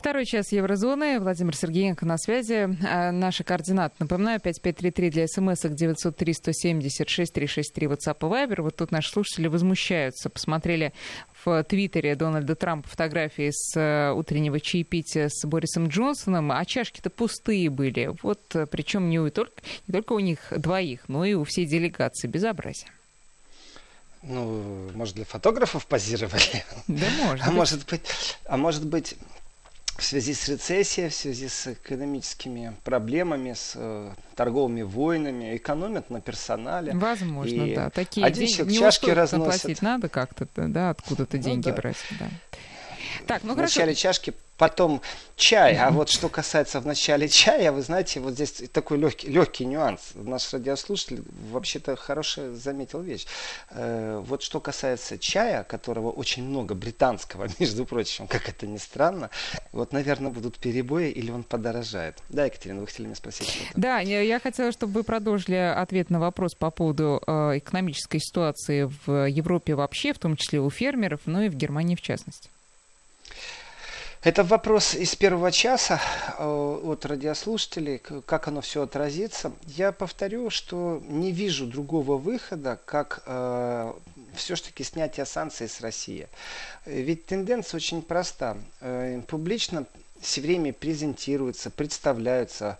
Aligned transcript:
Второй 0.00 0.24
час 0.24 0.50
Еврозоны. 0.50 1.20
Владимир 1.20 1.54
Сергеенко 1.54 2.06
на 2.06 2.16
связи. 2.16 2.74
А, 2.88 3.12
наши 3.12 3.44
координаты. 3.44 3.96
Напоминаю, 3.98 4.40
5533 4.40 5.10
для 5.10 5.28
смс-ок 5.28 5.74
903 5.74 6.32
170 6.32 7.06
6363 7.06 7.86
WhatsApp 7.86 8.16
и 8.20 8.24
Viber. 8.24 8.62
Вот 8.62 8.76
тут 8.76 8.92
наши 8.92 9.10
слушатели 9.10 9.46
возмущаются. 9.46 10.30
Посмотрели 10.30 10.94
в 11.44 11.62
Твиттере 11.64 12.16
Дональда 12.16 12.54
Трампа 12.54 12.88
фотографии 12.88 13.50
с 13.52 13.78
э, 13.78 14.12
утреннего 14.12 14.58
чаепития 14.58 15.28
с 15.28 15.46
Борисом 15.46 15.88
Джонсоном, 15.88 16.50
а 16.50 16.64
чашки-то 16.64 17.10
пустые 17.10 17.68
были. 17.68 18.10
Вот 18.22 18.40
э, 18.56 18.64
причем 18.64 19.10
не, 19.10 19.28
только, 19.28 19.60
не 19.86 19.92
только 19.92 20.14
у 20.14 20.18
них 20.20 20.38
двоих, 20.56 21.10
но 21.10 21.26
и 21.26 21.34
у 21.34 21.44
всей 21.44 21.66
делегации. 21.66 22.26
Безобразие. 22.26 22.88
Ну, 24.22 24.90
может, 24.94 25.14
для 25.14 25.26
фотографов 25.26 25.86
позировали? 25.86 26.64
Да, 26.88 27.06
может. 27.22 27.46
А 27.46 27.50
может 27.50 27.86
быть, 27.86 28.36
а 28.46 28.56
может 28.56 28.86
быть, 28.86 29.16
в 30.00 30.04
связи 30.04 30.34
с 30.34 30.48
рецессией, 30.48 31.08
в 31.10 31.14
связи 31.14 31.48
с 31.48 31.66
экономическими 31.66 32.74
проблемами, 32.84 33.52
с 33.52 33.72
э, 33.76 34.12
торговыми 34.34 34.82
войнами, 34.82 35.56
экономят 35.56 36.08
на 36.10 36.20
персонале. 36.20 36.92
Возможно, 36.94 37.62
и 37.62 37.74
да. 37.74 37.90
Такие 37.90 38.26
один 38.26 38.46
деньги 38.46 38.78
чашки 38.78 39.10
разносит. 39.10 39.82
надо 39.82 40.08
как-то, 40.08 40.48
да, 40.54 40.90
откуда-то 40.90 41.36
ну, 41.36 41.42
деньги 41.42 41.68
да. 41.70 41.72
брать. 41.72 41.96
Да. 42.18 42.28
Так, 43.26 43.42
ну 43.44 43.54
Вначале 43.54 43.86
хорошо. 43.86 44.00
чашки 44.00 44.34
потом 44.60 45.00
чай. 45.36 45.74
А 45.78 45.90
вот 45.90 46.10
что 46.10 46.28
касается 46.28 46.80
в 46.80 46.86
начале 46.86 47.28
чая, 47.40 47.72
вы 47.72 47.80
знаете, 47.80 48.20
вот 48.20 48.34
здесь 48.34 48.62
такой 48.72 48.98
легкий, 48.98 49.28
легкий 49.28 49.64
нюанс. 49.64 50.10
Наш 50.14 50.52
радиослушатель 50.52 51.24
вообще-то 51.50 51.96
хорошая 51.96 52.52
заметил 52.52 53.00
вещь. 53.00 53.26
Э, 53.70 54.22
вот 54.22 54.42
что 54.42 54.60
касается 54.60 55.18
чая, 55.18 55.64
которого 55.64 56.10
очень 56.10 56.44
много 56.44 56.74
британского, 56.74 57.48
между 57.58 57.86
прочим, 57.86 58.26
как 58.26 58.50
это 58.50 58.66
ни 58.66 58.76
странно, 58.76 59.30
вот, 59.72 59.94
наверное, 59.94 60.30
будут 60.30 60.58
перебои 60.58 61.08
или 61.08 61.30
он 61.30 61.42
подорожает. 61.42 62.18
Да, 62.28 62.44
Екатерина, 62.44 62.82
вы 62.82 62.86
хотели 62.86 63.06
меня 63.06 63.16
спросить 63.16 63.48
что-то? 63.48 63.80
Да, 63.80 64.00
я 64.00 64.38
хотела, 64.40 64.72
чтобы 64.72 64.92
вы 64.92 65.04
продолжили 65.04 65.54
ответ 65.54 66.10
на 66.10 66.20
вопрос 66.20 66.54
по 66.54 66.70
поводу 66.70 67.22
э, 67.26 67.58
экономической 67.58 68.18
ситуации 68.18 68.90
в 69.06 69.26
Европе 69.26 69.74
вообще, 69.74 70.12
в 70.12 70.18
том 70.18 70.36
числе 70.36 70.60
у 70.60 70.68
фермеров, 70.68 71.20
но 71.24 71.44
и 71.44 71.48
в 71.48 71.54
Германии 71.54 71.96
в 71.96 72.02
частности. 72.02 72.50
Это 74.22 74.44
вопрос 74.44 74.94
из 74.94 75.16
первого 75.16 75.50
часа 75.50 75.98
э, 76.38 76.44
от 76.44 77.06
радиослушателей, 77.06 77.96
как 77.98 78.48
оно 78.48 78.60
все 78.60 78.82
отразится. 78.82 79.52
Я 79.66 79.92
повторю, 79.92 80.50
что 80.50 81.02
не 81.08 81.32
вижу 81.32 81.66
другого 81.66 82.18
выхода, 82.18 82.78
как 82.84 83.22
э, 83.24 83.94
все-таки 84.34 84.84
снятие 84.84 85.24
санкций 85.24 85.70
с 85.70 85.80
России. 85.80 86.28
Ведь 86.84 87.24
тенденция 87.24 87.78
очень 87.78 88.02
проста. 88.02 88.58
Э, 88.82 89.22
публично 89.26 89.86
все 90.20 90.42
время 90.42 90.74
презентируются, 90.74 91.70
представляются 91.70 92.78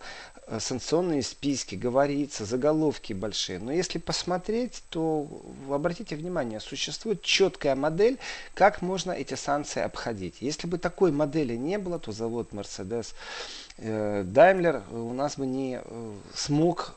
санкционные 0.59 1.23
списки, 1.23 1.75
говорится, 1.75 2.45
заголовки 2.45 3.13
большие. 3.13 3.59
Но 3.59 3.71
если 3.71 3.99
посмотреть, 3.99 4.83
то 4.89 5.27
обратите 5.69 6.15
внимание, 6.15 6.59
существует 6.59 7.21
четкая 7.21 7.75
модель, 7.75 8.17
как 8.53 8.81
можно 8.81 9.11
эти 9.11 9.35
санкции 9.35 9.81
обходить. 9.81 10.35
Если 10.41 10.67
бы 10.67 10.77
такой 10.77 11.11
модели 11.11 11.55
не 11.55 11.77
было, 11.77 11.99
то 11.99 12.11
завод 12.11 12.51
Mercedes 12.51 13.13
э, 13.77 14.23
Daimler 14.23 14.83
у 14.93 15.13
нас 15.13 15.37
бы 15.37 15.45
не 15.45 15.79
э, 15.83 16.13
смог 16.33 16.95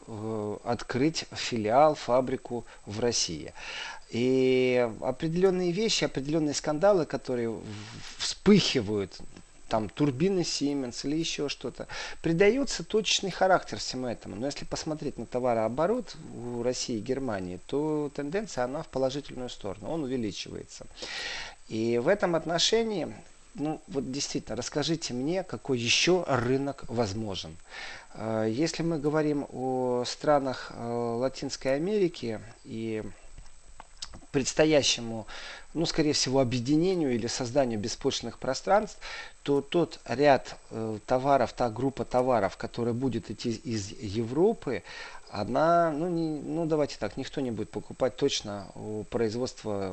открыть 0.65 1.25
филиал, 1.33 1.95
фабрику 1.95 2.65
в 2.87 3.01
России. 3.01 3.53
И 4.11 4.89
определенные 5.01 5.73
вещи, 5.73 6.05
определенные 6.05 6.55
скандалы, 6.55 7.05
которые 7.05 7.57
вспыхивают 8.19 9.19
там 9.69 9.89
турбины 9.89 10.41
Siemens 10.41 11.07
или 11.07 11.17
еще 11.17 11.49
что-то. 11.49 11.87
Придается 12.23 12.85
точечный 12.85 13.31
характер 13.31 13.79
всему 13.79 14.07
этому. 14.07 14.37
Но 14.37 14.47
если 14.47 14.65
посмотреть 14.65 15.19
на 15.19 15.27
товарооборот 15.27 16.17
у 16.35 16.63
России 16.63 16.99
и 16.99 17.01
Германии, 17.01 17.59
то 17.67 18.11
тенденция 18.15 18.65
она 18.65 18.83
в 18.83 18.89
положительную 18.89 19.49
сторону. 19.49 19.91
Он 19.91 20.05
увеличивается. 20.05 20.87
И 21.69 21.99
в 21.99 22.09
этом 22.09 22.37
отношении 22.37 23.15
ну 23.55 23.81
вот 23.87 24.11
действительно, 24.11 24.57
расскажите 24.57 25.15
мне, 25.15 25.45
какой 25.45 25.79
еще 25.79 26.25
рынок 26.27 26.85
возможен. 26.89 27.57
А, 28.13 28.45
если 28.47 28.83
мы 28.83 28.99
говорим 28.99 29.47
о 29.53 30.05
странах 30.07 30.73
э, 30.75 30.85
Латинской 30.85 31.77
Америки 31.77 32.41
и 32.65 33.05
предстоящему, 34.33 35.27
ну, 35.75 35.87
скорее 35.87 36.13
всего, 36.13 36.41
объединению 36.41 37.15
или 37.15 37.27
созданию 37.27 37.79
беспочвенных 37.79 38.39
пространств, 38.39 38.99
то 39.43 39.61
тот 39.61 40.01
ряд 40.07 40.57
э, 40.71 40.99
товаров, 41.05 41.53
та 41.53 41.69
группа 41.69 42.05
товаров, 42.05 42.57
которая 42.57 42.95
будет 42.95 43.31
идти 43.31 43.51
из 43.51 43.91
Европы, 43.91 44.85
она, 45.35 45.91
ну, 45.91 46.09
не, 46.09 46.41
ну 46.41 46.65
давайте 46.65 46.97
так, 46.97 47.17
никто 47.17 47.41
не 47.41 47.51
будет 47.51 47.69
покупать 47.69 48.17
точно 48.17 48.69
у 48.77 49.03
производства 49.03 49.93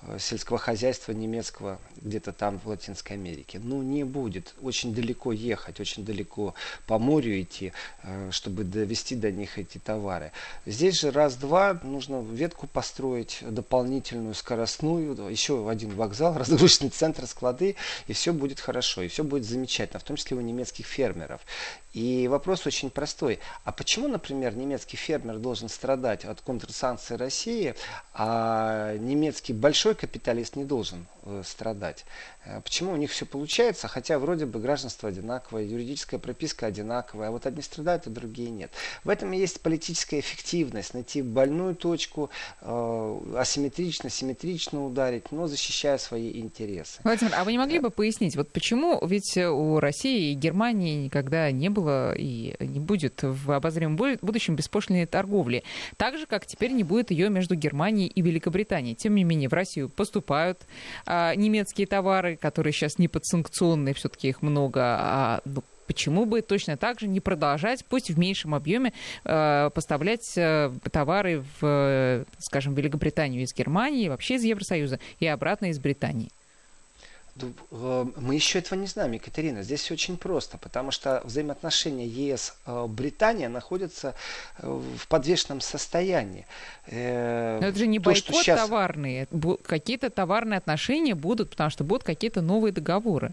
э, 0.00 0.16
сельского 0.18 0.58
хозяйства 0.58 1.12
немецкого 1.12 1.78
где-то 1.96 2.32
там 2.32 2.58
в 2.60 2.66
Латинской 2.66 3.16
Америке. 3.16 3.60
Ну 3.62 3.82
не 3.82 4.02
будет. 4.02 4.54
Очень 4.62 4.94
далеко 4.94 5.32
ехать, 5.32 5.78
очень 5.78 6.06
далеко 6.06 6.54
по 6.86 6.98
морю 6.98 7.38
идти, 7.38 7.74
э, 8.02 8.30
чтобы 8.30 8.64
довести 8.64 9.14
до 9.14 9.30
них 9.30 9.58
эти 9.58 9.76
товары. 9.76 10.32
Здесь 10.64 11.00
же 11.00 11.10
раз-два 11.10 11.78
нужно 11.82 12.22
ветку 12.22 12.66
построить 12.66 13.40
дополнительную, 13.42 14.34
скоростную, 14.34 15.28
еще 15.28 15.68
один 15.68 15.90
вокзал, 15.90 16.32
разгрузочный 16.38 16.88
центр, 16.88 17.26
склады, 17.26 17.76
и 18.06 18.14
все 18.14 18.32
будет 18.32 18.60
хорошо, 18.60 19.02
и 19.02 19.08
все 19.08 19.22
будет 19.22 19.44
замечательно, 19.44 20.00
в 20.00 20.04
том 20.04 20.16
числе 20.16 20.38
у 20.38 20.40
немецких 20.40 20.86
фермеров. 20.86 21.42
И 21.96 22.28
вопрос 22.28 22.66
очень 22.66 22.90
простой. 22.90 23.38
А 23.64 23.72
почему, 23.72 24.06
например, 24.06 24.45
немецкий 24.54 24.96
фермер 24.96 25.38
должен 25.38 25.68
страдать 25.68 26.24
от 26.24 26.40
контрсанкций 26.40 27.16
России, 27.16 27.74
а 28.14 28.96
немецкий 28.98 29.52
большой 29.52 29.94
капиталист 29.94 30.56
не 30.56 30.64
должен 30.64 31.06
страдать? 31.44 32.04
Э, 32.44 32.60
почему 32.60 32.92
у 32.92 32.96
них 32.96 33.10
все 33.10 33.24
получается, 33.24 33.88
хотя 33.88 34.18
вроде 34.18 34.46
бы 34.46 34.60
гражданство 34.60 35.08
одинаковое, 35.08 35.64
юридическая 35.64 36.20
прописка 36.20 36.66
одинаковая, 36.66 37.28
а 37.28 37.30
вот 37.30 37.46
одни 37.46 37.62
страдают, 37.62 38.06
а 38.06 38.10
другие 38.10 38.50
нет. 38.50 38.70
В 39.04 39.08
этом 39.08 39.32
и 39.32 39.38
есть 39.38 39.60
политическая 39.60 40.20
эффективность, 40.20 40.94
найти 40.94 41.22
больную 41.22 41.74
точку, 41.74 42.30
э, 42.60 43.20
асимметрично, 43.36 44.10
симметрично 44.10 44.84
ударить, 44.84 45.32
но 45.32 45.46
защищая 45.46 45.98
свои 45.98 46.38
интересы. 46.40 47.00
Владимир, 47.04 47.32
а 47.36 47.44
вы 47.44 47.52
не 47.52 47.58
могли 47.58 47.78
бы 47.78 47.90
пояснить, 47.90 48.36
вот 48.36 48.52
почему 48.52 49.04
ведь 49.06 49.36
у 49.36 49.80
России 49.80 50.32
и 50.32 50.34
Германии 50.34 51.04
никогда 51.04 51.50
не 51.50 51.68
было 51.68 51.86
было 51.86 52.14
и 52.16 52.54
не 52.60 52.80
будет 52.80 53.22
в 53.22 53.52
обозримом 53.52 53.96
будущем 53.96 54.56
беспошлиной 54.56 55.06
торговли. 55.06 55.62
Так 55.96 56.18
же, 56.18 56.26
как 56.26 56.46
теперь 56.46 56.72
не 56.72 56.82
будет 56.82 57.10
ее 57.10 57.28
между 57.30 57.54
Германией 57.54 58.08
и 58.08 58.22
Великобританией. 58.22 58.94
Тем 58.94 59.14
не 59.14 59.24
менее, 59.24 59.48
в 59.48 59.52
Россию 59.52 59.88
поступают 59.88 60.66
а, 61.06 61.15
немецкие 61.36 61.86
товары, 61.86 62.36
которые 62.36 62.72
сейчас 62.72 62.98
не 62.98 63.08
подсанкционные, 63.08 63.94
все-таки 63.94 64.28
их 64.28 64.42
много, 64.42 64.80
а 64.82 65.40
ну, 65.44 65.62
почему 65.86 66.24
бы 66.24 66.42
точно 66.42 66.76
так 66.76 67.00
же 67.00 67.06
не 67.06 67.20
продолжать, 67.20 67.84
пусть 67.84 68.10
в 68.10 68.18
меньшем 68.18 68.54
объеме, 68.54 68.92
э, 69.24 69.70
поставлять 69.74 70.36
э, 70.36 70.72
товары 70.90 71.44
в, 71.60 72.24
скажем, 72.38 72.74
Великобританию 72.74 73.42
из 73.42 73.54
Германии, 73.54 74.08
вообще 74.08 74.34
из 74.34 74.44
Евросоюза 74.44 74.98
и 75.20 75.26
обратно 75.26 75.66
из 75.66 75.78
Британии? 75.78 76.30
Э, 77.70 78.06
мы 78.16 78.34
еще 78.34 78.58
этого 78.58 78.78
не 78.78 78.86
знаем, 78.86 79.12
Екатерина. 79.12 79.62
Здесь 79.62 79.80
все 79.80 79.94
очень 79.94 80.16
просто, 80.16 80.58
потому 80.58 80.90
что 80.90 81.20
взаимоотношения 81.24 82.06
ЕС-Британия 82.06 83.48
находятся 83.48 84.14
э, 84.58 84.68
в 84.68 85.08
подвешенном 85.08 85.60
состоянии. 85.60 86.46
Э, 86.86 87.58
Но 87.60 87.66
это 87.68 87.78
же 87.78 87.86
не 87.86 87.98
То, 87.98 88.04
бойкот 88.04 88.36
сейчас... 88.36 88.60
товарные. 88.60 89.28
Какие-то 89.64 90.10
товарные 90.10 90.58
отношения 90.58 91.14
будут, 91.14 91.50
потому 91.50 91.70
что 91.70 91.84
будут 91.84 92.04
какие-то 92.04 92.42
новые 92.42 92.72
договоры. 92.72 93.32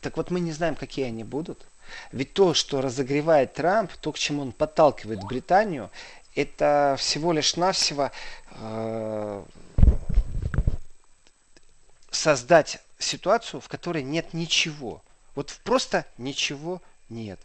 Так 0.00 0.16
вот 0.16 0.30
мы 0.30 0.40
не 0.40 0.52
знаем, 0.52 0.74
какие 0.74 1.06
они 1.06 1.24
будут. 1.24 1.66
Ведь 2.12 2.32
то, 2.32 2.54
что 2.54 2.80
разогревает 2.80 3.54
Трамп, 3.54 3.92
то, 4.00 4.12
к 4.12 4.18
чему 4.18 4.42
он 4.42 4.52
подталкивает 4.52 5.24
Британию, 5.24 5.90
это 6.34 6.96
всего 6.98 7.32
лишь 7.32 7.56
навсего 7.56 8.10
э, 8.60 9.42
создать 12.16 12.78
ситуацию, 12.98 13.60
в 13.60 13.68
которой 13.68 14.02
нет 14.02 14.32
ничего. 14.32 15.02
Вот 15.34 15.60
просто 15.64 16.06
ничего 16.18 16.82
Нет. 17.08 17.38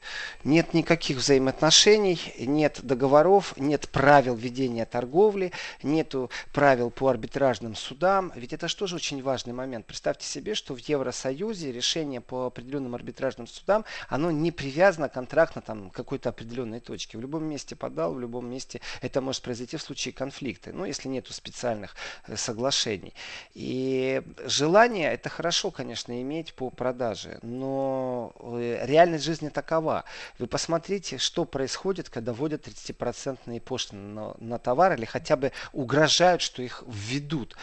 Нет 0.43 0.73
никаких 0.73 1.17
взаимоотношений, 1.17 2.19
нет 2.39 2.79
договоров, 2.81 3.53
нет 3.57 3.87
правил 3.89 4.33
ведения 4.33 4.85
торговли, 4.85 5.51
нет 5.83 6.15
правил 6.51 6.89
по 6.89 7.09
арбитражным 7.09 7.75
судам. 7.75 8.31
Ведь 8.35 8.53
это 8.53 8.67
же 8.67 8.75
тоже 8.75 8.95
очень 8.95 9.21
важный 9.21 9.53
момент. 9.53 9.85
Представьте 9.85 10.25
себе, 10.25 10.55
что 10.55 10.73
в 10.73 10.79
Евросоюзе 10.79 11.71
решение 11.71 12.21
по 12.21 12.47
определенным 12.47 12.95
арбитражным 12.95 13.45
судам, 13.45 13.85
оно 14.09 14.31
не 14.31 14.51
привязано 14.51 15.09
контрактно 15.09 15.61
там, 15.61 15.91
к 15.91 15.95
какой-то 15.95 16.29
определенной 16.29 16.79
точке. 16.79 17.19
В 17.19 17.21
любом 17.21 17.43
месте 17.43 17.75
подал, 17.75 18.15
в 18.15 18.19
любом 18.19 18.49
месте 18.49 18.81
это 19.01 19.21
может 19.21 19.43
произойти 19.43 19.77
в 19.77 19.83
случае 19.83 20.15
конфликта. 20.15 20.71
Ну, 20.73 20.85
если 20.85 21.07
нет 21.07 21.27
специальных 21.27 21.95
э, 22.25 22.35
соглашений. 22.35 23.13
И 23.53 24.23
желание 24.43 25.13
это 25.13 25.29
хорошо, 25.29 25.69
конечно, 25.69 26.19
иметь 26.19 26.55
по 26.55 26.71
продаже. 26.71 27.37
Но 27.43 28.33
э, 28.39 28.85
реальность 28.87 29.23
жизни 29.23 29.50
такова. 29.51 30.03
Вы 30.39 30.47
посмотрите, 30.47 31.17
что 31.17 31.45
происходит, 31.45 32.09
когда 32.09 32.33
вводят 32.33 32.67
30% 32.67 33.59
пошлины 33.59 34.01
на, 34.01 34.35
на 34.39 34.59
товар 34.59 34.93
или 34.93 35.05
хотя 35.05 35.35
бы 35.35 35.51
угрожают, 35.71 36.41
что 36.41 36.61
их 36.61 36.83
введут. 36.87 37.55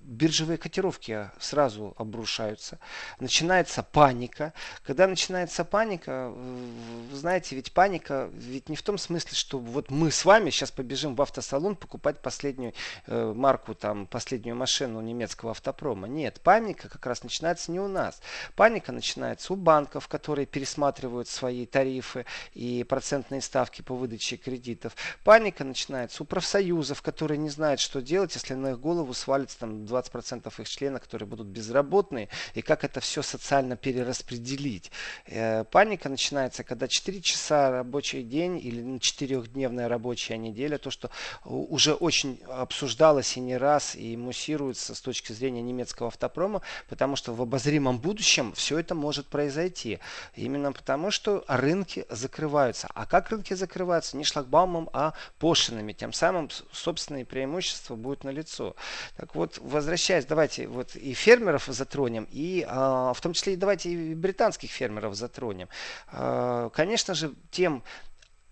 Биржевые 0.00 0.58
котировки 0.58 1.30
сразу 1.38 1.94
обрушаются, 1.98 2.78
начинается 3.20 3.82
паника. 3.82 4.52
Когда 4.84 5.06
начинается 5.06 5.64
паника, 5.64 6.30
вы 6.30 7.16
знаете, 7.16 7.54
ведь 7.56 7.72
паника 7.72 8.30
ведь 8.32 8.68
не 8.68 8.76
в 8.76 8.82
том 8.82 8.98
смысле, 8.98 9.32
что 9.34 9.58
вот 9.58 9.90
мы 9.90 10.10
с 10.10 10.24
вами 10.24 10.50
сейчас 10.50 10.70
побежим 10.70 11.14
в 11.14 11.22
автосалон 11.22 11.76
покупать 11.76 12.20
последнюю 12.20 12.72
э, 13.06 13.32
марку, 13.34 13.74
там, 13.74 14.06
последнюю 14.06 14.56
машину 14.56 15.00
немецкого 15.00 15.52
автопрома. 15.52 16.08
Нет, 16.08 16.40
паника 16.40 16.88
как 16.88 17.04
раз 17.06 17.22
начинается 17.22 17.70
не 17.70 17.80
у 17.80 17.88
нас. 17.88 18.20
Паника 18.56 18.92
начинается 18.92 19.52
у 19.52 19.56
банков, 19.56 20.08
которые 20.08 20.46
пересматривают 20.46 21.28
свои 21.28 21.66
тарифы 21.66 22.26
и 22.54 22.84
процентные 22.84 23.40
ставки 23.40 23.82
по 23.82 23.94
выдаче 23.94 24.36
кредитов. 24.36 24.94
Паника 25.24 25.64
начинается 25.64 26.22
у 26.22 26.26
профсоюзов, 26.26 27.02
которые 27.02 27.38
не 27.38 27.50
знают, 27.50 27.80
что 27.80 28.00
делать, 28.00 28.34
если 28.34 28.54
на 28.54 28.72
их 28.72 28.80
голову 28.80 29.14
свалится 29.14 29.58
там 29.58 29.77
20% 29.84 30.52
их 30.60 30.68
членов, 30.68 31.02
которые 31.02 31.28
будут 31.28 31.46
безработные, 31.46 32.28
и 32.54 32.62
как 32.62 32.84
это 32.84 33.00
все 33.00 33.22
социально 33.22 33.76
перераспределить. 33.76 34.90
Э, 35.26 35.64
паника 35.64 36.08
начинается, 36.08 36.64
когда 36.64 36.88
4 36.88 37.20
часа 37.20 37.70
рабочий 37.70 38.22
день 38.22 38.58
или 38.58 38.82
4-дневная 38.98 39.88
рабочая 39.88 40.38
неделя, 40.38 40.78
то, 40.78 40.90
что 40.90 41.10
уже 41.44 41.94
очень 41.94 42.40
обсуждалось 42.48 43.36
и 43.36 43.40
не 43.40 43.56
раз, 43.56 43.94
и 43.94 44.16
муссируется 44.16 44.94
с 44.94 45.00
точки 45.00 45.32
зрения 45.32 45.62
немецкого 45.62 46.08
автопрома, 46.08 46.62
потому 46.88 47.16
что 47.16 47.34
в 47.34 47.42
обозримом 47.42 47.98
будущем 47.98 48.52
все 48.52 48.78
это 48.78 48.94
может 48.94 49.26
произойти. 49.26 49.98
Именно 50.34 50.72
потому, 50.72 51.10
что 51.10 51.44
рынки 51.48 52.06
закрываются. 52.08 52.88
А 52.94 53.06
как 53.06 53.30
рынки 53.30 53.54
закрываются? 53.54 54.16
Не 54.16 54.24
шлагбаумом, 54.24 54.90
а 54.92 55.14
пошлинами. 55.38 55.92
Тем 55.92 56.12
самым 56.12 56.50
собственные 56.72 57.24
преимущества 57.24 57.96
будут 57.96 58.24
налицо. 58.24 58.74
Так 59.16 59.34
вот, 59.34 59.58
возвращаясь, 59.68 60.24
давайте 60.24 60.66
вот 60.66 60.96
и 60.96 61.14
фермеров 61.14 61.66
затронем, 61.66 62.26
и 62.30 62.64
а, 62.68 63.12
в 63.12 63.20
том 63.20 63.32
числе 63.32 63.54
и 63.54 63.56
давайте 63.56 63.90
и 63.90 64.14
британских 64.14 64.70
фермеров 64.70 65.14
затронем. 65.14 65.68
А, 66.08 66.70
конечно 66.70 67.14
же, 67.14 67.34
тем 67.50 67.82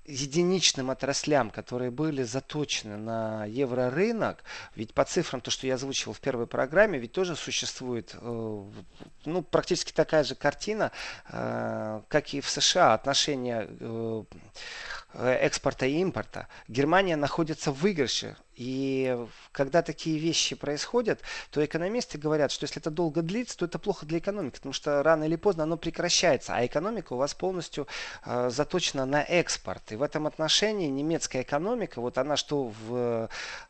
единичным 0.07 0.91
отраслям, 0.91 1.51
которые 1.51 1.91
были 1.91 2.23
заточены 2.23 2.97
на 2.97 3.45
еврорынок, 3.47 4.45
ведь 4.75 4.95
по 4.95 5.05
цифрам, 5.05 5.41
то, 5.41 5.51
что 5.51 5.67
я 5.67 5.75
озвучивал 5.75 6.15
в 6.15 6.21
первой 6.21 6.47
программе, 6.47 6.99
ведь 6.99 7.13
тоже 7.13 7.37
существует 7.37 8.15
э, 8.15 8.65
ну, 9.25 9.43
практически 9.43 9.93
такая 9.93 10.25
же 10.25 10.35
картина, 10.35 10.93
э, 11.29 12.03
как 12.09 12.35
и 12.35 12.41
в 12.41 12.49
США, 12.49 12.95
отношения 12.95 13.67
э, 13.69 14.25
экспорта 15.15 15.87
и 15.87 15.99
импорта. 15.99 16.49
Германия 16.69 17.17
находится 17.17 17.73
в 17.73 17.81
выигрыше 17.81 18.37
и 18.57 19.17
когда 19.53 19.83
такие 19.83 20.19
вещи 20.19 20.57
происходят, 20.57 21.21
то 21.51 21.63
экономисты 21.65 22.17
говорят, 22.17 22.51
что 22.51 22.65
если 22.65 22.81
это 22.81 22.91
долго 22.91 23.21
длится, 23.21 23.59
то 23.59 23.67
это 23.67 23.79
плохо 23.79 24.07
для 24.07 24.19
экономики, 24.19 24.57
потому 24.57 24.73
что 24.73 25.03
рано 25.03 25.25
или 25.25 25.37
поздно 25.37 25.65
оно 25.65 25.77
прекращается, 25.77 26.55
а 26.55 26.65
экономика 26.65 27.13
у 27.13 27.17
вас 27.17 27.35
полностью 27.35 27.87
э, 28.25 28.49
заточена 28.51 29.05
на 29.05 29.23
экспорт. 29.23 29.93
И 29.93 29.97
в 29.97 30.03
этом 30.03 30.27
отношении 30.27 30.89
немецкая 30.89 31.43
экономика, 31.43 32.01
вот 32.01 32.17
она 32.17 32.37
что 32.37 32.65
в, 32.65 33.29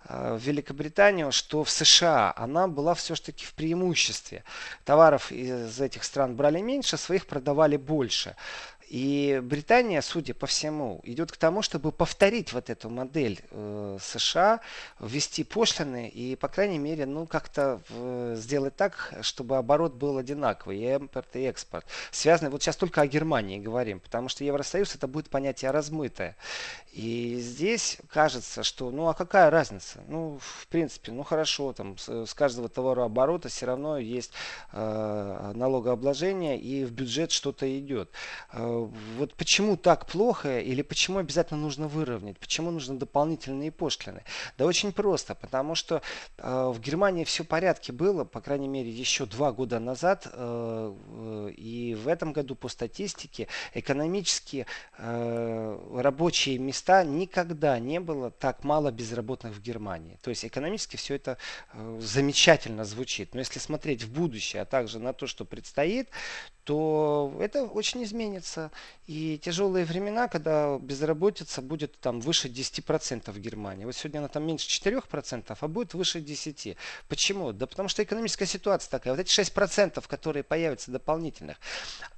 э, 0.08 0.36
в 0.36 0.38
Великобританию, 0.38 1.32
что 1.32 1.64
в 1.64 1.70
США, 1.70 2.32
она 2.36 2.68
была 2.68 2.94
все-таки 2.94 3.44
в 3.44 3.54
преимуществе. 3.54 4.44
Товаров 4.84 5.32
из 5.32 5.80
этих 5.80 6.04
стран 6.04 6.36
брали 6.36 6.60
меньше, 6.60 6.96
своих 6.96 7.26
продавали 7.26 7.76
больше. 7.76 8.36
И 8.88 9.40
Британия, 9.42 10.00
судя 10.00 10.32
по 10.32 10.46
всему, 10.46 11.00
идет 11.02 11.32
к 11.32 11.36
тому, 11.36 11.62
чтобы 11.62 11.90
повторить 11.90 12.52
вот 12.52 12.70
эту 12.70 12.88
модель 12.88 13.40
э, 13.50 13.98
США, 14.00 14.60
ввести 15.00 15.42
пошлины 15.42 16.08
и, 16.08 16.36
по 16.36 16.46
крайней 16.46 16.78
мере, 16.78 17.04
ну, 17.04 17.26
как-то 17.26 17.80
э, 17.90 18.34
сделать 18.38 18.76
так, 18.76 19.12
чтобы 19.22 19.56
оборот 19.56 19.94
был 19.94 20.18
одинаковый, 20.18 20.78
и 20.78 20.94
импорт, 20.94 21.34
и 21.34 21.42
экспорт. 21.42 21.84
Связаны, 22.12 22.48
вот 22.48 22.62
сейчас 22.62 22.76
только 22.76 23.00
о 23.00 23.08
Германии 23.08 23.58
говорим, 23.58 23.98
потому 23.98 24.28
что 24.28 24.44
Евросоюз 24.44 24.94
это 24.94 25.08
будет 25.08 25.30
понятие 25.30 25.72
размытое. 25.72 26.36
И 26.92 27.38
здесь 27.40 27.98
кажется, 28.08 28.62
что, 28.62 28.90
ну, 28.90 29.08
а 29.08 29.14
какая 29.14 29.50
разница? 29.50 30.00
Ну, 30.06 30.38
в 30.40 30.66
принципе, 30.68 31.10
ну, 31.10 31.24
хорошо, 31.24 31.72
там, 31.72 31.98
с, 31.98 32.26
с 32.26 32.34
каждого 32.34 32.68
товарооборота 32.68 33.48
все 33.48 33.66
равно 33.66 33.98
есть 33.98 34.32
э, 34.72 35.52
налогообложение, 35.54 36.58
и 36.58 36.84
в 36.84 36.92
бюджет 36.92 37.32
что-то 37.32 37.66
идет. 37.78 38.10
Вот 38.84 39.34
почему 39.34 39.76
так 39.76 40.06
плохо 40.06 40.60
или 40.60 40.82
почему 40.82 41.18
обязательно 41.18 41.60
нужно 41.60 41.88
выровнять, 41.88 42.38
почему 42.38 42.70
нужны 42.70 42.98
дополнительные 42.98 43.70
пошлины? 43.70 44.22
Да 44.58 44.66
очень 44.66 44.92
просто, 44.92 45.34
потому 45.34 45.74
что 45.74 46.02
э, 46.38 46.72
в 46.74 46.80
Германии 46.80 47.24
все 47.24 47.44
в 47.44 47.46
порядке 47.46 47.92
было, 47.92 48.24
по 48.24 48.40
крайней 48.40 48.68
мере, 48.68 48.90
еще 48.90 49.26
два 49.26 49.52
года 49.52 49.78
назад, 49.78 50.26
э, 50.32 50.94
э, 51.08 51.50
и 51.56 51.94
в 51.94 52.08
этом 52.08 52.32
году 52.32 52.54
по 52.54 52.68
статистике 52.68 53.48
экономически 53.74 54.66
рабочие 54.98 56.58
места 56.58 57.04
никогда 57.04 57.78
не 57.78 58.00
было 58.00 58.30
так 58.30 58.64
мало 58.64 58.90
безработных 58.90 59.54
в 59.54 59.60
Германии. 59.60 60.18
То 60.22 60.30
есть 60.30 60.44
экономически 60.44 60.96
все 60.96 61.14
это 61.14 61.38
замечательно 61.98 62.84
звучит. 62.84 63.34
Но 63.34 63.40
если 63.40 63.58
смотреть 63.58 64.04
в 64.04 64.12
будущее, 64.12 64.62
а 64.62 64.64
также 64.64 64.98
на 64.98 65.12
то, 65.12 65.26
что 65.26 65.44
предстоит, 65.44 66.08
то 66.66 67.32
это 67.38 67.62
очень 67.62 68.02
изменится. 68.02 68.72
И 69.06 69.38
тяжелые 69.38 69.84
времена, 69.84 70.26
когда 70.26 70.78
безработица 70.78 71.62
будет 71.62 71.96
там 72.00 72.18
выше 72.18 72.48
10% 72.48 73.30
в 73.30 73.38
Германии. 73.38 73.84
Вот 73.84 73.94
сегодня 73.94 74.18
она 74.18 74.26
там 74.26 74.44
меньше 74.44 74.68
4%, 74.68 75.56
а 75.58 75.68
будет 75.68 75.94
выше 75.94 76.18
10%. 76.18 76.76
Почему? 77.08 77.52
Да 77.52 77.68
потому 77.68 77.88
что 77.88 78.02
экономическая 78.02 78.46
ситуация 78.46 78.90
такая. 78.90 79.14
Вот 79.14 79.20
эти 79.20 79.40
6%, 79.40 80.04
которые 80.08 80.42
появятся 80.42 80.90
дополнительных, 80.90 81.56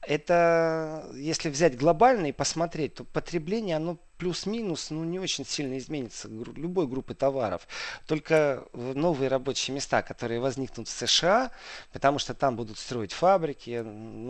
это, 0.01 1.07
если 1.15 1.51
взять 1.51 1.77
глобально 1.77 2.29
и 2.29 2.33
посмотреть, 2.33 2.95
то 2.95 3.05
потребление, 3.05 3.77
оно 3.77 3.99
плюс-минус, 4.19 4.91
ну, 4.91 5.05
не 5.05 5.19
очень 5.19 5.47
сильно 5.47 5.79
изменится 5.79 6.29
любой 6.29 6.87
группы 6.87 7.15
товаров. 7.15 7.67
Только 8.07 8.65
новые 8.73 9.29
рабочие 9.29 9.75
места, 9.75 10.03
которые 10.03 10.41
возникнут 10.41 10.89
в 10.89 10.91
США, 10.91 11.53
потому 11.93 12.19
что 12.19 12.35
там 12.35 12.57
будут 12.57 12.79
строить 12.79 13.13
фабрики, 13.13 13.83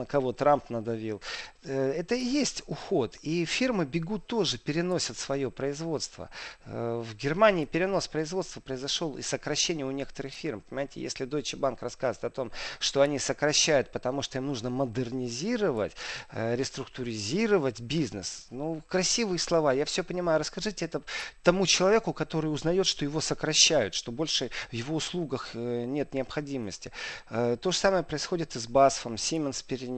кого 0.09 0.33
Трамп 0.33 0.71
надавил, 0.71 1.23
э, 1.62 1.93
это 1.93 2.15
и 2.15 2.25
есть 2.25 2.62
уход. 2.67 3.17
И 3.23 3.45
фирмы 3.45 3.85
бегут 3.85 4.27
тоже, 4.27 4.59
переносят 4.59 5.19
свое 5.19 5.50
производство. 5.50 6.31
Э, 6.65 7.03
в 7.05 7.15
Германии 7.15 7.67
перенос 7.67 8.09
производства 8.09 8.61
произошел 8.61 9.17
и 9.17 9.23
сокращение 9.23 9.87
у 9.87 9.91
некоторых 9.93 10.33
фирм. 10.33 10.62
Понимаете, 10.69 11.00
если 11.00 11.27
Deutsche 11.27 11.59
Bank 11.59 11.79
рассказывает 11.81 12.25
о 12.25 12.31
том, 12.31 12.50
что 12.81 13.03
они 13.03 13.19
сокращают, 13.19 13.93
потому 13.93 14.23
что 14.23 14.38
им 14.38 14.47
нужно 14.47 14.71
модернизировать, 14.71 15.93
э, 16.33 16.57
реструктуризировать 16.57 17.81
бизнес, 17.81 18.47
ну, 18.50 18.83
красивые 18.88 19.38
слова, 19.38 19.73
я 19.73 19.85
все 19.85 20.03
понимаю. 20.03 20.41
Расскажите 20.41 20.87
это 20.87 21.03
тому 21.43 21.67
человеку, 21.67 22.12
который 22.12 22.49
узнает, 22.53 22.87
что 22.87 23.05
его 23.05 23.21
сокращают, 23.21 23.95
что 23.95 24.11
больше 24.11 24.50
в 24.71 24.73
его 24.73 24.97
услугах 24.97 25.50
нет 25.55 26.15
необходимости. 26.15 26.91
То 27.29 27.59
же 27.62 27.77
самое 27.77 28.03
происходит 28.03 28.57
и 28.57 28.59
с 28.59 28.67
Басфом. 28.67 29.15
Siemens 29.15 29.62
перенес. 29.67 29.98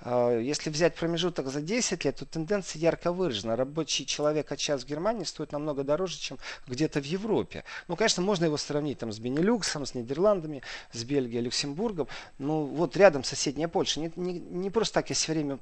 Э, 0.00 0.40
если 0.42 0.70
взять 0.70 0.94
промежуток 0.94 1.48
за 1.48 1.60
10 1.60 2.04
лет, 2.04 2.16
то 2.16 2.26
тенденция 2.26 2.80
ярко 2.80 3.12
выражена. 3.12 3.56
Рабочий 3.56 4.06
человек 4.06 4.52
от 4.52 4.58
час 4.58 4.82
в 4.82 4.86
Германии 4.86 5.24
стоит 5.24 5.52
намного 5.52 5.84
дороже, 5.84 6.18
чем 6.18 6.38
где-то 6.66 7.00
в 7.00 7.04
Европе. 7.04 7.64
Ну, 7.88 7.96
конечно, 7.96 8.22
можно 8.22 8.44
его 8.44 8.56
сравнить 8.56 8.98
там, 8.98 9.12
с 9.12 9.18
Бенилюксом, 9.18 9.86
с 9.86 9.94
Нидерландами, 9.94 10.62
с 10.92 11.04
Бельгией, 11.04 11.42
Люксембургом. 11.42 12.08
Ну, 12.38 12.64
вот 12.64 12.96
рядом 12.96 13.24
соседняя 13.24 13.68
Польша. 13.68 14.00
Не, 14.00 14.12
не, 14.16 14.38
не 14.38 14.70
просто 14.70 14.94
так 14.94 15.10
я 15.10 15.16
все 15.16 15.32
время 15.32 15.58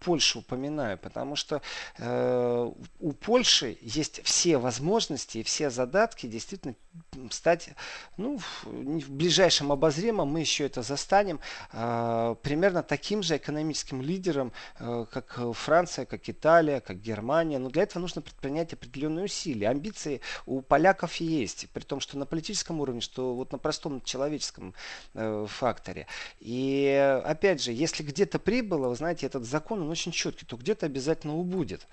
Польшу 0.00 0.40
упоминаю, 0.40 0.98
потому 0.98 1.36
что 1.36 1.62
э, 1.98 2.72
у 3.00 3.12
Польши 3.12 3.78
есть 3.80 4.22
все 4.24 4.58
возможности 4.58 5.38
и 5.38 5.42
все 5.42 5.70
задатки 5.70 6.26
действительно 6.26 6.74
стать, 7.30 7.70
ну, 8.16 8.38
в 8.64 9.10
ближайшем 9.10 9.72
обозримом 9.72 10.28
мы 10.28 10.40
еще 10.40 10.66
это 10.66 10.82
застанем, 10.82 11.40
э, 11.72 12.34
примерно 12.42 12.82
таким 12.82 13.05
же 13.22 13.36
экономическим 13.36 14.02
лидером, 14.02 14.52
э, 14.78 15.06
как 15.10 15.38
Франция, 15.54 16.06
как 16.06 16.28
Италия, 16.28 16.80
как 16.80 17.00
Германия. 17.00 17.58
Но 17.58 17.70
для 17.70 17.82
этого 17.82 18.00
нужно 18.00 18.22
предпринять 18.22 18.72
определенные 18.72 19.26
усилия. 19.26 19.68
Амбиции 19.68 20.20
у 20.46 20.60
поляков 20.60 21.14
есть, 21.16 21.68
при 21.72 21.82
том, 21.82 22.00
что 22.00 22.18
на 22.18 22.26
политическом 22.26 22.80
уровне, 22.80 23.00
что 23.00 23.34
вот 23.34 23.52
на 23.52 23.58
простом 23.58 24.02
человеческом 24.02 24.74
э, 25.14 25.46
факторе. 25.48 26.06
И 26.40 27.20
опять 27.24 27.62
же, 27.62 27.72
если 27.72 28.02
где-то 28.02 28.38
прибыло, 28.38 28.88
вы 28.88 28.96
знаете, 28.96 29.26
этот 29.26 29.44
закон, 29.44 29.82
он 29.82 29.90
очень 29.90 30.12
четкий, 30.12 30.46
то 30.46 30.56
где-то 30.56 30.86
обязательно 30.86 31.36
убудет. 31.36 31.86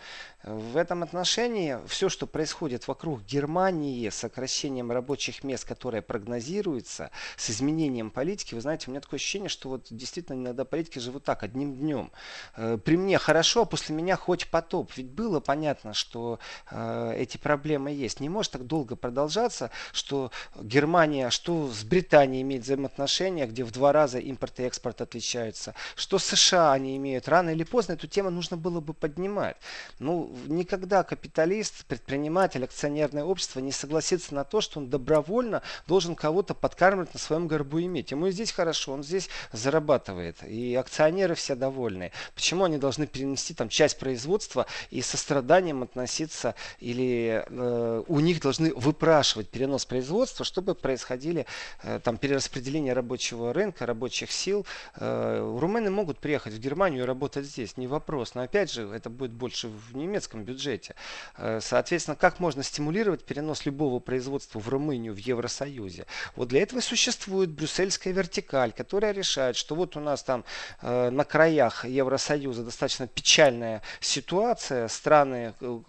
В 0.43 0.77
этом 0.77 1.03
отношении 1.03 1.77
все, 1.87 2.09
что 2.09 2.27
происходит 2.27 2.87
вокруг 2.87 3.23
Германии, 3.23 4.09
сокращением 4.09 4.91
рабочих 4.91 5.43
мест, 5.43 5.65
которое 5.65 6.01
прогнозируется, 6.01 7.11
с 7.37 7.49
изменением 7.49 8.11
политики, 8.11 8.55
вы 8.55 8.61
знаете, 8.61 8.85
у 8.87 8.91
меня 8.91 9.01
такое 9.01 9.17
ощущение, 9.17 9.49
что 9.49 9.69
вот 9.69 9.87
действительно 9.89 10.35
иногда 10.35 10.65
политики 10.65 10.92
живут 10.99 11.23
так, 11.23 11.43
одним 11.43 11.75
днем. 11.75 12.11
Э, 12.55 12.77
при 12.77 12.97
мне 12.97 13.17
хорошо, 13.17 13.63
а 13.63 13.65
после 13.65 13.95
меня 13.95 14.15
хоть 14.15 14.47
потоп. 14.47 14.91
Ведь 14.95 15.09
было 15.09 15.39
понятно, 15.39 15.93
что 15.93 16.39
э, 16.71 17.15
эти 17.17 17.37
проблемы 17.37 17.91
есть. 17.91 18.19
Не 18.19 18.29
может 18.29 18.53
так 18.53 18.65
долго 18.65 18.95
продолжаться, 18.95 19.71
что 19.91 20.31
Германия, 20.55 21.29
что 21.29 21.69
с 21.69 21.83
Британией 21.83 22.41
имеет 22.41 22.63
взаимоотношения, 22.63 23.47
где 23.47 23.63
в 23.63 23.71
два 23.71 23.91
раза 23.91 24.19
импорт 24.19 24.59
и 24.59 24.63
экспорт 24.63 25.01
отличаются, 25.01 25.75
что 25.95 26.19
США 26.19 26.73
они 26.73 26.97
имеют. 26.97 27.27
Рано 27.27 27.49
или 27.49 27.63
поздно 27.63 27.93
эту 27.93 28.07
тему 28.07 28.29
нужно 28.29 28.57
было 28.57 28.79
бы 28.79 28.93
поднимать. 28.93 29.57
Ну, 29.99 30.35
никогда 30.47 31.03
капиталист, 31.03 31.85
предприниматель, 31.85 32.63
акционерное 32.63 33.23
общество 33.23 33.59
не 33.59 33.71
согласится 33.71 34.33
на 34.33 34.43
то, 34.43 34.61
что 34.61 34.79
он 34.79 34.89
добровольно 34.89 35.61
должен 35.87 36.15
кого-то 36.15 36.53
подкармливать 36.53 37.13
на 37.13 37.19
своем 37.19 37.47
горбу 37.47 37.81
иметь. 37.81 38.11
Ему 38.11 38.29
здесь 38.29 38.51
хорошо, 38.51 38.93
он 38.93 39.03
здесь 39.03 39.29
зарабатывает. 39.51 40.37
И 40.43 40.75
акционеры 40.83 41.35
все 41.35 41.55
довольны. 41.55 42.11
Почему 42.35 42.65
они 42.65 42.77
должны 42.77 43.07
перенести 43.07 43.53
там 43.53 43.69
часть 43.69 43.97
производства 43.97 44.65
и 44.91 45.01
состраданием 45.01 45.83
относиться 45.83 46.55
или 46.79 47.43
э, 47.47 48.03
у 48.07 48.19
них 48.19 48.41
должны 48.41 48.73
выпрашивать 48.73 49.49
перенос 49.49 49.85
производства, 49.85 50.45
чтобы 50.45 50.75
происходили 50.75 51.45
э, 51.81 51.99
там 52.03 52.17
перераспределение 52.17 52.93
рабочего 52.93 53.53
рынка, 53.53 53.85
рабочих 53.85 54.31
сил. 54.31 54.65
Э, 54.95 55.57
румыны 55.59 55.89
могут 55.89 56.19
приехать 56.19 56.53
в 56.53 56.59
Германию 56.59 57.03
и 57.03 57.07
работать 57.07 57.45
здесь, 57.45 57.77
не 57.77 57.87
вопрос. 57.87 58.35
Но 58.35 58.41
опять 58.41 58.71
же, 58.71 58.87
это 58.87 59.09
будет 59.09 59.31
больше 59.31 59.69
в 59.69 59.95
немецком 59.95 60.43
бюджете. 60.43 60.95
Э, 61.37 61.59
соответственно, 61.61 62.15
как 62.15 62.39
можно 62.39 62.63
стимулировать 62.63 63.23
перенос 63.23 63.65
любого 63.65 63.99
производства 63.99 64.59
в 64.59 64.67
Румынию, 64.69 65.13
в 65.13 65.17
Евросоюзе? 65.17 66.05
Вот 66.35 66.49
для 66.49 66.61
этого 66.61 66.81
существует 66.81 67.49
брюссельская 67.49 68.13
вертикаль, 68.13 68.71
которая 68.71 69.13
решает, 69.13 69.55
что 69.55 69.75
вот 69.75 69.95
у 69.95 69.99
нас 69.99 70.23
там 70.23 70.43
на 70.81 71.23
краях 71.23 71.85
Евросоюза 71.85 72.63
достаточно 72.63 73.07
печальная 73.07 73.81
ситуация, 73.99 74.87
страны 74.87 75.53
э, 75.59 75.79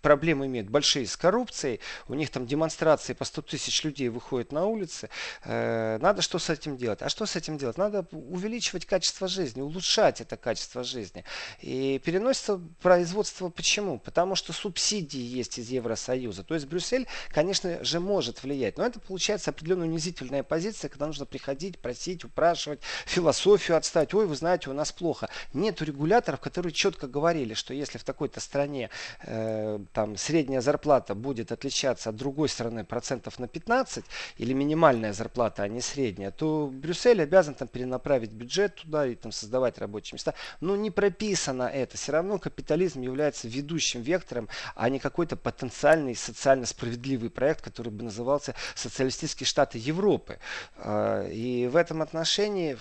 проблемы 0.00 0.46
имеют 0.46 0.68
большие 0.68 1.06
с 1.06 1.16
коррупцией, 1.16 1.80
у 2.08 2.14
них 2.14 2.30
там 2.30 2.46
демонстрации 2.46 3.12
по 3.12 3.24
100 3.24 3.42
тысяч 3.42 3.84
людей 3.84 4.08
выходят 4.08 4.52
на 4.52 4.66
улицы, 4.66 5.08
э, 5.44 5.98
надо 6.00 6.22
что 6.22 6.38
с 6.38 6.50
этим 6.50 6.76
делать? 6.76 7.02
А 7.02 7.08
что 7.08 7.26
с 7.26 7.36
этим 7.36 7.58
делать? 7.58 7.78
Надо 7.78 8.06
увеличивать 8.12 8.86
качество 8.86 9.28
жизни, 9.28 9.60
улучшать 9.60 10.20
это 10.20 10.36
качество 10.36 10.84
жизни. 10.84 11.24
И 11.60 12.00
переносится 12.04 12.60
производство 12.82 13.48
почему? 13.48 13.98
Потому 13.98 14.34
что 14.34 14.52
субсидии 14.52 15.20
есть 15.20 15.58
из 15.58 15.70
Евросоюза. 15.70 16.44
То 16.44 16.54
есть 16.54 16.66
Брюссель, 16.66 17.06
конечно 17.28 17.82
же, 17.84 18.00
может 18.00 18.42
влиять. 18.42 18.78
Но 18.78 18.86
это 18.86 19.00
получается 19.00 19.50
определенная 19.50 19.88
унизительная 19.88 20.42
позиция, 20.42 20.88
когда 20.88 21.06
нужно 21.06 21.26
приходить, 21.26 21.78
просить, 21.78 22.24
упрашивать, 22.24 22.80
философию 23.06 23.76
отстать. 23.80 24.14
Ой, 24.14 24.26
вы 24.26 24.34
знаете, 24.34 24.70
у 24.70 24.72
нас 24.72 24.92
плохо. 24.92 25.28
Нет 25.52 25.82
регуляторов, 25.82 26.40
которые 26.40 26.72
четко 26.72 27.06
говорили, 27.06 27.54
что 27.54 27.74
если 27.74 27.98
в 27.98 28.04
такой-то 28.04 28.40
стране 28.40 28.90
э, 29.22 29.78
там 29.92 30.16
средняя 30.16 30.60
зарплата 30.60 31.14
будет 31.14 31.52
отличаться 31.52 32.10
от 32.10 32.16
другой 32.16 32.48
страны 32.48 32.84
процентов 32.84 33.38
на 33.38 33.48
15 33.48 34.04
или 34.38 34.52
минимальная 34.52 35.12
зарплата, 35.12 35.62
а 35.62 35.68
не 35.68 35.80
средняя, 35.80 36.30
то 36.30 36.70
Брюссель 36.72 37.22
обязан 37.22 37.54
там 37.54 37.68
перенаправить 37.68 38.32
бюджет 38.32 38.76
туда 38.76 39.06
и 39.06 39.14
там 39.14 39.32
создавать 39.32 39.78
рабочие 39.78 40.16
места. 40.16 40.34
Но 40.60 40.76
не 40.76 40.90
прописано 40.90 41.64
это. 41.64 41.96
Все 41.96 42.12
равно 42.12 42.38
капитализм 42.38 43.00
является 43.00 43.48
ведущим 43.48 44.02
вектором, 44.02 44.48
а 44.74 44.88
не 44.88 44.98
какой-то 44.98 45.36
потенциальный 45.36 46.14
социально 46.14 46.66
справедливый 46.66 47.30
проект, 47.30 47.62
который 47.62 47.90
бы 47.90 48.04
назывался 48.04 48.54
социалистические 48.74 49.46
штаты 49.46 49.78
Европы. 49.78 50.38
А, 50.76 51.26
и 51.28 51.66
в 51.66 51.76
этом 51.76 52.02
отношении 52.02 52.76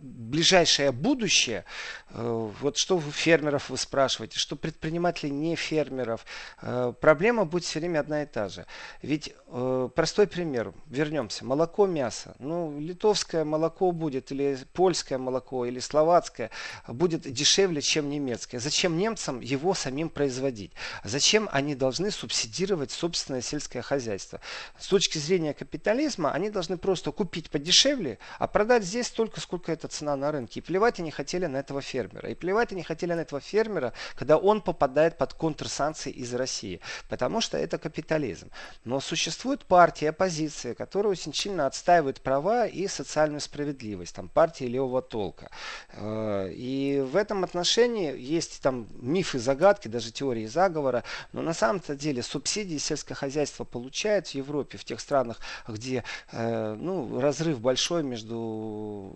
ближайшее 0.00 0.92
будущее, 0.92 1.64
вот 2.12 2.76
что 2.76 2.96
вы 2.96 3.12
фермеров 3.12 3.70
вы 3.70 3.76
спрашиваете, 3.76 4.38
что 4.38 4.56
предпринимателей 4.56 5.30
не 5.30 5.54
фермеров, 5.54 6.24
э, 6.60 6.92
проблема 7.00 7.44
будет 7.44 7.64
все 7.64 7.78
время 7.78 8.00
одна 8.00 8.22
и 8.22 8.26
та 8.26 8.48
же. 8.48 8.66
Ведь 9.02 9.32
э, 9.46 9.88
простой 9.94 10.26
пример, 10.26 10.72
вернемся, 10.86 11.44
молоко, 11.44 11.86
мясо. 11.86 12.34
Ну, 12.38 12.78
литовское 12.80 13.44
молоко 13.44 13.92
будет, 13.92 14.32
или 14.32 14.58
польское 14.72 15.18
молоко, 15.18 15.64
или 15.64 15.78
словацкое, 15.78 16.50
будет 16.88 17.30
дешевле, 17.32 17.80
чем 17.80 18.10
немецкое. 18.10 18.60
Зачем 18.60 18.98
немцам 18.98 19.40
его 19.40 19.74
самим 19.74 20.08
производить? 20.08 20.72
Зачем 21.04 21.48
они 21.52 21.76
должны 21.76 22.10
субсидировать 22.10 22.90
собственное 22.90 23.40
сельское 23.40 23.82
хозяйство? 23.82 24.40
С 24.78 24.88
точки 24.88 25.18
зрения 25.18 25.54
капитализма, 25.54 26.32
они 26.32 26.50
должны 26.50 26.76
просто 26.76 27.12
купить 27.12 27.50
подешевле, 27.50 28.18
а 28.38 28.48
продать 28.48 28.82
здесь 28.82 29.06
столько, 29.06 29.40
сколько 29.40 29.70
эта 29.70 29.86
цена 29.86 30.16
на 30.16 30.32
рынке. 30.32 30.58
И 30.58 30.62
плевать 30.62 30.98
они 30.98 31.12
хотели 31.12 31.46
на 31.46 31.58
этого 31.58 31.80
фермера. 31.80 31.99
И 32.08 32.34
плевать 32.34 32.72
они 32.72 32.82
хотели 32.82 33.12
на 33.12 33.20
этого 33.20 33.40
фермера, 33.40 33.92
когда 34.14 34.36
он 34.36 34.60
попадает 34.60 35.18
под 35.18 35.34
контрсанкции 35.34 36.10
из 36.10 36.34
России. 36.34 36.80
Потому 37.08 37.40
что 37.40 37.58
это 37.58 37.78
капитализм. 37.78 38.50
Но 38.84 39.00
существует 39.00 39.64
партия, 39.64 40.10
оппозиция, 40.10 40.74
которая 40.74 41.12
очень 41.12 41.34
сильно 41.34 41.66
отстаивает 41.66 42.20
права 42.20 42.66
и 42.66 42.86
социальную 42.88 43.40
справедливость. 43.40 44.14
Там 44.14 44.28
партия 44.28 44.66
левого 44.66 45.02
толка. 45.02 45.50
Э, 45.92 46.50
и 46.52 47.00
в 47.00 47.16
этом 47.16 47.44
отношении 47.44 48.16
есть 48.18 48.60
там 48.62 48.88
мифы, 49.00 49.38
загадки, 49.38 49.88
даже 49.88 50.12
теории 50.12 50.46
заговора. 50.46 51.04
Но 51.32 51.42
на 51.42 51.54
самом-то 51.54 51.94
деле 51.94 52.22
субсидии 52.22 52.78
сельское 52.78 53.14
хозяйство 53.14 53.64
получает 53.64 54.28
в 54.28 54.34
Европе, 54.34 54.78
в 54.78 54.84
тех 54.84 55.00
странах, 55.00 55.38
где 55.68 56.04
э, 56.32 56.74
ну, 56.78 57.20
разрыв 57.20 57.60
большой 57.60 58.02
между 58.02 59.14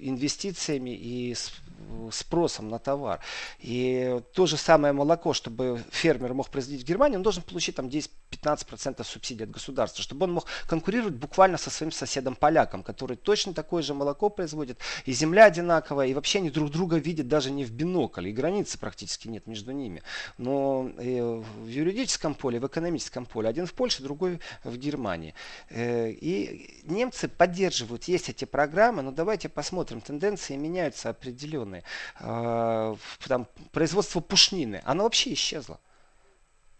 инвестициями 0.00 0.90
и 0.90 1.34
спросом 2.10 2.68
на 2.68 2.78
товар. 2.78 3.20
И 3.58 4.20
то 4.34 4.46
же 4.46 4.56
самое 4.56 4.92
молоко, 4.92 5.32
чтобы 5.32 5.82
фермер 5.90 6.34
мог 6.34 6.48
производить 6.48 6.82
в 6.84 6.88
Германии, 6.88 7.16
он 7.16 7.22
должен 7.22 7.42
получить 7.42 7.76
там 7.76 7.88
10-15% 7.88 9.04
субсидий 9.04 9.44
от 9.44 9.50
государства, 9.50 10.02
чтобы 10.02 10.24
он 10.24 10.32
мог 10.32 10.46
конкурировать 10.66 11.14
буквально 11.14 11.58
со 11.58 11.70
своим 11.70 11.92
соседом 11.92 12.34
поляком, 12.34 12.82
который 12.82 13.16
точно 13.16 13.54
такое 13.54 13.82
же 13.82 13.94
молоко 13.94 14.28
производит, 14.28 14.78
и 15.06 15.12
земля 15.12 15.44
одинаковая, 15.46 16.06
и 16.08 16.14
вообще 16.14 16.38
они 16.38 16.50
друг 16.50 16.70
друга 16.70 16.96
видят 16.96 17.28
даже 17.28 17.50
не 17.50 17.64
в 17.64 17.72
бинокль, 17.72 18.28
и 18.28 18.32
границы 18.32 18.78
практически 18.78 19.28
нет 19.28 19.46
между 19.46 19.72
ними. 19.72 20.02
Но 20.38 20.90
э, 20.98 21.22
в 21.22 21.66
юридическом 21.66 22.34
поле, 22.34 22.60
в 22.60 22.66
экономическом 22.66 23.26
поле, 23.26 23.48
один 23.48 23.66
в 23.66 23.74
Польше, 23.74 24.02
другой 24.02 24.40
в 24.64 24.76
Германии. 24.76 25.34
Э, 25.70 26.10
и 26.10 26.82
немцы 26.84 27.28
поддерживают, 27.28 28.04
есть 28.04 28.28
эти 28.28 28.44
программы, 28.44 29.02
но 29.02 29.10
давайте 29.10 29.48
посмотрим, 29.48 30.00
тенденции 30.00 30.56
меняются 30.56 31.10
определенные 31.10 31.80
э, 31.80 31.81
там, 32.18 33.46
производство 33.72 34.20
пушнины, 34.20 34.82
оно 34.84 35.04
вообще 35.04 35.32
исчезло. 35.32 35.80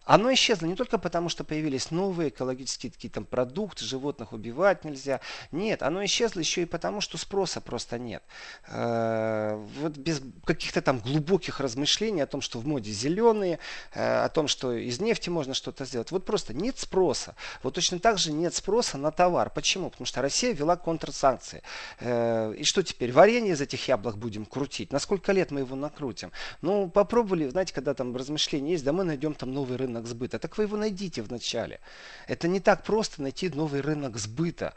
Оно 0.05 0.33
исчезло 0.33 0.67
не 0.67 0.75
только 0.75 0.99
потому, 0.99 1.29
что 1.29 1.45
появились 1.45 1.91
новые 1.91 2.31
экологические 2.31 2.91
такие 2.91 3.09
там 3.09 3.25
продукты, 3.25 3.85
животных 3.85 4.33
убивать 4.33 4.85
нельзя. 4.85 5.21
Нет, 5.53 5.83
оно 5.83 6.05
исчезло 6.05 6.41
еще 6.41 6.63
и 6.63 6.67
потому, 6.67 7.01
что 7.01 7.19
спроса 7.19 7.61
просто 7.61 7.99
нет. 7.99 8.23
Э, 8.69 9.55
вот 9.81 9.97
без 9.97 10.21
каких-то 10.45 10.83
там 10.83 10.99
глубоких 10.99 11.61
размышлений 11.61 12.21
о 12.21 12.27
том, 12.27 12.41
что 12.41 12.59
в 12.59 12.67
моде 12.67 12.91
зеленые, 12.91 13.61
э, 13.95 14.25
о 14.25 14.29
том, 14.29 14.49
что 14.49 14.73
из 14.73 15.01
нефти 15.01 15.31
можно 15.31 15.55
что-то 15.55 15.85
сделать. 15.85 16.11
Вот 16.11 16.25
просто 16.25 16.53
нет 16.53 16.79
спроса. 16.79 17.37
Вот 17.63 17.75
точно 17.75 18.01
так 18.01 18.19
же 18.19 18.33
нет 18.33 18.55
спроса 18.55 18.99
на 18.99 19.13
товар. 19.13 19.51
Почему? 19.51 19.91
Потому 19.91 20.07
что 20.07 20.21
Россия 20.21 20.53
ввела 20.53 20.77
контрсанкции. 20.77 21.63
Э, 22.01 22.53
и 22.59 22.65
что 22.65 22.83
теперь? 22.83 23.13
Варенье 23.13 23.53
из 23.53 23.61
этих 23.61 23.87
яблок 23.87 24.19
будем 24.19 24.47
крутить? 24.47 24.93
На 24.93 24.99
сколько 24.99 25.31
лет 25.33 25.53
мы 25.53 25.61
его 25.61 25.77
накрутим? 25.77 26.33
Ну, 26.61 26.91
попробовали, 26.91 27.49
знаете, 27.49 27.73
когда 27.73 27.95
там 27.95 28.17
размышления 28.17 28.73
есть, 28.73 28.85
да 28.85 28.93
мы 28.93 29.05
найдем 29.05 29.35
там 29.35 29.53
новый 29.53 29.77
рынок 29.77 29.92
рынок 29.93 30.07
сбыта. 30.07 30.39
Так 30.39 30.59
вы 30.59 30.65
его 30.65 30.77
найдите 30.77 31.23
вначале. 31.23 31.81
Это 32.27 32.49
не 32.49 32.61
так 32.61 32.83
просто 32.83 33.23
найти 33.23 33.49
новый 33.51 33.81
рынок 33.81 34.17
сбыта. 34.19 34.75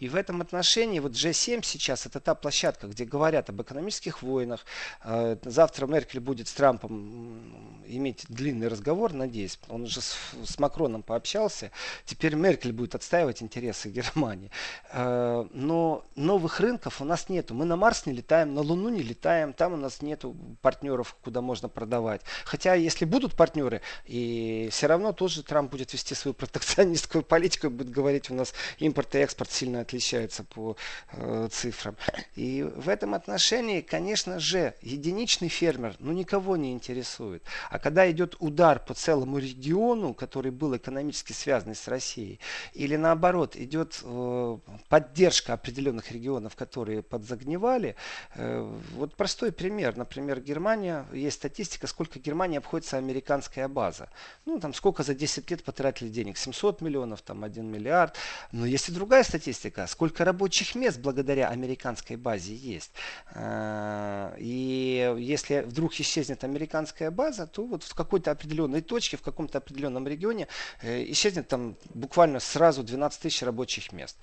И 0.00 0.08
в 0.08 0.16
этом 0.16 0.40
отношении 0.40 1.00
вот 1.00 1.12
G7 1.12 1.62
сейчас 1.62 2.06
это 2.06 2.20
та 2.20 2.34
площадка, 2.34 2.86
где 2.86 3.04
говорят 3.04 3.48
об 3.48 3.62
экономических 3.62 4.22
войнах. 4.22 4.64
Э, 5.02 5.36
завтра 5.44 5.86
Меркель 5.86 6.20
будет 6.20 6.48
с 6.48 6.52
Трампом 6.52 7.82
иметь 7.86 8.26
длинный 8.28 8.68
разговор, 8.68 9.12
надеюсь. 9.12 9.58
Он 9.68 9.82
уже 9.82 10.00
с, 10.00 10.16
с 10.44 10.58
Макроном 10.58 11.02
пообщался. 11.02 11.70
Теперь 12.04 12.34
Меркель 12.34 12.72
будет 12.72 12.94
отстаивать 12.94 13.42
интересы 13.42 13.88
Германии. 13.88 14.50
Э, 14.92 15.46
но 15.52 16.04
новых 16.16 16.60
рынков 16.60 17.00
у 17.00 17.04
нас 17.04 17.28
нету. 17.28 17.54
Мы 17.54 17.64
на 17.64 17.76
Марс 17.76 18.06
не 18.06 18.12
летаем, 18.12 18.54
на 18.54 18.60
Луну 18.60 18.90
не 18.90 19.02
летаем. 19.02 19.52
Там 19.52 19.72
у 19.72 19.76
нас 19.76 20.02
нету 20.02 20.36
партнеров, 20.60 21.16
куда 21.22 21.40
можно 21.40 21.68
продавать. 21.68 22.20
Хотя, 22.44 22.74
если 22.74 23.04
будут 23.04 23.36
партнеры, 23.36 23.80
и 24.06 24.33
все 24.70 24.86
равно 24.86 25.12
тоже 25.12 25.42
Трамп 25.42 25.70
будет 25.70 25.92
вести 25.92 26.14
свою 26.14 26.34
протекционистскую 26.34 27.22
политику, 27.22 27.70
будет 27.70 27.90
говорить, 27.90 28.30
у 28.30 28.34
нас 28.34 28.54
импорт 28.78 29.14
и 29.14 29.18
экспорт 29.18 29.50
сильно 29.50 29.80
отличаются 29.80 30.44
по 30.44 30.76
э, 31.12 31.48
цифрам. 31.50 31.96
И 32.36 32.62
в 32.62 32.88
этом 32.88 33.14
отношении, 33.14 33.80
конечно 33.80 34.38
же, 34.38 34.74
единичный 34.82 35.48
фермер, 35.48 35.96
ну, 35.98 36.12
никого 36.12 36.56
не 36.56 36.72
интересует. 36.72 37.42
А 37.70 37.78
когда 37.78 38.10
идет 38.10 38.36
удар 38.38 38.78
по 38.78 38.94
целому 38.94 39.38
региону, 39.38 40.14
который 40.14 40.50
был 40.50 40.76
экономически 40.76 41.32
связан 41.32 41.74
с 41.74 41.88
Россией, 41.88 42.40
или 42.72 42.96
наоборот, 42.96 43.56
идет 43.56 44.00
э, 44.02 44.58
поддержка 44.88 45.52
определенных 45.52 46.10
регионов, 46.12 46.56
которые 46.56 47.02
подзагнивали, 47.02 47.96
э, 48.34 48.78
вот 48.92 49.14
простой 49.16 49.52
пример. 49.52 49.96
Например, 49.96 50.40
Германия, 50.40 51.06
есть 51.12 51.36
статистика, 51.36 51.86
сколько 51.86 52.18
Германии 52.18 52.58
обходится 52.58 52.96
американская 52.96 53.68
база. 53.68 54.08
Ну, 54.46 54.60
там 54.60 54.74
сколько 54.74 55.02
за 55.02 55.14
10 55.14 55.50
лет 55.50 55.64
потратили 55.64 56.08
денег? 56.08 56.36
700 56.36 56.80
миллионов, 56.80 57.22
там 57.22 57.44
1 57.44 57.66
миллиард. 57.66 58.16
Но 58.52 58.66
есть 58.66 58.88
и 58.88 58.92
другая 58.92 59.24
статистика, 59.24 59.86
сколько 59.86 60.24
рабочих 60.24 60.74
мест 60.74 60.98
благодаря 61.00 61.48
американской 61.48 62.16
базе 62.16 62.54
есть. 62.54 62.92
А, 63.34 64.34
и 64.38 65.14
если 65.18 65.60
вдруг 65.60 65.94
исчезнет 65.94 66.44
американская 66.44 67.10
база, 67.10 67.46
то 67.46 67.64
вот 67.64 67.82
в 67.82 67.94
какой-то 67.94 68.30
определенной 68.30 68.82
точке, 68.82 69.16
в 69.16 69.22
каком-то 69.22 69.58
определенном 69.58 70.06
регионе 70.06 70.48
э, 70.82 71.04
исчезнет 71.10 71.48
там 71.48 71.76
буквально 71.94 72.40
сразу 72.40 72.82
12 72.82 73.20
тысяч 73.20 73.42
рабочих 73.42 73.92
мест. 73.92 74.16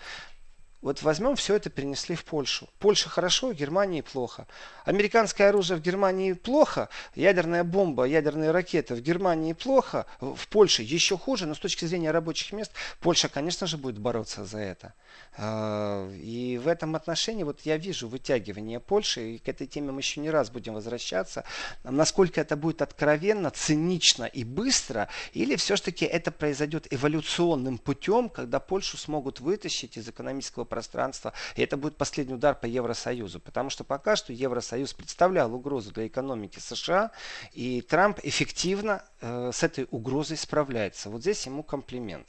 Вот 0.82 1.04
возьмем 1.04 1.36
все 1.36 1.56
это 1.56 1.70
перенесли 1.70 2.16
в 2.16 2.26
Польшу. 2.26 2.68
Польша 2.80 3.08
хорошо, 3.08 3.54
Германии 3.54 4.02
плохо. 4.02 4.48
Американское 4.84 5.50
оружие 5.50 5.78
в 5.78 5.82
Германии 5.82 6.34
плохо, 6.34 6.90
ядерная 7.14 7.64
бомба, 7.64 8.06
ядерные 8.06 8.50
ракеты 8.50 8.96
в 8.96 9.02
Германии 9.02 9.54
плохо, 9.54 10.08
в 10.20 10.48
Польше 10.48 10.82
еще 10.82 11.18
хуже, 11.18 11.46
но 11.46 11.54
с 11.54 11.60
точки 11.60 11.86
зрения 11.86 12.10
рабочих 12.10 12.52
мест 12.52 12.72
Польша, 13.00 13.30
конечно 13.30 13.68
же, 13.68 13.78
будет 13.78 14.00
бороться 14.00 14.44
за 14.44 14.58
это. 14.58 14.94
А, 15.38 16.10
и 16.16 16.58
в 16.58 16.68
этом 16.68 16.96
отношении 16.96 17.44
вот 17.44 17.62
я 17.62 17.78
вижу 17.78 18.08
вытягивание 18.08 18.80
Польши, 18.80 19.34
и 19.34 19.38
к 19.38 19.48
этой 19.48 19.68
теме 19.68 19.92
мы 19.92 20.00
еще 20.00 20.20
не 20.20 20.32
раз 20.32 20.50
будем 20.50 20.74
возвращаться. 20.74 21.44
Насколько 21.84 22.42
это 22.42 22.56
будет 22.56 22.82
откровенно, 22.82 23.52
цинично 23.52 24.24
и 24.24 24.44
быстро, 24.44 25.10
или 25.34 25.56
все-таки 25.58 26.06
это 26.06 26.32
произойдет 26.32 26.88
эволюционным 26.90 27.78
путем, 27.78 28.30
когда 28.30 28.60
Польшу 28.60 28.98
смогут 28.98 29.40
вытащить 29.40 29.98
из 29.98 30.10
экономического 30.10 30.66
пространства. 30.72 31.34
И 31.58 31.62
это 31.62 31.75
будет 31.75 31.98
последний 31.98 32.34
удар 32.34 32.56
по 32.56 32.66
Евросоюзу. 32.66 33.42
Потому 33.42 33.70
что 33.70 33.84
пока 33.84 34.16
что 34.16 34.32
Евросоюз 34.32 34.94
представлял 34.94 35.54
угрозу 35.54 35.92
для 35.92 36.08
экономики 36.08 36.60
США. 36.60 37.12
И 37.51 37.82
Трамп 37.82 38.20
эффективно 38.24 39.04
э, 39.20 39.51
с 39.54 39.63
этой 39.63 39.86
угрозой 39.92 40.38
справляется. 40.38 41.10
Вот 41.10 41.22
здесь 41.22 41.46
ему 41.46 41.62
комплимент. 41.62 42.28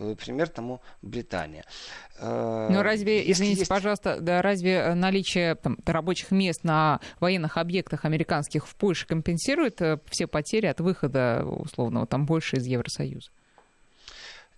Э, 0.00 0.14
пример 0.14 0.48
тому 0.48 0.80
Британия. 1.02 1.64
Э, 2.18 2.68
Но 2.70 2.82
разве, 2.82 3.30
извините, 3.30 3.60
есть... 3.60 3.68
пожалуйста, 3.68 4.20
да, 4.20 4.42
разве 4.42 4.74
э, 4.76 4.94
наличие 4.94 5.54
там, 5.56 5.78
рабочих 5.84 6.30
мест 6.30 6.64
на 6.64 7.00
военных 7.18 7.56
объектах 7.56 8.04
американских 8.04 8.66
в 8.66 8.74
Польше 8.76 9.06
компенсирует 9.06 9.80
все 10.08 10.26
потери 10.26 10.66
от 10.66 10.80
выхода 10.80 11.44
условного 11.44 12.06
там 12.06 12.26
больше 12.26 12.56
из 12.56 12.66
Евросоюза? 12.66 13.30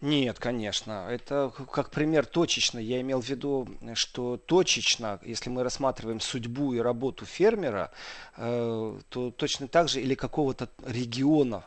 Нет, 0.02 0.40
конечно. 0.40 1.06
Это 1.08 1.52
как 1.70 1.90
пример 1.90 2.26
точечно. 2.26 2.80
Я 2.80 3.00
имел 3.00 3.22
в 3.22 3.28
виду, 3.28 3.68
что 3.94 4.36
точечно, 4.36 5.20
если 5.22 5.48
мы 5.48 5.62
рассматриваем 5.62 6.18
судьбу 6.20 6.74
и 6.74 6.80
работу 6.80 7.24
фермера, 7.24 7.92
э, 8.36 8.98
то 9.08 9.30
точно 9.30 9.68
так 9.68 9.88
же 9.88 10.00
или 10.02 10.16
какого-то 10.16 10.68
региона, 10.84 11.64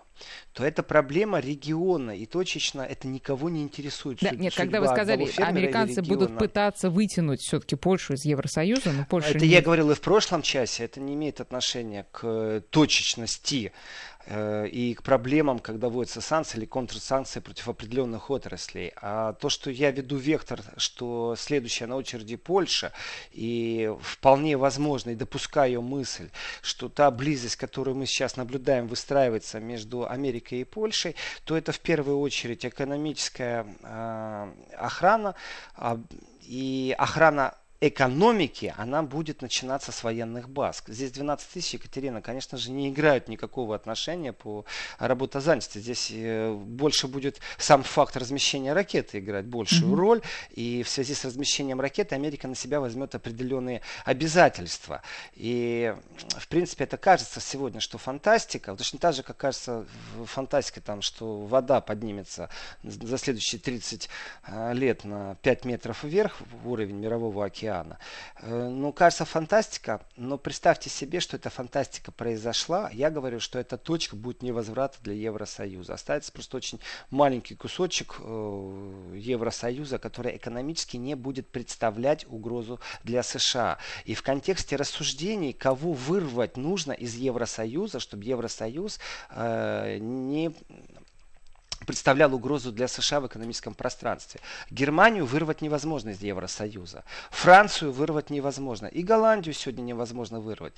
то 0.53 0.65
это 0.65 0.83
проблема 0.83 1.39
региона, 1.39 2.11
и 2.11 2.25
точечно 2.25 2.81
это 2.81 3.07
никого 3.07 3.49
не 3.49 3.61
интересует. 3.61 4.19
Да, 4.21 4.31
нет, 4.31 4.53
когда 4.53 4.81
вы 4.81 4.87
сказали, 4.87 5.29
американцы 5.41 6.01
будут 6.01 6.37
пытаться 6.37 6.89
вытянуть 6.89 7.41
все-таки 7.41 7.75
Польшу 7.75 8.13
из 8.13 8.25
Евросоюза, 8.25 8.91
но 8.91 9.05
Польша 9.05 9.29
Это 9.29 9.39
не... 9.39 9.47
я 9.47 9.61
говорил 9.61 9.91
и 9.91 9.95
в 9.95 10.01
прошлом 10.01 10.41
часе, 10.41 10.83
это 10.83 10.99
не 10.99 11.13
имеет 11.13 11.39
отношения 11.39 12.05
к 12.11 12.63
точечности 12.69 13.71
и 14.27 14.95
к 14.97 15.03
проблемам, 15.03 15.59
когда 15.59 15.89
вводятся 15.89 16.21
санкции 16.21 16.57
или 16.57 16.65
контрсанкции 16.65 17.39
против 17.39 17.67
определенных 17.69 18.31
отраслей. 18.31 18.91
А 19.01 19.33
то, 19.33 19.49
что 19.49 19.69
я 19.69 19.91
веду 19.91 20.17
вектор, 20.17 20.61
что 20.77 21.35
следующая 21.37 21.85
на 21.85 21.95
очереди 21.95 22.35
Польша, 22.35 22.91
и 23.31 23.91
вполне 24.01 24.57
возможно, 24.57 25.11
и 25.11 25.15
допускаю 25.15 25.81
мысль, 25.81 26.29
что 26.61 26.89
та 26.89 27.11
близость, 27.11 27.55
которую 27.55 27.95
мы 27.95 28.05
сейчас 28.05 28.35
наблюдаем, 28.35 28.87
выстраивается 28.87 29.59
между 29.59 30.09
Америкой 30.09 30.61
и 30.61 30.63
Польшей, 30.63 31.15
то 31.43 31.55
это 31.55 31.71
в 31.71 31.79
первую 31.79 32.19
очередь 32.19 32.65
экономическая 32.65 33.65
э, 33.83 34.51
охрана 34.77 35.35
э, 35.77 35.97
и 36.41 36.95
охрана 36.97 37.55
экономики, 37.81 38.73
она 38.77 39.03
будет 39.03 39.41
начинаться 39.41 39.91
с 39.91 40.03
военных 40.03 40.49
баз. 40.49 40.83
Здесь 40.87 41.11
12 41.11 41.49
тысяч, 41.49 41.73
Екатерина, 41.73 42.21
конечно 42.21 42.57
же, 42.57 42.71
не 42.71 42.89
играют 42.89 43.27
никакого 43.27 43.75
отношения 43.75 44.33
по 44.33 44.65
работозанятости. 44.97 45.79
Здесь 45.79 46.09
э, 46.11 46.53
больше 46.53 47.07
будет 47.07 47.39
сам 47.57 47.83
факт 47.83 48.15
размещения 48.17 48.73
ракеты 48.73 49.19
играть 49.19 49.45
большую 49.45 49.91
mm-hmm. 49.91 49.95
роль. 49.95 50.21
И 50.51 50.83
в 50.83 50.89
связи 50.89 51.13
с 51.13 51.25
размещением 51.25 51.81
ракеты 51.81 52.15
Америка 52.15 52.47
на 52.47 52.55
себя 52.55 52.79
возьмет 52.79 53.13
определенные 53.13 53.81
обязательства. 54.05 55.01
И, 55.35 55.93
в 56.37 56.47
принципе, 56.47 56.85
это 56.85 56.97
кажется 56.97 57.39
сегодня, 57.39 57.79
что 57.79 57.97
фантастика, 57.97 58.75
точно 58.75 58.99
так 58.99 59.13
же, 59.13 59.23
как 59.23 59.37
кажется 59.37 59.85
фантастика, 60.25 60.81
там, 60.81 61.01
что 61.01 61.45
вода 61.45 61.81
поднимется 61.81 62.49
за 62.83 63.17
следующие 63.17 63.59
30 63.59 64.09
э, 64.47 64.73
лет 64.73 65.03
на 65.03 65.35
5 65.41 65.65
метров 65.65 66.03
вверх, 66.03 66.37
уровень 66.63 66.95
мирового 66.95 67.45
океана, 67.45 67.74
океана. 67.75 67.97
Э, 68.37 68.69
ну, 68.69 68.91
кажется, 68.91 69.25
фантастика, 69.25 70.01
но 70.15 70.37
представьте 70.37 70.89
себе, 70.89 71.19
что 71.19 71.37
эта 71.37 71.49
фантастика 71.49 72.11
произошла. 72.11 72.89
Я 72.91 73.09
говорю, 73.09 73.39
что 73.39 73.59
эта 73.59 73.77
точка 73.77 74.15
будет 74.15 74.41
невозврата 74.41 74.97
для 75.01 75.13
Евросоюза. 75.13 75.93
Останется 75.93 76.31
просто 76.31 76.57
очень 76.57 76.79
маленький 77.09 77.55
кусочек 77.55 78.17
э, 78.19 79.13
Евросоюза, 79.15 79.99
который 79.99 80.35
экономически 80.35 80.97
не 80.97 81.15
будет 81.15 81.47
представлять 81.47 82.25
угрозу 82.29 82.79
для 83.03 83.23
США. 83.23 83.77
И 84.05 84.15
в 84.15 84.23
контексте 84.23 84.75
рассуждений, 84.75 85.53
кого 85.53 85.93
вырвать 85.93 86.57
нужно 86.57 86.91
из 86.91 87.15
Евросоюза, 87.15 87.99
чтобы 87.99 88.23
Евросоюз 88.23 88.99
э, 89.29 89.97
не 89.99 90.53
представлял 91.85 92.33
угрозу 92.33 92.71
для 92.71 92.87
США 92.87 93.19
в 93.19 93.27
экономическом 93.27 93.73
пространстве. 93.73 94.41
Германию 94.69 95.25
вырвать 95.25 95.61
невозможно 95.61 96.09
из 96.09 96.21
Евросоюза. 96.21 97.03
Францию 97.31 97.91
вырвать 97.91 98.29
невозможно. 98.29 98.87
И 98.87 99.03
Голландию 99.03 99.53
сегодня 99.53 99.83
невозможно 99.83 100.39
вырвать. 100.39 100.73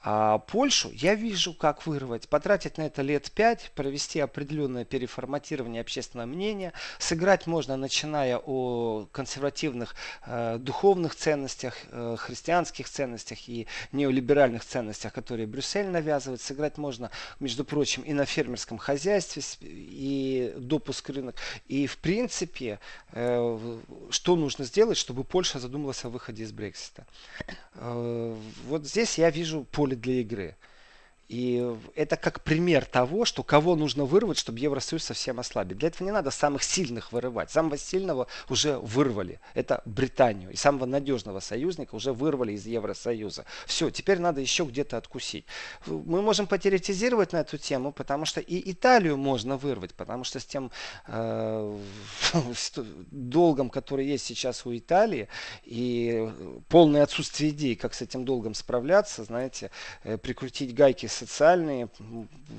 А 0.00 0.38
Польшу 0.38 0.90
я 0.92 1.14
вижу, 1.14 1.52
как 1.52 1.86
вырвать. 1.86 2.28
Потратить 2.28 2.78
на 2.78 2.82
это 2.82 3.02
лет 3.02 3.30
пять, 3.32 3.72
провести 3.74 4.20
определенное 4.20 4.84
переформатирование 4.84 5.80
общественного 5.80 6.26
мнения. 6.26 6.72
Сыграть 7.00 7.48
можно, 7.48 7.76
начиная 7.76 8.38
о 8.38 9.08
консервативных 9.10 9.96
э, 10.24 10.58
духовных 10.58 11.16
ценностях, 11.16 11.74
э, 11.90 12.16
христианских 12.16 12.88
ценностях 12.88 13.48
и 13.48 13.66
неолиберальных 13.90 14.64
ценностях, 14.64 15.12
которые 15.12 15.48
Брюссель 15.48 15.88
навязывает. 15.88 16.40
Сыграть 16.40 16.78
можно, 16.78 17.10
между 17.40 17.64
прочим, 17.64 18.02
и 18.02 18.12
на 18.12 18.24
фермерском 18.24 18.78
хозяйстве, 18.78 19.42
и 19.60 20.54
допуск 20.56 21.10
рынок. 21.10 21.34
И 21.66 21.88
в 21.88 21.98
принципе, 21.98 22.78
э, 23.12 23.78
что 24.10 24.36
нужно 24.36 24.64
сделать, 24.64 24.96
чтобы 24.96 25.24
Польша 25.24 25.58
задумалась 25.58 26.04
о 26.04 26.08
выходе 26.08 26.44
из 26.44 26.52
Брексита? 26.52 27.04
Э, 27.74 28.36
вот 28.66 28.86
здесь 28.86 29.18
я 29.18 29.30
вижу 29.30 29.64
поле 29.88 29.96
для 29.96 30.20
игры. 30.20 30.56
И 31.28 31.76
это 31.94 32.16
как 32.16 32.42
пример 32.42 32.86
того, 32.86 33.26
что 33.26 33.42
кого 33.42 33.76
нужно 33.76 34.06
вырвать, 34.06 34.38
чтобы 34.38 34.60
Евросоюз 34.60 35.04
совсем 35.04 35.38
ослабить. 35.38 35.76
Для 35.76 35.88
этого 35.88 36.06
не 36.06 36.12
надо 36.12 36.30
самых 36.30 36.62
сильных 36.62 37.12
вырывать. 37.12 37.50
Самого 37.50 37.76
сильного 37.76 38.28
уже 38.48 38.78
вырвали. 38.78 39.38
Это 39.52 39.82
Британию. 39.84 40.50
И 40.50 40.56
самого 40.56 40.86
надежного 40.86 41.40
союзника 41.40 41.94
уже 41.94 42.14
вырвали 42.14 42.52
из 42.52 42.66
Евросоюза. 42.66 43.44
Все, 43.66 43.90
теперь 43.90 44.18
надо 44.20 44.40
еще 44.40 44.64
где-то 44.64 44.96
откусить. 44.96 45.44
Мы 45.86 46.22
можем 46.22 46.46
потеретизировать 46.46 47.32
на 47.32 47.38
эту 47.38 47.58
тему, 47.58 47.92
потому 47.92 48.24
что 48.24 48.40
и 48.40 48.70
Италию 48.72 49.18
можно 49.18 49.58
вырвать, 49.58 49.92
потому 49.94 50.24
что 50.24 50.40
с 50.40 50.46
тем 50.46 50.70
э, 51.08 51.78
долгом, 53.10 53.68
который 53.68 54.06
есть 54.06 54.24
сейчас 54.24 54.64
у 54.64 54.74
Италии, 54.74 55.28
и 55.64 56.30
полное 56.68 57.02
отсутствие 57.02 57.50
идей, 57.50 57.76
как 57.76 57.92
с 57.92 58.00
этим 58.00 58.24
долгом 58.24 58.54
справляться, 58.54 59.24
знаете, 59.24 59.70
э, 60.04 60.16
прикрутить 60.16 60.74
гайки 60.74 61.06
с 61.06 61.17
социальные, 61.18 61.88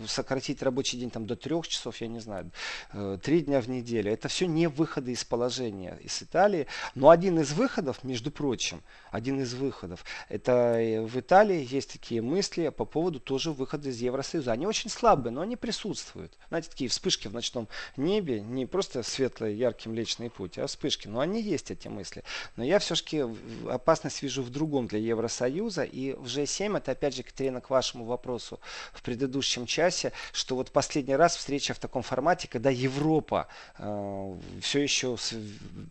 сократить 0.08 0.62
рабочий 0.62 0.98
день 0.98 1.10
там 1.10 1.26
до 1.26 1.36
трех 1.36 1.67
часов, 1.67 1.98
я 2.02 2.08
не 2.08 2.19
знаю, 2.19 2.52
э, 2.93 3.17
три 3.22 3.41
дня 3.41 3.62
в 3.62 3.69
неделю. 3.69 4.12
Это 4.12 4.28
все 4.28 4.48
не 4.48 4.67
выходы 4.67 5.12
из 5.12 5.24
положения 5.24 5.98
из 6.02 6.22
Италии. 6.22 6.67
Но 6.95 7.10
один 7.10 7.39
из 7.39 7.52
выходов, 7.54 8.04
между 8.04 8.32
прочим, 8.32 8.82
один 9.12 9.39
из 9.41 9.54
выходов, 9.54 10.04
это 10.30 11.06
в 11.08 11.19
Италии 11.19 11.67
есть 11.69 11.91
такие 11.91 12.22
мысли 12.22 12.69
по 12.69 12.86
поводу 12.86 13.19
тоже 13.19 13.52
выхода 13.52 13.89
из 13.89 14.02
Евросоюза. 14.02 14.52
Они 14.52 14.65
очень 14.65 14.89
слабые, 14.89 15.32
но 15.32 15.41
они 15.41 15.56
присутствуют. 15.56 16.38
Знаете, 16.50 16.69
такие 16.69 16.89
вспышки 16.89 17.28
в 17.28 17.34
ночном 17.34 17.67
небе, 17.98 18.41
не 18.41 18.65
просто 18.65 19.04
светлый, 19.04 19.56
яркий 19.56 19.89
Млечный 19.89 20.30
Путь, 20.30 20.58
а 20.58 20.67
вспышки. 20.67 21.08
Но 21.08 21.19
они 21.19 21.41
есть, 21.41 21.72
эти 21.72 21.88
мысли. 21.88 22.24
Но 22.56 22.63
я 22.63 22.80
все-таки 22.80 23.26
опасность 23.69 24.22
вижу 24.24 24.43
в 24.43 24.50
другом 24.50 24.88
для 24.88 25.00
Евросоюза. 25.00 25.84
И 25.84 26.13
в 26.13 26.26
G7, 26.26 26.78
это 26.78 26.91
опять 26.91 27.15
же, 27.15 27.24
Катерина, 27.24 27.62
к 27.62 27.69
вашему 27.69 28.06
вопросу, 28.06 28.48
вопросу 28.49 28.59
в 28.93 29.01
предыдущем 29.01 29.65
часе, 29.65 30.12
что 30.31 30.55
вот 30.55 30.71
последний 30.71 31.15
раз 31.15 31.35
встреча 31.35 31.73
в 31.73 31.79
таком 31.79 32.01
формате, 32.01 32.47
когда 32.47 32.69
Европа 32.69 33.47
э, 33.77 34.35
все 34.62 34.79
еще 34.79 35.17
с 35.17 35.33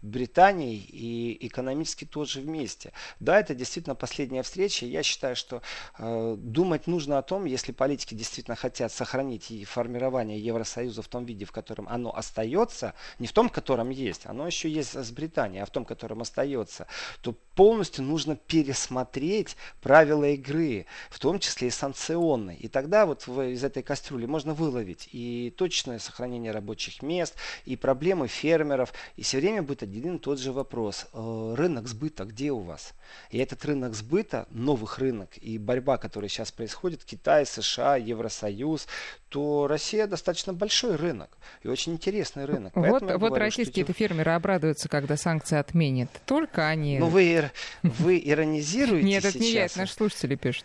Британией 0.03 0.77
и 0.77 1.47
экономически 1.47 2.05
тоже 2.05 2.40
вместе. 2.40 2.92
Да, 3.21 3.38
это 3.38 3.55
действительно 3.55 3.94
последняя 3.94 4.42
встреча. 4.42 4.87
Я 4.87 5.03
считаю, 5.03 5.37
что 5.37 5.62
э, 5.99 6.37
думать 6.38 6.87
нужно 6.87 7.18
о 7.18 7.23
том, 7.23 7.44
если 7.47 7.73
политики 7.73 8.14
действительно 8.14 8.57
хотят 8.57 8.92
сохранить 8.92 9.51
и 9.51 9.64
формирование 9.64 10.38
Евросоюза 10.38 11.03
в 11.03 11.09
том 11.09 11.25
виде, 11.25 11.44
в 11.44 11.53
котором 11.53 11.88
оно 11.88 12.14
остается, 12.14 12.94
не 13.18 13.27
в 13.27 13.33
том, 13.33 13.49
в 13.49 13.53
котором 13.53 13.90
есть, 13.90 14.27
оно 14.27 14.47
еще 14.47 14.68
есть 14.68 14.94
с 14.94 15.11
Британией, 15.11 15.62
а 15.62 15.66
в 15.66 15.71
том, 15.71 15.85
в 15.85 15.88
котором 15.88 16.21
остается, 16.21 16.87
то 17.23 17.35
полностью 17.55 18.05
нужно 18.05 18.37
пересмотреть 18.37 19.57
правила 19.81 20.25
игры, 20.25 20.87
в 21.11 21.18
том 21.18 21.38
числе 21.38 21.68
и 21.68 21.71
санкционные 21.71 22.48
зоны. 22.49 22.57
И 22.59 22.69
тогда 22.69 23.07
вот 23.07 23.27
из 23.29 23.65
этой 23.65 23.83
кастрюли 23.83 24.27
можно 24.27 24.55
выловить 24.55 25.09
и 25.13 25.53
точное 25.57 25.99
сохранение 25.99 26.53
рабочих 26.53 27.03
мест, 27.03 27.35
и 27.65 27.77
проблемы 27.77 28.29
фермеров. 28.29 28.93
И 29.17 29.23
все 29.23 29.39
время 29.39 29.63
будет 29.63 29.83
один 29.83 30.17
и 30.17 30.19
тот 30.19 30.39
же 30.39 30.53
вопрос. 30.53 31.07
Э, 31.13 31.55
рынок 31.57 31.89
сбыта 31.89 32.25
где 32.25 32.51
у 32.51 32.61
вас? 32.61 32.93
И 33.31 33.39
этот 33.39 33.65
рынок 33.65 33.95
сбыта, 33.95 34.47
новых 34.51 34.99
рынок 34.99 35.31
и 35.41 35.59
борьба, 35.59 35.99
которая 35.99 36.29
сейчас 36.29 36.53
происходит, 36.53 37.05
Китай, 37.05 37.47
США, 37.47 37.97
Евросоюз, 37.97 38.87
то 39.29 39.67
Россия 39.67 40.07
достаточно 40.07 40.53
большой 40.53 40.97
рынок 40.97 41.31
и 41.63 41.69
очень 41.69 41.93
интересный 41.93 42.45
рынок. 42.45 42.75
вот 42.75 43.03
вот 43.03 43.03
говорю, 43.03 43.35
российские 43.35 43.85
что... 43.85 43.93
фермеры 43.93 44.33
обрадуются, 44.33 44.89
когда 44.89 45.17
санкции 45.17 45.59
отменят. 45.59 46.11
Только 46.27 46.67
они... 46.69 46.99
Ну 46.99 47.07
вы, 47.07 47.51
вы 47.83 48.21
иронизируете 48.25 49.07
Нет, 49.07 49.25
это 49.25 49.39
не 49.39 49.51
я, 49.51 49.67
это 49.67 49.79
наши 49.79 49.95
слушатели 49.95 50.35
пишут. 50.35 50.65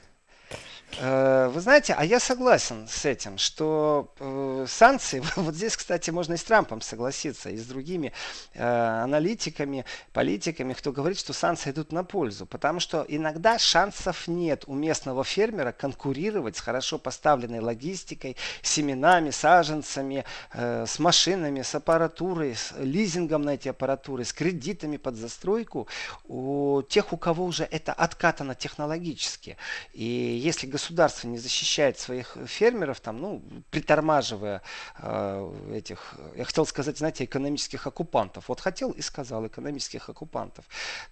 Э, 0.99 1.47
вы 1.47 1.59
знаете, 1.59 1.95
а 1.97 2.05
я 2.05 2.19
согласен 2.19 2.87
с 2.87 3.05
этим, 3.05 3.37
что 3.37 4.13
э, 4.19 4.65
санкции, 4.67 5.23
вот 5.35 5.55
здесь, 5.55 5.75
кстати, 5.75 6.11
можно 6.11 6.33
и 6.33 6.37
с 6.37 6.43
Трампом 6.43 6.81
согласиться, 6.81 7.49
и 7.49 7.57
с 7.57 7.65
другими 7.65 8.13
э, 8.53 8.63
аналитиками, 8.63 9.85
политиками, 10.11 10.73
кто 10.73 10.91
говорит, 10.91 11.17
что 11.19 11.33
санкции 11.33 11.71
идут 11.71 11.91
на 11.91 12.03
пользу, 12.03 12.45
потому 12.45 12.79
что 12.79 13.05
иногда 13.07 13.57
шансов 13.57 14.27
нет 14.27 14.65
у 14.67 14.75
местного 14.75 15.23
фермера 15.23 15.71
конкурировать 15.71 16.57
с 16.57 16.59
хорошо 16.59 16.99
поставленной 16.99 17.59
логистикой, 17.59 18.35
семенами, 18.61 19.31
саженцами, 19.31 20.25
э, 20.53 20.85
с 20.87 20.99
машинами, 20.99 21.63
с 21.63 21.73
аппаратурой, 21.73 22.55
с 22.55 22.73
лизингом 22.77 23.41
на 23.41 23.55
эти 23.55 23.67
аппаратуры, 23.67 24.25
с 24.25 24.33
кредитами 24.33 24.97
под 24.97 25.15
застройку 25.15 25.87
у 26.27 26.83
тех, 26.83 27.13
у 27.13 27.17
кого 27.17 27.45
уже 27.45 27.63
это 27.63 27.93
откатано 27.93 28.53
технологически. 28.53 29.57
И 29.93 30.03
если 30.03 30.67
государство 30.67 30.82
государство 30.83 31.27
не 31.29 31.37
защищает 31.37 31.97
своих 31.97 32.37
фермеров, 32.45 32.99
там, 32.99 33.21
ну, 33.21 33.41
притормаживая 33.71 34.61
э, 34.97 35.75
этих, 35.75 36.15
я 36.35 36.43
хотел 36.43 36.65
сказать, 36.65 36.97
знаете, 36.97 37.23
экономических 37.23 37.87
оккупантов. 37.87 38.49
Вот 38.49 38.59
хотел 38.59 38.91
и 38.91 39.01
сказал 39.01 39.47
экономических 39.47 40.09
оккупантов. 40.09 40.65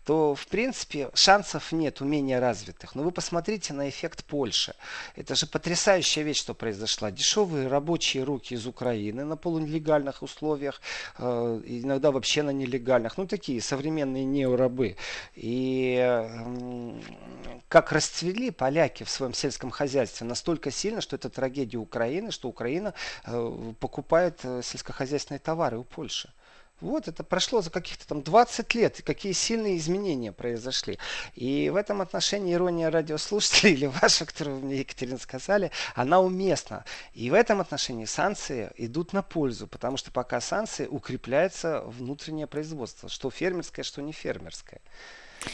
То, 0.06 0.36
в 0.36 0.46
принципе, 0.48 1.10
шансов 1.14 1.72
нет 1.72 2.02
у 2.02 2.06
менее 2.06 2.40
развитых. 2.40 2.96
Но 2.96 3.04
вы 3.04 3.12
посмотрите 3.12 3.74
на 3.74 3.88
эффект 3.88 4.26
Польши. 4.26 4.74
Это 5.16 5.36
же 5.36 5.48
потрясающая 5.48 6.24
вещь, 6.24 6.42
что 6.42 6.54
произошла. 6.54 7.12
Дешевые 7.12 7.68
рабочие 7.68 8.24
руки 8.24 8.56
из 8.56 8.68
Украины 8.68 9.24
на 9.24 9.38
полулегальных 9.38 10.22
условиях, 10.22 10.82
э, 11.18 11.62
иногда 11.66 12.12
вообще 12.12 12.44
на 12.44 12.52
нелегальных. 12.52 13.18
Ну, 13.18 13.26
такие 13.26 13.62
современные 13.62 14.26
неорабы. 14.26 14.98
И 15.36 15.96
э, 15.98 17.00
как 17.70 17.92
расцвели 17.94 18.52
поляки 18.52 19.04
в 19.04 19.10
своем 19.10 19.34
сельском 19.34 19.51
сельском 19.52 19.70
хозяйстве 19.70 20.26
настолько 20.26 20.72
сильно, 20.72 21.02
что 21.02 21.18
это 21.18 21.30
трагедия 21.30 21.78
Украины, 21.78 22.32
что 22.32 22.48
Украина 22.48 22.94
э, 23.26 23.74
покупает 23.80 24.40
э, 24.44 24.62
сельскохозяйственные 24.64 25.40
товары 25.40 25.78
у 25.78 25.84
Польши. 25.84 26.30
Вот 26.80 27.08
это 27.08 27.24
прошло 27.24 27.62
за 27.62 27.70
каких-то 27.70 28.08
там 28.08 28.24
20 28.24 28.74
лет, 28.74 29.00
и 29.00 29.04
какие 29.04 29.34
сильные 29.34 29.78
изменения 29.78 30.32
произошли. 30.32 30.98
И 31.36 31.70
в 31.70 31.76
этом 31.76 32.02
отношении 32.02 32.54
ирония 32.54 32.90
радиослушателей 32.90 33.74
или 33.76 33.86
ваша, 33.86 34.26
которую 34.26 34.62
мне 34.62 34.78
Екатерина 34.80 35.20
сказали, 35.20 35.72
она 35.94 36.22
уместна. 36.22 36.86
И 37.14 37.30
в 37.30 37.34
этом 37.34 37.60
отношении 37.60 38.06
санкции 38.06 38.72
идут 38.78 39.14
на 39.14 39.22
пользу, 39.22 39.68
потому 39.68 39.98
что 39.98 40.12
пока 40.12 40.40
санкции 40.40 40.88
укрепляется 40.88 41.82
внутреннее 41.82 42.48
производство, 42.48 43.10
что 43.10 43.30
фермерское, 43.30 43.84
что 43.84 44.02
не 44.02 44.14
фермерское. 44.14 44.82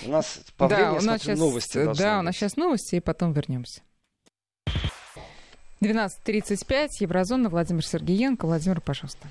У 0.05 0.09
нас 0.09 0.39
по 0.55 0.67
да, 0.67 0.75
времени, 0.75 0.97
у 0.97 1.01
нас 1.01 1.21
сейчас, 1.21 1.39
новости 1.39 1.77
Да, 1.77 1.89
быть. 1.89 1.99
у 1.99 2.21
нас 2.21 2.35
сейчас 2.35 2.57
новости, 2.57 2.95
и 2.95 2.99
потом 2.99 3.33
вернемся. 3.33 3.81
12.35, 5.81 6.89
Еврозона, 6.99 7.49
Владимир 7.49 7.85
Сергеенко. 7.85 8.45
Владимир, 8.45 8.81
пожалуйста. 8.81 9.27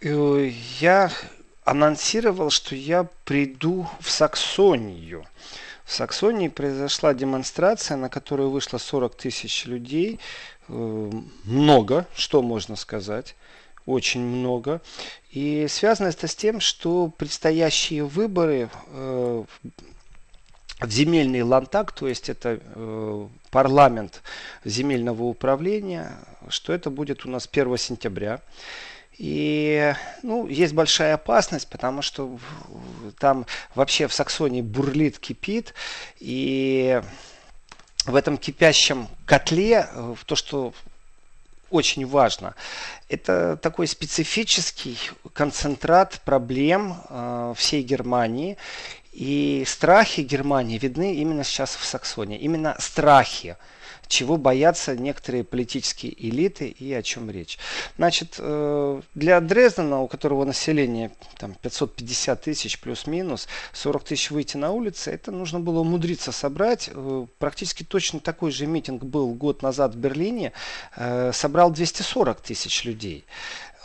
Э, 0.00 0.50
я 0.80 1.10
анонсировал, 1.64 2.50
что 2.50 2.74
я 2.74 3.08
приду 3.24 3.86
в 4.00 4.10
Саксонию. 4.10 5.26
В 5.84 5.92
Саксонии 5.92 6.48
произошла 6.48 7.14
демонстрация, 7.14 7.96
на 7.96 8.08
которую 8.08 8.50
вышло 8.50 8.78
40 8.78 9.14
тысяч 9.16 9.66
людей. 9.66 10.20
Э, 10.68 11.10
много, 11.44 12.06
что 12.14 12.42
можно 12.42 12.76
сказать. 12.76 13.36
Очень 13.84 14.22
много. 14.22 14.80
И 15.30 15.66
связано 15.68 16.08
это 16.08 16.26
с 16.26 16.34
тем, 16.34 16.60
что 16.60 17.08
предстоящие 17.08 18.04
выборы 18.04 18.68
э, 18.88 19.44
в 20.80 20.90
земельный 20.90 21.42
лантак, 21.42 21.92
то 21.92 22.06
есть 22.06 22.28
это 22.28 22.60
э, 22.60 23.28
парламент 23.50 24.22
земельного 24.64 25.22
управления, 25.24 26.12
что 26.48 26.72
это 26.72 26.90
будет 26.90 27.24
у 27.24 27.30
нас 27.30 27.48
1 27.50 27.76
сентября. 27.78 28.40
И 29.18 29.94
ну, 30.22 30.46
есть 30.46 30.74
большая 30.74 31.14
опасность, 31.14 31.68
потому 31.68 32.02
что 32.02 32.38
там 33.18 33.46
вообще 33.74 34.08
в 34.08 34.12
Саксонии 34.12 34.60
бурлит, 34.60 35.18
кипит. 35.18 35.72
И 36.18 37.00
в 38.04 38.14
этом 38.14 38.36
кипящем 38.36 39.08
котле, 39.24 39.88
э, 39.90 40.14
то, 40.26 40.36
что 40.36 40.74
очень 41.70 42.06
важно, 42.06 42.54
это 43.08 43.56
такой 43.56 43.86
специфический 43.86 44.98
концентрат 45.32 46.20
проблем 46.24 46.96
э, 47.08 47.54
всей 47.56 47.82
Германии. 47.82 48.56
И 49.16 49.64
страхи 49.66 50.20
Германии 50.20 50.76
видны 50.76 51.14
именно 51.14 51.42
сейчас 51.42 51.74
в 51.74 51.86
Саксонии. 51.86 52.38
Именно 52.38 52.76
страхи 52.78 53.56
чего 54.08 54.36
боятся 54.36 54.96
некоторые 54.96 55.44
политические 55.44 56.14
элиты 56.28 56.68
и 56.68 56.92
о 56.92 57.02
чем 57.02 57.30
речь. 57.30 57.58
Значит, 57.96 58.36
э, 58.38 59.00
для 59.14 59.40
Дрездена, 59.40 60.00
у 60.00 60.08
которого 60.08 60.44
население 60.44 61.10
там, 61.38 61.54
550 61.54 62.42
тысяч 62.42 62.78
плюс-минус, 62.80 63.48
40 63.72 64.04
тысяч 64.04 64.30
выйти 64.30 64.56
на 64.56 64.70
улицы, 64.70 65.10
это 65.10 65.30
нужно 65.32 65.60
было 65.60 65.80
умудриться 65.80 66.32
собрать. 66.32 66.90
Э, 66.92 67.26
практически 67.38 67.82
точно 67.82 68.20
такой 68.20 68.50
же 68.50 68.66
митинг 68.66 69.02
был 69.04 69.34
год 69.34 69.62
назад 69.62 69.94
в 69.94 69.98
Берлине, 69.98 70.52
э, 70.96 71.32
собрал 71.32 71.70
240 71.70 72.40
тысяч 72.40 72.84
людей. 72.84 73.24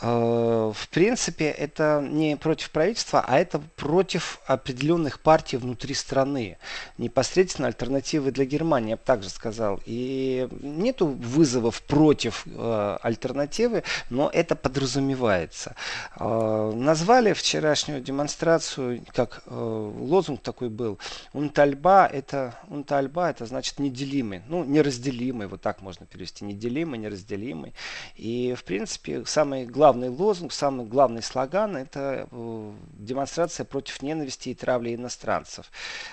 Э, 0.02 0.72
в 0.74 0.88
принципе, 0.88 1.46
это 1.46 2.04
не 2.06 2.36
против 2.36 2.70
правительства, 2.70 3.24
а 3.26 3.38
это 3.38 3.60
против 3.76 4.40
определенных 4.46 5.20
партий 5.20 5.56
внутри 5.56 5.94
страны. 5.94 6.58
Непосредственно 6.98 7.68
альтернативы 7.68 8.32
для 8.32 8.44
Германии, 8.44 8.90
я 8.90 8.96
бы 8.96 9.02
также 9.04 9.30
сказал. 9.30 9.80
И 9.86 10.48
нету 10.60 11.06
вызовов 11.06 11.82
против 11.82 12.44
э, 12.46 12.98
альтернативы, 13.00 13.84
но 14.10 14.28
это 14.32 14.56
подразумевается. 14.56 15.76
Э, 16.18 16.72
назвали 16.74 17.32
вчерашнюю 17.32 18.00
демонстрацию, 18.00 19.04
как 19.14 19.42
э, 19.46 19.54
лозунг 19.54 20.42
такой 20.42 20.68
был, 20.68 20.98
унтальба 21.32 22.06
это, 22.06 22.56
унтальба 22.68 23.30
это 23.30 23.46
значит 23.46 23.78
неделимый, 23.78 24.42
ну 24.48 24.64
неразделимый, 24.64 25.46
вот 25.46 25.60
так 25.60 25.80
можно 25.80 26.06
перевести, 26.06 26.44
неделимый, 26.44 26.98
неразделимый. 26.98 27.72
И 28.16 28.56
в 28.58 28.64
принципе 28.64 29.24
самый 29.26 29.64
главный 29.64 29.91
лозунг, 29.92 30.52
самый 30.52 30.86
главный 30.86 31.22
слоган 31.22 31.76
это 31.76 32.28
э, 32.30 32.72
демонстрация 32.98 33.64
против 33.64 34.02
ненависти 34.02 34.50
и 34.50 34.54
травли 34.54 34.94
иностранцев. 34.94 35.70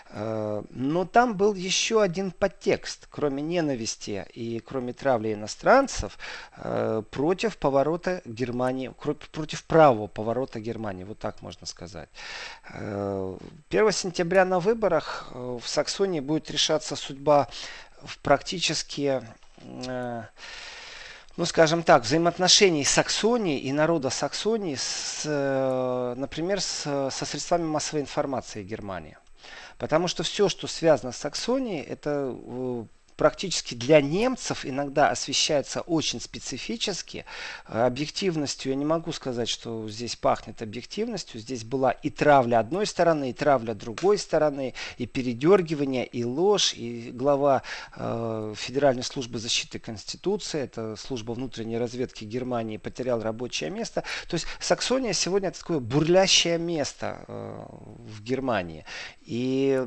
Э, 0.10 0.64
но 0.70 1.06
там 1.06 1.36
был 1.36 1.54
еще 1.54 2.02
один 2.02 2.32
подтекст, 2.32 3.08
кроме 3.10 3.42
ненависти 3.42 4.26
и 4.34 4.60
кроме 4.60 4.94
травли 4.94 5.34
иностранцев, 5.34 6.18
э, 6.58 7.04
против 7.10 7.58
поворота 7.58 8.22
Германии, 8.26 8.92
против 9.32 9.64
правого 9.64 10.08
поворота 10.08 10.60
Германии, 10.60 11.04
вот 11.04 11.20
так 11.20 11.42
можно 11.42 11.66
сказать. 11.66 12.10
1 12.70 13.40
сентября 13.92 14.46
на 14.46 14.60
выборах 14.60 15.30
в 15.34 15.62
Саксонии 15.66 16.20
будет 16.20 16.52
решаться 16.52 16.96
судьба 16.96 17.48
в 18.02 18.18
практически 18.20 19.22
ну, 21.40 21.46
скажем 21.46 21.84
так, 21.84 22.04
взаимоотношений 22.04 22.84
Саксонии 22.84 23.62
и 23.62 23.72
народа 23.72 24.10
Саксонии, 24.10 24.76
с, 24.76 25.22
э, 25.24 26.14
например, 26.18 26.60
с, 26.60 26.82
со 27.12 27.26
средствами 27.26 27.64
массовой 27.64 28.02
информации 28.02 28.62
Германии. 28.62 29.18
Потому 29.78 30.10
что 30.10 30.24
все, 30.24 30.50
что 30.50 30.68
связано 30.68 31.14
с 31.14 31.18
Саксонией, 31.20 31.82
это 31.82 32.36
э, 32.36 32.84
практически 33.20 33.76
для 33.76 34.00
немцев 34.00 34.66
иногда 34.66 35.10
освещается 35.10 35.82
очень 35.82 36.22
специфически. 36.22 37.26
Э, 37.68 37.86
объективностью 37.86 38.72
я 38.72 38.78
не 38.78 38.86
могу 38.86 39.12
сказать, 39.12 39.50
что 39.50 39.90
здесь 39.90 40.16
пахнет 40.16 40.62
объективностью. 40.62 41.42
Здесь 41.42 41.66
была 41.66 41.92
и 41.92 42.10
травля 42.10 42.60
одной 42.60 42.86
стороны, 42.86 43.32
и 43.32 43.34
травля 43.34 43.74
другой 43.74 44.18
стороны, 44.18 44.74
и 44.98 45.06
передергивание, 45.06 46.06
и 46.06 46.24
ложь. 46.24 46.74
И 46.76 47.12
глава 47.12 47.62
э, 47.98 48.54
Федеральной 48.56 49.04
службы 49.04 49.38
защиты 49.38 49.80
Конституции, 49.80 50.62
это 50.62 50.96
служба 50.96 51.34
внутренней 51.34 51.78
разведки 51.78 52.24
Германии, 52.24 52.78
потерял 52.78 53.22
рабочее 53.22 53.70
место. 53.70 54.06
То 54.30 54.36
есть 54.36 54.46
Саксония 54.62 55.12
сегодня 55.12 55.52
такое 55.52 55.80
бурлящее 55.80 56.58
место 56.58 57.26
э, 57.28 57.66
в 57.68 58.24
Германии. 58.24 58.86
И 59.26 59.86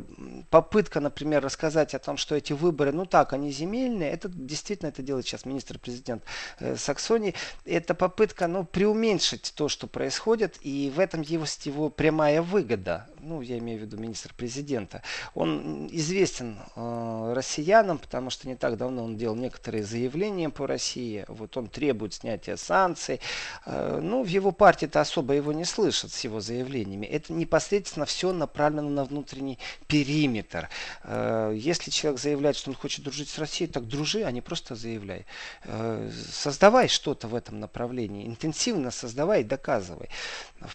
попытка, 0.51 1.01
например, 1.01 1.43
рассказать 1.43 1.95
о 1.95 1.99
том, 1.99 2.19
что 2.19 2.35
эти 2.35 2.53
выборы, 2.53 2.93
ну 2.93 3.07
так, 3.07 3.22
они 3.33 3.51
земельные, 3.51 4.11
это 4.11 4.29
действительно 4.29 4.89
это 4.89 5.03
делает 5.03 5.27
сейчас 5.27 5.45
министр-президент 5.45 6.23
э, 6.59 6.77
Саксонии. 6.77 7.35
Это 7.65 7.95
попытка, 7.95 8.47
ну, 8.47 8.65
преуменьшить 8.65 9.53
то, 9.55 9.69
что 9.69 9.87
происходит, 9.87 10.59
и 10.63 10.93
в 10.95 11.01
этом 11.01 11.23
его, 11.23 11.45
его 11.65 11.91
прямая 11.91 12.43
выгода 12.43 13.07
ну, 13.23 13.41
я 13.41 13.59
имею 13.59 13.79
в 13.79 13.83
виду 13.83 13.97
министр-президента, 13.97 15.03
он 15.35 15.89
известен 15.93 16.59
э, 16.75 17.33
россиянам, 17.35 17.99
потому 17.99 18.31
что 18.31 18.49
не 18.49 18.57
так 18.57 18.77
давно 18.77 19.05
он 19.05 19.17
делал 19.17 19.37
некоторые 19.37 19.85
заявления 19.85 20.51
по 20.51 20.67
России. 20.67 21.25
Вот 21.29 21.57
он 21.57 21.69
требует 21.69 22.15
снятия 22.15 22.57
санкций. 22.57 23.21
Э, 23.65 24.01
ну, 24.03 24.23
в 24.25 24.27
его 24.27 24.51
партии-то 24.51 25.01
особо 25.01 25.35
его 25.35 25.53
не 25.53 25.65
слышат 25.65 26.13
с 26.13 26.25
его 26.25 26.41
заявлениями. 26.41 27.07
Это 27.07 27.33
непосредственно 27.33 28.07
все 28.07 28.33
направлено 28.33 28.91
на 28.91 29.05
внутренний 29.05 29.59
периметр. 29.87 30.69
Э, 31.05 31.53
если 31.55 31.91
человек 31.91 32.21
заявляет, 32.21 32.57
что 32.57 32.71
он 32.71 32.77
хочет 32.77 33.05
дружить 33.05 33.29
с 33.29 33.39
Россией, 33.39 33.71
так 33.71 33.87
дружи, 33.87 34.25
а 34.25 34.33
не 34.33 34.41
просто 34.41 34.75
заявляй. 34.75 35.27
Э, 35.65 36.11
создавай 36.33 36.89
что-то 36.89 37.29
в 37.29 37.35
этом 37.37 37.61
направлении. 37.61 38.27
Интенсивно 38.27 38.91
создавай 38.91 39.43
и 39.43 39.45
доказывай. 39.45 40.09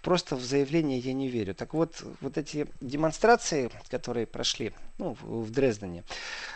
Просто 0.02 0.36
в 0.36 0.44
заявление 0.44 1.00
я 1.00 1.14
не 1.14 1.28
верю. 1.28 1.54
Так 1.54 1.74
вот, 1.74 2.04
вот 2.22 2.37
эти 2.38 2.68
демонстрации, 2.82 3.70
которые 3.90 4.26
прошли 4.26 4.74
ну, 4.98 5.16
в 5.22 5.52
Дрездене, 5.52 6.04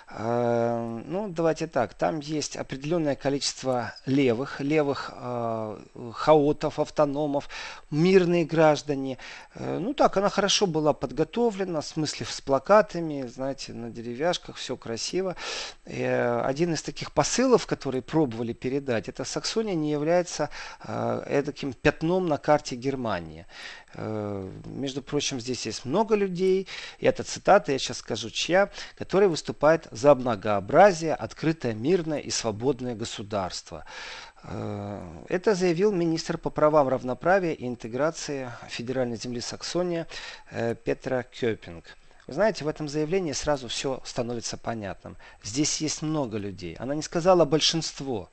э, 0.10 1.02
ну, 1.06 1.30
давайте 1.30 1.68
так, 1.68 1.94
там 1.94 2.20
есть 2.20 2.56
определенное 2.56 3.16
количество 3.16 3.94
левых, 4.06 4.62
левых 4.62 5.12
э, 5.14 5.78
хаотов, 6.14 6.80
автономов, 6.80 7.50
мирные 7.92 8.46
граждане. 8.46 9.18
Э, 9.54 9.78
ну, 9.80 9.94
так, 9.94 10.18
она 10.18 10.30
хорошо 10.30 10.66
была 10.66 10.94
подготовлена, 10.94 11.82
в 11.82 11.86
смысле 11.86 12.26
с 12.26 12.42
плакатами, 12.42 13.28
знаете, 13.28 13.74
на 13.74 13.90
деревяшках, 13.90 14.56
все 14.56 14.76
красиво. 14.76 15.36
Э, 15.86 16.42
один 16.42 16.74
из 16.74 16.82
таких 16.82 17.12
посылов, 17.12 17.68
которые 17.68 18.02
пробовали 18.02 18.54
передать, 18.54 19.08
это 19.08 19.24
Саксония 19.24 19.76
не 19.76 19.92
является 19.92 20.50
э, 20.84 21.44
таким 21.46 21.74
пятном 21.74 22.28
на 22.28 22.38
карте 22.38 22.76
Германии. 22.76 23.46
Э, 23.96 24.50
между 24.66 25.02
прочим, 25.02 25.40
здесь 25.40 25.66
есть 25.66 25.86
много 25.86 26.16
людей, 26.16 26.68
и 27.00 27.06
это 27.06 27.24
цитата, 27.24 27.72
я 27.72 27.80
сейчас 27.80 27.98
скажу 27.98 28.30
чья, 28.30 28.70
которые 28.98 29.30
выступают 29.30 29.88
за 29.92 30.16
многообразие, 30.16 31.14
открытое, 31.14 31.74
мирное 31.74 32.20
и 32.20 32.30
свободное 32.30 32.96
государство. 32.96 33.86
Э, 34.44 35.02
это 35.30 35.56
заявил 35.56 35.92
министр 35.92 36.38
по 36.38 36.50
правам 36.50 36.88
равноправия 36.88 37.54
и 37.54 37.68
интеграции 37.68 38.52
федеральной 38.70 39.18
земли 39.18 39.42
Саксония 39.42 40.08
э, 40.52 40.76
Петра 40.76 41.24
Кёпинг. 41.24 41.86
Вы 42.28 42.34
знаете, 42.34 42.64
в 42.64 42.68
этом 42.68 42.88
заявлении 42.88 43.34
сразу 43.34 43.68
все 43.68 44.02
становится 44.06 44.58
понятным. 44.58 45.18
Здесь 45.44 45.82
есть 45.82 46.02
много 46.02 46.38
людей. 46.38 46.76
Она 46.80 46.96
не 46.96 47.02
сказала 47.02 47.46
большинство. 47.46 48.30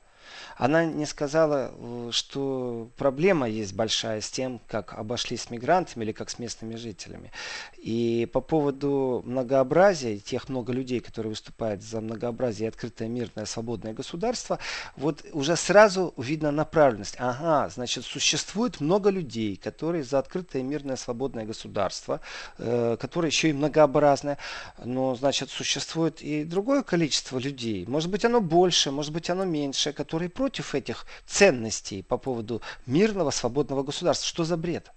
Она 0.57 0.85
не 0.85 1.05
сказала, 1.05 1.71
э, 1.73 2.09
что 2.11 2.89
проблема 2.97 3.47
есть 3.47 3.73
большая 3.73 4.21
с 4.21 4.29
тем, 4.29 4.59
как 4.67 4.93
обошлись 4.93 5.43
с 5.43 5.49
мигрантами 5.49 6.03
или 6.03 6.11
как 6.11 6.29
с 6.29 6.39
местными 6.39 6.75
жителями. 6.75 7.31
И 7.77 8.27
по 8.33 8.41
поводу 8.41 9.23
многообразия, 9.25 10.17
тех 10.17 10.49
много 10.49 10.73
людей, 10.73 10.99
которые 10.99 11.29
выступают 11.29 11.81
за 11.81 12.01
многообразие 12.01 12.67
открытое, 12.67 13.07
мирное, 13.07 13.45
свободное 13.45 13.93
государство, 13.93 14.59
вот 14.97 15.23
уже 15.31 15.55
сразу 15.55 16.13
видно 16.17 16.51
направленность. 16.51 17.15
Ага, 17.19 17.69
значит, 17.69 18.03
существует 18.03 18.81
много 18.81 19.09
людей, 19.09 19.55
которые 19.55 20.03
за 20.03 20.19
открытое, 20.19 20.61
мирное, 20.61 20.97
свободное 20.97 21.45
государство, 21.45 22.19
э, 22.57 22.97
которое 22.99 23.27
еще 23.27 23.49
и 23.49 23.53
многообразное, 23.53 24.37
но, 24.83 25.15
значит, 25.15 25.49
существует 25.49 26.21
и 26.21 26.43
другое 26.43 26.83
количество 26.83 27.39
людей. 27.39 27.85
Может 27.87 28.09
быть, 28.09 28.25
оно 28.25 28.41
больше, 28.41 28.91
может 28.91 29.13
быть, 29.13 29.29
оно 29.29 29.45
меньше, 29.45 29.93
которые 29.93 30.18
против 30.27 30.75
этих 30.75 31.05
ценностей 31.25 32.03
по 32.03 32.17
поводу 32.17 32.61
мирного, 32.85 33.31
свободного 33.31 33.83
государства. 33.83 34.27
Что 34.27 34.43
за 34.43 34.57
бред? 34.57 34.91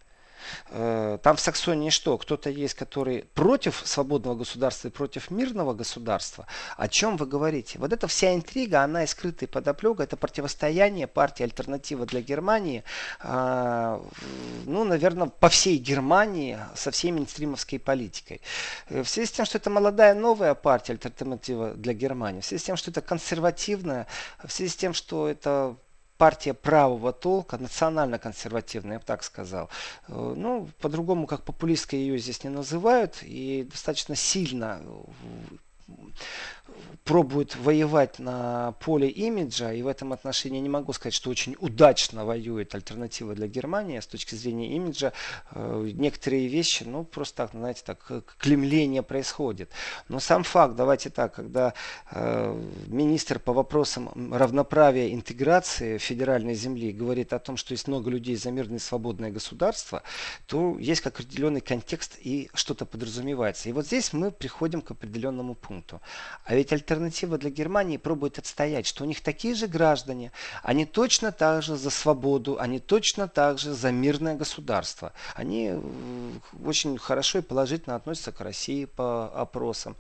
Э, 0.68 1.18
там 1.22 1.37
в 1.37 1.40
Саксонии 1.40 1.90
что? 1.90 2.18
Кто-то 2.18 2.50
есть, 2.50 2.74
который 2.74 3.24
против 3.35 3.83
свободного 3.85 4.35
государства 4.35 4.88
и 4.88 4.90
против 4.90 5.31
мирного 5.31 5.74
государства. 5.74 6.46
О 6.76 6.88
чем 6.88 7.16
вы 7.16 7.26
говорите? 7.26 7.78
Вот 7.78 7.92
эта 7.92 8.07
вся 8.07 8.35
интрига, 8.35 8.83
она 8.83 9.05
и 9.05 9.07
скрытая 9.07 9.48
подоплека, 9.48 10.02
это 10.02 10.16
противостояние 10.16 11.07
партии 11.07 11.42
«Альтернатива 11.42 12.07
для 12.07 12.20
Германии», 12.20 12.85
а, 13.20 14.02
ну, 14.64 14.85
наверное, 14.85 15.28
по 15.28 15.48
всей 15.48 15.78
Германии 15.78 16.59
со 16.74 16.90
всей 16.90 17.12
мейнстримовской 17.12 17.78
политикой. 17.78 18.40
Э, 18.88 19.02
в 19.02 19.09
связи 19.09 19.26
с 19.26 19.33
тем, 19.33 19.46
что 19.46 19.59
это 19.59 19.70
молодая 19.70 20.14
новая 20.14 20.55
партия 20.55 20.92
«Альтернатива 20.92 21.74
для 21.74 21.92
Германии», 21.92 22.40
в 22.40 22.46
связи 22.46 22.62
с 22.62 22.66
тем, 22.66 22.76
что 22.76 22.90
это 22.90 23.00
консервативная, 23.00 24.07
в 24.42 24.52
связи 24.52 24.70
с 24.70 24.76
тем, 24.76 24.94
что 24.94 25.28
это 25.28 25.76
партия 26.22 26.54
правого 26.54 27.12
толка, 27.12 27.58
национально-консервативная, 27.58 28.92
я 28.92 28.98
бы 29.00 29.04
так 29.04 29.24
сказал. 29.24 29.68
Э, 30.06 30.35
ну, 30.37 30.68
по-другому, 30.80 31.26
как 31.26 31.42
популистской 31.42 31.98
ее 31.98 32.16
здесь 32.16 32.44
не 32.44 32.50
называют, 32.50 33.18
и 33.22 33.66
достаточно 33.68 34.14
сильно 34.14 34.80
пробует 37.04 37.56
воевать 37.56 38.18
на 38.18 38.72
поле 38.80 39.08
имиджа, 39.08 39.72
и 39.72 39.82
в 39.82 39.88
этом 39.88 40.12
отношении 40.12 40.61
не 40.61 40.68
могу 40.68 40.92
сказать, 40.92 41.14
что 41.14 41.30
очень 41.30 41.56
удачно 41.58 42.24
воюет 42.24 42.74
альтернатива 42.74 43.35
для 43.35 43.48
Германии 43.48 43.98
с 43.98 44.06
точки 44.06 44.35
зрения 44.35 44.76
имиджа. 44.76 45.12
Э, 45.50 45.90
некоторые 45.94 46.46
вещи, 46.46 46.85
ну, 46.85 47.04
просто 47.04 47.37
так, 47.37 47.50
знаете, 47.52 47.82
так, 47.85 48.11
клемление 48.38 49.02
происходит. 49.02 49.70
Но 50.08 50.20
сам 50.20 50.44
факт, 50.44 50.76
давайте 50.76 51.11
так, 51.11 51.35
когда 51.35 51.74
э, 52.11 52.62
министр 52.87 53.40
по 53.40 53.52
вопросам 53.52 54.32
равноправия 54.32 55.12
интеграции 55.12 55.98
федеральной 55.98 56.54
земли 56.54 56.92
говорит 56.92 57.32
о 57.32 57.38
том, 57.40 57.56
что 57.56 57.72
есть 57.72 57.88
много 57.88 58.11
людей 58.11 58.37
за 58.37 58.50
мирное 58.52 58.76
и 58.76 58.80
свободное 58.80 59.30
государство, 59.30 60.02
то 60.46 60.78
есть 60.78 61.00
как 61.00 61.18
определенный 61.18 61.61
контекст 61.61 62.16
и 62.20 62.48
что-то 62.54 62.87
подразумевается. 62.87 63.68
И 63.68 63.72
вот 63.72 63.87
здесь 63.87 64.12
мы 64.12 64.30
приходим 64.30 64.82
к 64.82 64.92
определенному 64.92 65.54
пункту. 65.54 66.00
А 66.44 66.54
ведь 66.54 66.62
альтернатива 66.70 66.92
альтернатива 67.03 67.38
для 67.38 67.51
Германии 67.51 67.96
пробует 67.96 68.38
отстоять, 68.38 68.87
что 68.87 69.05
у 69.05 69.07
них 69.07 69.20
такие 69.20 69.55
же 69.55 69.66
граждане, 69.66 70.31
они 70.62 70.87
точно 70.87 71.33
так 71.33 71.62
же 71.62 71.77
за 71.77 71.90
свободу, 71.90 72.57
они 72.61 72.79
точно 72.79 73.29
так 73.29 73.59
же 73.59 73.72
за 73.72 73.90
мирное 73.90 74.35
государство. 74.35 75.12
Они 75.35 75.70
э, 75.72 75.81
очень 76.64 76.98
хорошо 76.98 77.38
и 77.38 77.42
положительно 77.42 77.96
относятся 77.96 78.33
к 78.33 78.40
России 78.40 78.85
по 78.85 79.27
опросам. 79.29 79.96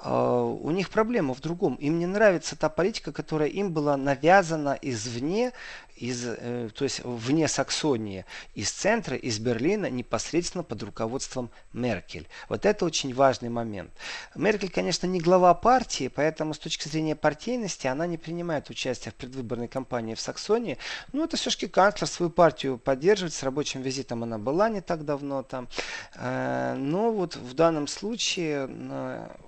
А, 0.00 0.42
у 0.42 0.70
них 0.70 0.90
проблема 0.90 1.34
в 1.34 1.40
другом. 1.40 1.74
Им 1.76 1.98
не 1.98 2.06
нравится 2.06 2.56
та 2.56 2.68
политика, 2.68 3.12
которая 3.12 3.48
им 3.48 3.72
была 3.72 3.96
навязана 3.96 4.78
извне, 4.82 5.52
из, 5.96 6.24
э, 6.26 6.70
то 6.74 6.84
есть 6.84 7.00
вне 7.04 7.48
Саксонии, 7.48 8.24
из 8.54 8.70
центра, 8.70 9.16
из 9.16 9.38
Берлина, 9.38 9.90
непосредственно 9.90 10.64
под 10.64 10.82
руководством 10.82 11.50
Меркель. 11.72 12.26
Вот 12.48 12.66
это 12.66 12.84
очень 12.84 13.14
важный 13.14 13.48
момент. 13.48 13.90
Меркель, 14.34 14.70
конечно, 14.70 15.06
не 15.06 15.20
глава 15.20 15.54
партии, 15.54 16.08
поэтому 16.08 16.54
с 16.54 16.58
точки 16.58 16.88
зрения 16.88 17.16
партийности 17.16 17.86
она 17.86 18.06
не 18.06 18.18
принимает 18.18 18.70
участие 18.70 19.12
в 19.12 19.14
предвыборной 19.14 19.68
кампании 19.68 20.14
в 20.14 20.20
Саксонии. 20.20 20.78
Ну, 21.12 21.24
это 21.24 21.36
все-таки 21.36 21.68
канцлер 21.68 22.08
свою 22.08 22.30
партию 22.30 22.78
поддерживает. 22.78 23.34
С 23.34 23.42
рабочим 23.42 23.82
визитом 23.82 24.22
она 24.22 24.38
была 24.38 24.68
не 24.68 24.80
так 24.80 25.04
давно 25.04 25.42
там. 25.42 25.68
Э, 26.14 26.74
но 26.76 27.12
вот 27.12 27.36
в 27.36 27.54
данном 27.54 27.86
случае 27.86 28.68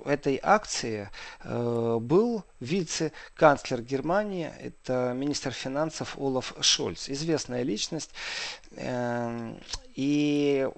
этой 0.05 0.39
акции 0.43 1.09
э, 1.43 1.99
был 2.01 2.45
вице-канцлер 2.61 3.83
Германии, 3.83 4.51
это 4.61 5.13
министр 5.15 5.51
финансов 5.51 6.17
Олаф 6.19 6.36
Шольц, 6.61 7.09
известная 7.09 7.63
личность. 7.63 8.11
Эм, 8.77 9.61
и 9.95 10.69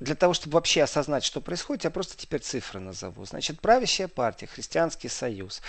для 0.00 0.14
того, 0.14 0.34
чтобы 0.34 0.54
вообще 0.54 0.82
осознать, 0.82 1.24
что 1.24 1.40
происходит, 1.40 1.84
я 1.84 1.90
просто 1.90 2.16
теперь 2.16 2.40
цифры 2.40 2.80
назову. 2.80 3.24
Значит, 3.24 3.60
правящая 3.60 4.08
партия, 4.08 4.46
Христианский 4.46 5.08
союз, 5.08 5.62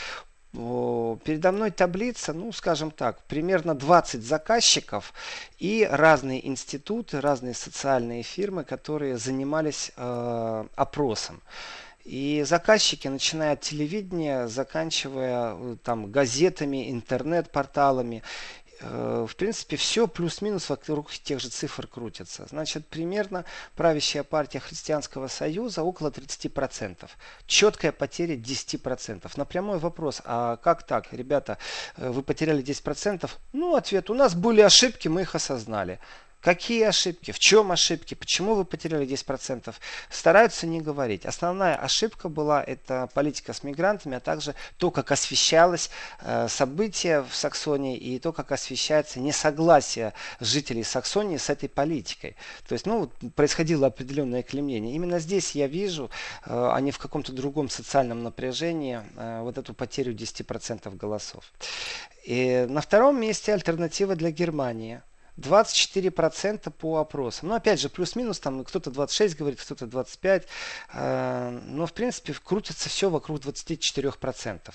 передо 0.53 1.51
мной 1.51 1.71
таблица, 1.71 2.31
ну, 2.31 2.51
скажем 2.51 2.91
так, 2.91 3.23
примерно 3.23 3.73
20 3.73 4.23
заказчиков 4.23 5.13
и 5.57 5.87
разные 5.89 6.47
институты, 6.47 7.21
разные 7.21 7.55
социальные 7.55 8.21
фирмы, 8.21 8.63
которые 8.63 9.17
занимались 9.17 9.91
э, 9.95 10.65
опросом. 10.75 11.41
И 12.03 12.43
заказчики, 12.45 13.07
начиная 13.07 13.53
от 13.53 13.61
телевидения, 13.61 14.47
заканчивая 14.47 15.55
э, 15.55 15.77
там 15.83 16.11
газетами, 16.11 16.91
интернет-порталами, 16.91 18.21
в 18.89 19.35
принципе, 19.35 19.75
все 19.77 20.07
плюс-минус 20.07 20.69
вокруг 20.69 21.11
тех 21.11 21.39
же 21.39 21.49
цифр 21.49 21.87
крутится. 21.87 22.45
Значит, 22.49 22.87
примерно 22.87 23.45
правящая 23.75 24.23
партия 24.23 24.59
Христианского 24.59 25.27
Союза 25.27 25.83
около 25.83 26.09
30%. 26.09 27.09
Четкая 27.45 27.91
потеря 27.91 28.35
10%. 28.35 29.31
На 29.35 29.45
прямой 29.45 29.79
вопрос, 29.79 30.21
а 30.25 30.57
как 30.57 30.83
так, 30.83 31.13
ребята, 31.13 31.57
э, 31.97 32.09
вы 32.09 32.23
потеряли 32.23 32.63
10%? 32.63 33.29
Ну, 33.53 33.75
ответ, 33.75 34.09
у 34.09 34.13
нас 34.13 34.35
были 34.35 34.61
ошибки, 34.61 35.07
мы 35.07 35.21
их 35.21 35.35
осознали. 35.35 35.99
Какие 36.43 36.83
ошибки? 36.83 37.31
В 37.31 37.39
чем 37.39 37.71
ошибки? 37.71 38.15
Почему 38.15 38.55
вы 38.55 38.65
потеряли 38.65 39.07
10%? 39.07 39.73
Стараются 40.09 40.67
не 40.67 40.81
говорить. 40.81 41.25
Основная 41.25 41.75
ошибка 41.75 42.27
была 42.27 42.61
это 42.61 43.09
политика 43.13 43.53
с 43.53 43.63
мигрантами, 43.63 44.17
а 44.17 44.19
также 44.19 44.53
то, 44.77 44.91
как 44.91 45.13
освещалось 45.13 45.89
э, 46.19 46.49
события 46.49 47.21
в 47.21 47.33
Саксонии 47.33 47.95
и 47.95 48.19
то, 48.19 48.33
как 48.33 48.51
освещается 48.51 49.21
несогласие 49.21 50.11
жителей 50.41 50.83
Саксонии 50.83 51.37
с 51.37 51.49
этой 51.49 51.69
политикой. 51.69 52.35
То 52.67 52.73
есть, 52.73 52.85
ну, 52.85 53.09
происходило 53.37 53.87
определенное 53.87 54.43
клемление. 54.43 54.95
Именно 54.95 55.19
здесь 55.19 55.55
я 55.55 55.67
вижу, 55.67 56.11
э, 56.45 56.49
а 56.49 56.77
не 56.81 56.91
в 56.91 56.97
каком-то 56.97 57.31
другом 57.31 57.69
социальном 57.69 58.21
напряжении, 58.21 58.99
э, 59.15 59.39
вот 59.43 59.57
эту 59.57 59.73
потерю 59.73 60.13
10% 60.13 60.93
голосов. 60.97 61.53
И 62.25 62.65
на 62.67 62.81
втором 62.81 63.21
месте 63.21 63.53
альтернатива 63.53 64.17
для 64.17 64.29
Германии– 64.29 65.01
24% 65.37 66.69
по 66.71 66.97
опросам. 66.97 67.49
Ну, 67.49 67.55
опять 67.55 67.79
же, 67.79 67.89
плюс-минус, 67.89 68.39
там 68.39 68.63
кто-то 68.63 68.91
26 68.91 69.35
говорит, 69.35 69.59
кто-то 69.59 69.87
25. 69.87 70.47
Э, 70.93 71.59
но, 71.65 71.87
в 71.87 71.93
принципе, 71.93 72.33
крутится 72.33 72.87
все 72.89 73.09
вокруг 73.09 73.39
24%. 73.39 74.73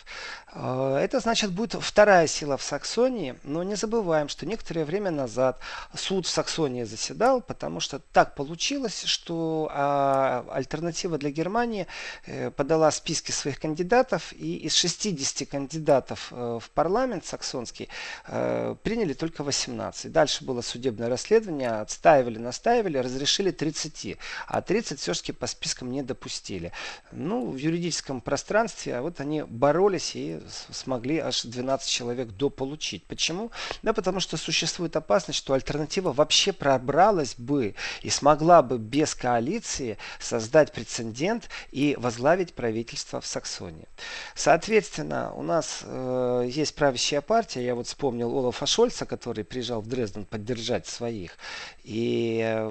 Э, 0.52 0.96
это, 1.00 1.20
значит, 1.20 1.52
будет 1.52 1.74
вторая 1.74 2.26
сила 2.26 2.56
в 2.56 2.62
Саксонии. 2.62 3.36
Но 3.44 3.62
не 3.62 3.76
забываем, 3.76 4.28
что 4.28 4.46
некоторое 4.46 4.84
время 4.84 5.10
назад 5.10 5.60
суд 5.94 6.26
в 6.26 6.30
Саксонии 6.30 6.82
заседал, 6.82 7.40
потому 7.40 7.78
что 7.78 8.00
так 8.00 8.34
получилось, 8.34 9.04
что 9.04 9.70
а, 9.72 10.44
альтернатива 10.50 11.18
для 11.18 11.30
Германии 11.30 11.86
э, 12.26 12.50
подала 12.50 12.90
списки 12.90 13.30
своих 13.30 13.60
кандидатов, 13.60 14.32
и 14.32 14.56
из 14.56 14.74
60 14.74 15.48
кандидатов 15.48 16.30
в 16.30 16.62
парламент 16.74 17.24
саксонский 17.24 17.88
приняли 18.24 19.12
только 19.12 19.44
18. 19.44 20.10
Дальше 20.10 20.44
было 20.48 20.62
судебное 20.62 21.08
расследование, 21.08 21.68
отстаивали, 21.68 22.38
настаивали, 22.38 22.98
разрешили 22.98 23.50
30, 23.50 24.16
а 24.46 24.62
30 24.62 24.98
все-таки 24.98 25.32
по 25.32 25.46
спискам 25.46 25.92
не 25.92 26.02
допустили. 26.02 26.72
Ну, 27.12 27.50
в 27.50 27.56
юридическом 27.56 28.22
пространстве 28.22 28.96
а 28.96 29.02
вот 29.02 29.20
они 29.20 29.42
боролись 29.42 30.12
и 30.14 30.40
смогли 30.70 31.18
аж 31.18 31.42
12 31.42 31.88
человек 31.88 32.28
дополучить. 32.28 33.04
Почему? 33.04 33.50
Да 33.82 33.92
потому 33.92 34.20
что 34.20 34.36
существует 34.36 34.96
опасность, 34.96 35.38
что 35.38 35.52
альтернатива 35.52 36.12
вообще 36.12 36.52
пробралась 36.52 37.34
бы 37.36 37.74
и 38.02 38.10
смогла 38.10 38.62
бы 38.62 38.78
без 38.78 39.14
коалиции 39.14 39.98
создать 40.18 40.72
прецедент 40.72 41.48
и 41.70 41.94
возглавить 41.98 42.54
правительство 42.54 43.20
в 43.20 43.26
Саксонии. 43.26 43.86
Соответственно, 44.34 45.32
у 45.34 45.42
нас 45.42 45.80
э, 45.82 46.48
есть 46.50 46.74
правящая 46.74 47.20
партия, 47.20 47.64
я 47.64 47.74
вот 47.74 47.86
вспомнил 47.86 48.36
Олафа 48.36 48.66
Шольца, 48.66 49.04
который 49.04 49.44
приезжал 49.44 49.80
в 49.80 49.88
Дрезден 49.88 50.24
поддержать 50.38 50.86
своих. 50.86 51.36
И 51.82 52.40
э, 52.44 52.70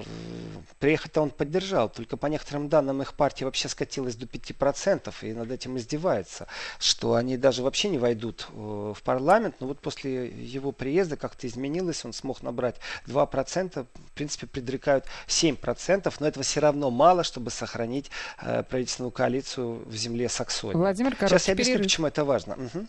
приехать-то 0.78 1.20
он 1.20 1.30
поддержал, 1.30 1.88
только 1.90 2.16
по 2.16 2.26
некоторым 2.26 2.68
данным 2.68 3.02
их 3.02 3.14
партия 3.14 3.44
вообще 3.44 3.68
скатилась 3.68 4.16
до 4.16 4.26
5%, 4.26 5.12
и 5.22 5.32
над 5.34 5.50
этим 5.50 5.76
издевается, 5.76 6.46
что 6.78 7.14
они 7.14 7.36
даже 7.36 7.62
вообще 7.62 7.90
не 7.90 7.98
войдут 7.98 8.48
э, 8.50 8.94
в 8.96 9.02
парламент. 9.02 9.56
Но 9.60 9.66
вот 9.66 9.80
после 9.80 10.28
его 10.28 10.72
приезда 10.72 11.16
как-то 11.16 11.46
изменилось, 11.46 12.04
он 12.04 12.12
смог 12.12 12.42
набрать 12.42 12.76
2%, 13.06 13.84
в 13.84 14.12
принципе 14.12 14.46
предрекают 14.46 15.04
7%, 15.26 16.14
но 16.20 16.26
этого 16.26 16.42
все 16.42 16.60
равно 16.60 16.90
мало, 16.90 17.22
чтобы 17.22 17.50
сохранить 17.50 18.10
э, 18.40 18.62
правительственную 18.62 19.10
коалицию 19.10 19.84
в 19.86 19.94
земле 19.94 20.28
Саксонии. 20.28 20.76
Владимир, 20.76 21.14
Сейчас 21.20 21.48
я 21.48 21.52
объясню, 21.52 21.74
перерыв. 21.74 21.86
почему 21.86 22.06
это 22.06 22.24
важно. 22.24 22.54
Угу. 22.54 22.86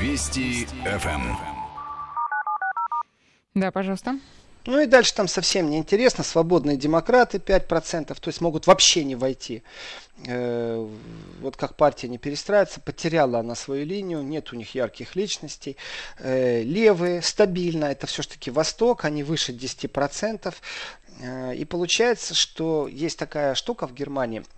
Вести 0.00 0.64
ФМ. 0.64 1.36
Да, 3.52 3.70
пожалуйста. 3.70 4.18
Ну 4.64 4.80
и 4.80 4.86
дальше 4.86 5.14
там 5.14 5.28
совсем 5.28 5.68
неинтересно. 5.68 6.24
Свободные 6.24 6.78
демократы 6.78 7.36
5%, 7.36 8.18
то 8.18 8.28
есть 8.28 8.40
могут 8.40 8.66
вообще 8.66 9.04
не 9.04 9.14
войти. 9.14 9.62
Э, 10.26 10.88
вот 11.42 11.58
как 11.58 11.76
партия 11.76 12.08
не 12.08 12.16
перестраивается, 12.16 12.80
потеряла 12.80 13.40
она 13.40 13.54
свою 13.54 13.84
линию, 13.84 14.22
нет 14.22 14.54
у 14.54 14.56
них 14.56 14.74
ярких 14.74 15.16
личностей. 15.16 15.76
Э, 16.18 16.62
левые, 16.62 17.20
стабильно, 17.20 17.84
это 17.84 18.06
все-таки 18.06 18.50
Восток, 18.50 19.04
они 19.04 19.22
выше 19.22 19.52
10%. 19.52 20.54
Э, 21.20 21.54
и 21.54 21.66
получается, 21.66 22.32
что 22.32 22.88
есть 22.88 23.18
такая 23.18 23.54
штука 23.54 23.86
в 23.86 23.92
Германии– 23.92 24.44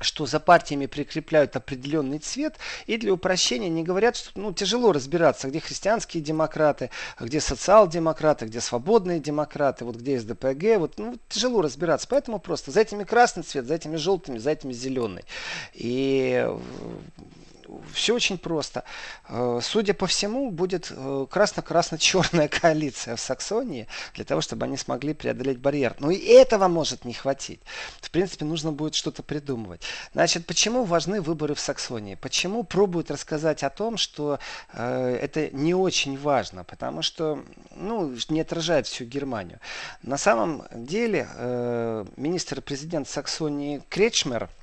что 0.00 0.26
за 0.26 0.40
партиями 0.40 0.86
прикрепляют 0.86 1.56
определенный 1.56 2.18
цвет, 2.18 2.56
и 2.86 2.96
для 2.96 3.12
упрощения 3.12 3.68
не 3.68 3.82
говорят, 3.82 4.16
что 4.16 4.38
ну, 4.38 4.52
тяжело 4.52 4.92
разбираться, 4.92 5.48
где 5.48 5.60
христианские 5.60 6.22
демократы, 6.22 6.90
где 7.20 7.40
социал-демократы, 7.40 8.46
где 8.46 8.60
свободные 8.60 9.20
демократы, 9.20 9.84
вот 9.84 9.96
где 9.96 10.18
СДПГ, 10.18 10.78
вот, 10.78 10.98
ну, 10.98 11.18
тяжело 11.28 11.62
разбираться, 11.62 12.06
поэтому 12.08 12.38
просто 12.38 12.70
за 12.70 12.80
этими 12.80 13.04
красный 13.04 13.42
цвет, 13.42 13.66
за 13.66 13.74
этими 13.74 13.96
желтыми, 13.96 14.38
за 14.38 14.50
этими 14.50 14.72
зеленый. 14.72 15.24
И 15.74 16.46
все 17.92 18.14
очень 18.14 18.38
просто. 18.38 18.84
Э, 19.28 19.60
судя 19.62 19.94
по 19.94 20.06
всему, 20.06 20.50
будет 20.50 20.90
э, 20.90 21.26
красно-красно-черная 21.30 22.48
коалиция 22.60 23.16
в 23.16 23.20
Саксонии 23.20 23.86
для 24.14 24.24
того, 24.24 24.40
чтобы 24.40 24.64
они 24.64 24.76
смогли 24.76 25.14
преодолеть 25.14 25.58
барьер. 25.58 25.94
Но 25.98 26.10
и 26.10 26.18
этого 26.18 26.68
может 26.68 27.04
не 27.04 27.12
хватить. 27.12 27.60
В 28.00 28.10
принципе, 28.10 28.44
нужно 28.44 28.72
будет 28.72 28.94
что-то 28.94 29.22
придумывать. 29.22 29.82
Значит, 30.12 30.46
почему 30.46 30.84
важны 30.84 31.20
выборы 31.20 31.54
в 31.54 31.60
Саксонии? 31.60 32.14
Почему 32.14 32.64
пробуют 32.64 33.10
рассказать 33.10 33.62
о 33.62 33.70
том, 33.70 33.96
что 33.96 34.38
э, 34.72 35.18
это 35.20 35.50
не 35.50 35.74
очень 35.74 36.18
важно? 36.18 36.64
Потому 36.64 37.02
что 37.02 37.44
ну, 37.74 38.14
не 38.28 38.40
отражает 38.40 38.86
всю 38.86 39.04
Германию. 39.04 39.60
На 40.02 40.18
самом 40.18 40.64
деле, 40.72 41.28
министр-президент 42.16 43.08
Саксонии 43.08 43.82
Кречмер– 43.88 44.48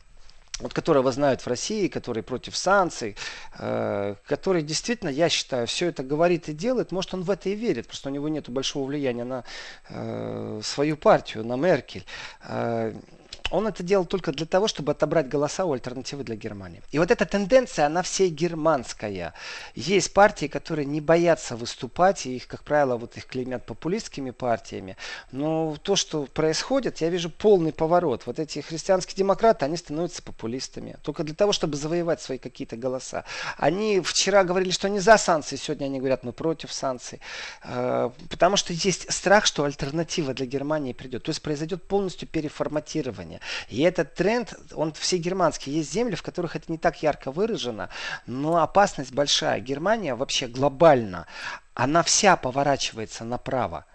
вот 0.61 0.73
которого 0.73 1.11
знают 1.11 1.41
в 1.41 1.47
России, 1.47 1.87
который 1.87 2.23
против 2.23 2.55
санкций, 2.55 3.15
э, 3.59 4.15
который 4.25 4.61
действительно, 4.61 5.09
я 5.09 5.29
считаю, 5.29 5.67
все 5.67 5.87
это 5.87 6.03
говорит 6.03 6.49
и 6.49 6.53
делает, 6.53 6.91
может 6.91 7.13
он 7.13 7.23
в 7.23 7.31
это 7.31 7.49
и 7.49 7.55
верит, 7.55 7.87
просто 7.87 8.09
у 8.09 8.11
него 8.11 8.29
нет 8.29 8.49
большого 8.49 8.87
влияния 8.87 9.23
на 9.23 9.43
э, 9.89 10.61
свою 10.63 10.97
партию, 10.97 11.45
на 11.45 11.55
Меркель. 11.55 12.05
Э, 12.43 12.93
он 13.51 13.67
это 13.67 13.83
делал 13.83 14.05
только 14.05 14.31
для 14.31 14.45
того, 14.45 14.67
чтобы 14.67 14.93
отобрать 14.93 15.27
голоса 15.27 15.65
у 15.65 15.73
альтернативы 15.73 16.23
для 16.23 16.35
Германии. 16.35 16.81
И 16.91 16.99
вот 16.99 17.11
эта 17.11 17.25
тенденция, 17.25 17.85
она 17.85 18.01
всей 18.01 18.29
германская. 18.29 19.33
Есть 19.75 20.13
партии, 20.13 20.47
которые 20.47 20.85
не 20.85 21.01
боятся 21.01 21.55
выступать, 21.55 22.25
и 22.25 22.35
их, 22.37 22.47
как 22.47 22.63
правило, 22.63 22.97
вот 22.97 23.17
их 23.17 23.27
клеймят 23.27 23.65
популистскими 23.65 24.31
партиями. 24.31 24.95
Но 25.31 25.75
то, 25.81 25.95
что 25.95 26.25
происходит, 26.25 27.01
я 27.01 27.09
вижу 27.09 27.29
полный 27.29 27.73
поворот. 27.73 28.23
Вот 28.25 28.39
эти 28.39 28.59
христианские 28.59 29.17
демократы, 29.17 29.65
они 29.65 29.77
становятся 29.77 30.23
популистами. 30.23 30.97
Только 31.03 31.23
для 31.23 31.35
того, 31.35 31.51
чтобы 31.51 31.75
завоевать 31.75 32.21
свои 32.21 32.37
какие-то 32.37 32.77
голоса. 32.77 33.25
Они 33.57 33.99
вчера 33.99 34.43
говорили, 34.43 34.71
что 34.71 34.87
они 34.87 34.99
за 34.99 35.17
санкции, 35.17 35.57
сегодня 35.57 35.85
они 35.85 35.99
говорят, 35.99 36.23
мы 36.23 36.31
против 36.31 36.71
санкций. 36.71 37.19
Э, 37.63 38.09
потому 38.29 38.55
что 38.55 38.71
есть 38.71 39.11
страх, 39.11 39.45
что 39.45 39.65
альтернатива 39.65 40.33
для 40.33 40.45
Германии 40.45 40.93
придет. 40.93 41.23
То 41.23 41.31
есть 41.31 41.41
произойдет 41.41 41.83
полностью 41.83 42.27
переформатирование. 42.27 43.40
И 43.69 43.81
этот 43.81 44.13
тренд, 44.13 44.53
он 44.73 44.93
все 44.93 45.17
германский. 45.17 45.71
Есть 45.71 45.91
земли, 45.91 46.15
в 46.15 46.23
которых 46.23 46.55
это 46.55 46.71
не 46.71 46.77
так 46.77 47.01
ярко 47.03 47.31
выражено, 47.31 47.89
но 48.25 48.61
опасность 48.61 49.13
большая. 49.13 49.59
Германия 49.59 50.15
вообще 50.15 50.47
глобально, 50.47 51.27
она 51.73 52.03
вся 52.03 52.35
поворачивается 52.35 53.23
направо 53.23 53.85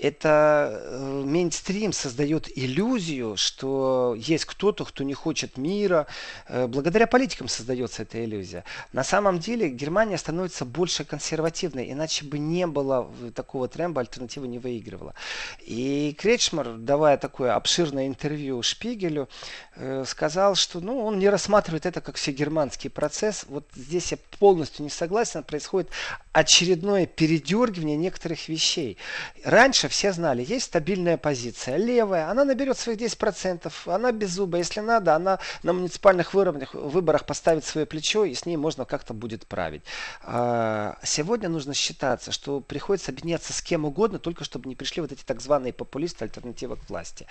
это 0.00 0.80
э, 0.82 1.22
мейнстрим 1.26 1.92
создает 1.92 2.48
иллюзию, 2.56 3.36
что 3.36 4.14
есть 4.16 4.46
кто-то, 4.46 4.84
кто 4.86 5.04
не 5.04 5.12
хочет 5.12 5.58
мира. 5.58 6.06
Э, 6.48 6.66
благодаря 6.66 7.06
политикам 7.06 7.48
создается 7.48 8.02
эта 8.02 8.24
иллюзия. 8.24 8.64
На 8.92 9.04
самом 9.04 9.38
деле 9.38 9.68
Германия 9.68 10.16
становится 10.16 10.64
больше 10.64 11.04
консервативной, 11.04 11.92
иначе 11.92 12.24
бы 12.24 12.38
не 12.38 12.66
было 12.66 13.10
такого 13.34 13.68
тренда, 13.68 14.00
альтернатива 14.00 14.46
не 14.46 14.58
выигрывала. 14.58 15.14
И 15.60 16.16
Кречмар, 16.18 16.76
давая 16.78 17.18
такое 17.18 17.54
обширное 17.54 18.06
интервью 18.06 18.62
Шпигелю, 18.62 19.28
э, 19.76 20.04
сказал, 20.06 20.54
что 20.54 20.80
ну, 20.80 21.04
он 21.04 21.18
не 21.18 21.28
рассматривает 21.28 21.84
это 21.84 22.00
как 22.00 22.16
всегерманский 22.16 22.88
процесс. 22.88 23.44
Вот 23.48 23.66
здесь 23.74 24.12
я 24.12 24.18
полностью 24.38 24.82
не 24.82 24.90
согласен. 24.90 25.42
Происходит 25.42 25.90
очередное 26.32 27.04
передергивание 27.04 27.96
некоторых 27.98 28.48
вещей. 28.48 28.96
Раньше 29.44 29.89
все 29.90 30.12
знали, 30.12 30.42
есть 30.42 30.66
стабильная 30.66 31.18
позиция, 31.18 31.76
левая, 31.76 32.30
она 32.30 32.44
наберет 32.44 32.78
своих 32.78 32.98
10%, 32.98 33.70
она 33.86 34.12
без 34.12 34.30
зуба, 34.30 34.58
если 34.58 34.80
надо, 34.80 35.14
она 35.14 35.38
на 35.62 35.72
муниципальных 35.72 36.32
выборах, 36.32 36.74
выборах 36.74 37.26
поставит 37.26 37.64
свое 37.64 37.86
плечо, 37.86 38.24
и 38.24 38.34
с 38.34 38.46
ней 38.46 38.56
можно 38.56 38.84
как-то 38.84 39.12
будет 39.12 39.46
править. 39.46 39.82
А, 40.22 40.96
сегодня 41.02 41.48
нужно 41.48 41.74
считаться, 41.74 42.32
что 42.32 42.60
приходится 42.60 43.10
объединяться 43.10 43.52
с 43.52 43.60
кем 43.60 43.84
угодно, 43.84 44.18
только 44.18 44.44
чтобы 44.44 44.68
не 44.68 44.76
пришли 44.76 45.02
вот 45.02 45.12
эти 45.12 45.24
так 45.24 45.40
званые 45.40 45.72
популисты, 45.72 46.24
альтернатива 46.24 46.76
к 46.76 46.88
власти. 46.88 47.26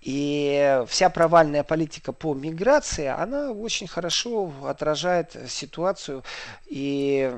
И 0.00 0.82
вся 0.88 1.10
провальная 1.10 1.62
политика 1.62 2.12
по 2.12 2.34
миграции, 2.34 3.06
она 3.06 3.50
очень 3.50 3.86
хорошо 3.86 4.52
отражает 4.64 5.36
ситуацию 5.48 6.24
и 6.66 7.32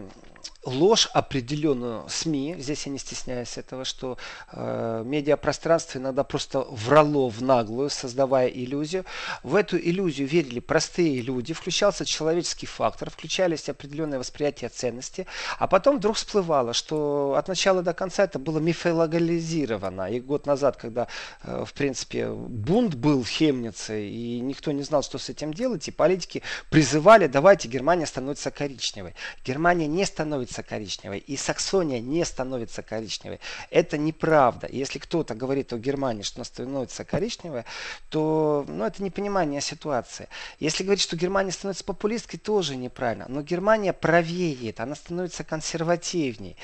ложь 0.64 1.08
определенную 1.12 2.08
СМИ, 2.08 2.56
здесь 2.58 2.86
я 2.86 2.92
не 2.92 2.98
стесняюсь 2.98 3.56
этого, 3.56 3.84
что 3.84 4.18
э, 4.52 5.02
медиапространство 5.06 5.98
иногда 5.98 6.22
просто 6.22 6.60
врало 6.60 7.30
в 7.30 7.42
наглую, 7.42 7.88
создавая 7.88 8.48
иллюзию. 8.48 9.04
В 9.42 9.54
эту 9.54 9.78
иллюзию 9.78 10.28
верили 10.28 10.60
простые 10.60 11.22
люди, 11.22 11.54
включался 11.54 12.04
человеческий 12.04 12.66
фактор, 12.66 13.10
включались 13.10 13.68
определенные 13.68 14.18
восприятия 14.18 14.68
ценности, 14.68 15.26
а 15.58 15.66
потом 15.66 15.96
вдруг 15.96 16.16
всплывало, 16.16 16.74
что 16.74 17.34
от 17.38 17.48
начала 17.48 17.82
до 17.82 17.94
конца 17.94 18.24
это 18.24 18.38
было 18.38 18.58
мифологализировано. 18.58 20.10
И 20.10 20.20
год 20.20 20.46
назад, 20.46 20.76
когда, 20.76 21.08
э, 21.42 21.64
в 21.66 21.72
принципе, 21.72 22.28
бунт 22.28 22.94
был 22.94 23.22
в 23.22 23.28
Хемнице, 23.28 24.06
и 24.06 24.40
никто 24.40 24.72
не 24.72 24.82
знал, 24.82 25.02
что 25.02 25.16
с 25.16 25.30
этим 25.30 25.54
делать, 25.54 25.88
и 25.88 25.90
политики 25.90 26.42
призывали, 26.68 27.28
давайте, 27.28 27.68
Германия 27.68 28.06
становится 28.06 28.50
коричневой. 28.50 29.14
Германия 29.44 29.86
не 29.86 30.04
становится 30.04 30.49
становится 30.50 30.62
коричневой, 30.62 31.18
и 31.18 31.36
Саксония 31.36 32.00
не 32.00 32.24
становится 32.24 32.82
коричневой. 32.82 33.40
Это 33.70 33.96
неправда. 33.96 34.66
Если 34.70 34.98
кто-то 34.98 35.34
говорит 35.34 35.72
о 35.72 35.78
Германии, 35.78 36.22
что 36.22 36.38
она 36.38 36.44
становится 36.44 37.04
коричневой, 37.04 37.64
то 38.08 38.64
ну, 38.68 38.84
это 38.84 39.02
непонимание 39.02 39.60
ситуации. 39.60 40.28
Если 40.58 40.82
говорить, 40.84 41.02
что 41.02 41.16
Германия 41.16 41.52
становится 41.52 41.84
популисткой, 41.84 42.38
тоже 42.38 42.76
неправильно. 42.76 43.26
Но 43.28 43.42
Германия 43.42 43.92
правеет, 43.92 44.80
она 44.80 44.94
становится 44.94 45.44
консервативней. 45.44 46.56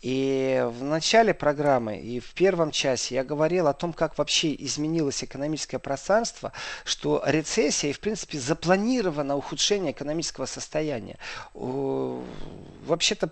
И 0.00 0.64
в 0.66 0.82
начале 0.82 1.34
программы 1.34 1.98
и 1.98 2.20
в 2.20 2.34
первом 2.34 2.70
часе 2.70 3.14
я 3.16 3.24
говорил 3.24 3.66
о 3.68 3.72
том, 3.72 3.92
как 3.92 4.18
вообще 4.18 4.54
изменилось 4.54 5.24
экономическое 5.24 5.78
пространство, 5.78 6.52
что 6.84 7.22
рецессия 7.26 7.90
и, 7.90 7.92
в 7.92 8.00
принципе, 8.00 8.38
запланировано 8.38 9.36
ухудшение 9.36 9.92
экономического 9.92 10.46
состояния. 10.46 11.18
Вообще-то 11.54 13.31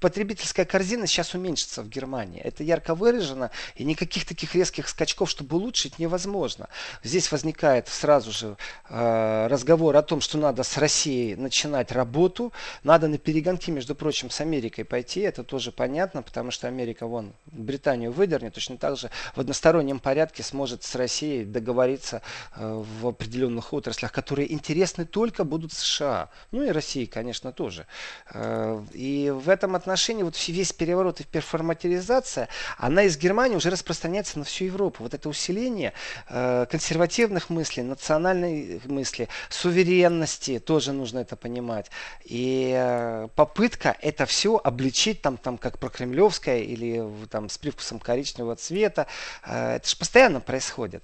потребительская 0.00 0.64
корзина 0.64 1.06
сейчас 1.06 1.34
уменьшится 1.34 1.82
в 1.82 1.88
Германии. 1.88 2.40
Это 2.40 2.64
ярко 2.64 2.94
выражено, 2.94 3.50
и 3.76 3.84
никаких 3.84 4.24
таких 4.24 4.54
резких 4.54 4.88
скачков, 4.88 5.30
чтобы 5.30 5.56
улучшить, 5.56 5.98
невозможно. 5.98 6.68
Здесь 7.04 7.30
возникает 7.30 7.88
сразу 7.88 8.32
же 8.32 8.56
э, 8.88 9.46
разговор 9.48 9.96
о 9.96 10.02
том, 10.02 10.20
что 10.20 10.38
надо 10.38 10.62
с 10.62 10.78
Россией 10.78 11.36
начинать 11.36 11.92
работу, 11.92 12.52
надо 12.82 13.08
на 13.08 13.18
перегонки, 13.18 13.70
между 13.70 13.94
прочим, 13.94 14.30
с 14.30 14.40
Америкой 14.40 14.84
пойти, 14.84 15.20
это 15.20 15.44
тоже 15.44 15.70
понятно, 15.70 16.22
потому 16.22 16.50
что 16.50 16.66
Америка, 16.66 17.06
вон, 17.06 17.34
Британию 17.46 18.10
выдернет, 18.10 18.54
точно 18.54 18.78
так 18.78 18.96
же 18.96 19.10
в 19.34 19.40
одностороннем 19.40 19.98
порядке 19.98 20.42
сможет 20.42 20.82
с 20.82 20.94
Россией 20.94 21.44
договориться 21.44 22.22
э, 22.56 22.84
в 23.00 23.06
определенных 23.06 23.72
отраслях, 23.74 24.12
которые 24.12 24.52
интересны 24.52 25.04
только 25.04 25.44
будут 25.44 25.72
США. 25.72 26.30
Ну 26.52 26.62
и 26.62 26.70
России, 26.70 27.04
конечно, 27.04 27.52
тоже. 27.52 27.86
Э, 28.32 28.82
и 28.94 29.30
в 29.30 29.48
этом 29.48 29.74
отношении 29.74 29.89
отношении 29.92 30.22
вот 30.22 30.36
весь 30.48 30.72
переворот 30.72 31.20
и 31.20 31.24
перформатизация, 31.24 32.48
она 32.78 33.02
из 33.02 33.16
Германии 33.16 33.56
уже 33.56 33.70
распространяется 33.70 34.38
на 34.38 34.44
всю 34.44 34.66
Европу. 34.66 35.02
Вот 35.02 35.14
это 35.14 35.28
усиление 35.28 35.92
э, 36.28 36.66
консервативных 36.70 37.50
мыслей, 37.50 37.82
национальной 37.82 38.80
мысли, 38.86 39.28
суверенности, 39.48 40.58
тоже 40.58 40.92
нужно 40.92 41.20
это 41.20 41.36
понимать. 41.36 41.90
И 42.24 42.72
э, 42.76 43.28
попытка 43.34 43.96
это 44.00 44.26
все 44.26 44.60
обличить 44.62 45.22
там, 45.22 45.36
там 45.36 45.58
как 45.58 45.78
прокремлевская 45.78 46.60
или 46.60 47.04
там 47.30 47.48
с 47.48 47.58
привкусом 47.58 47.98
коричневого 47.98 48.56
цвета, 48.56 49.06
э, 49.44 49.76
это 49.76 49.88
же 49.88 49.96
постоянно 49.96 50.40
происходит. 50.40 51.02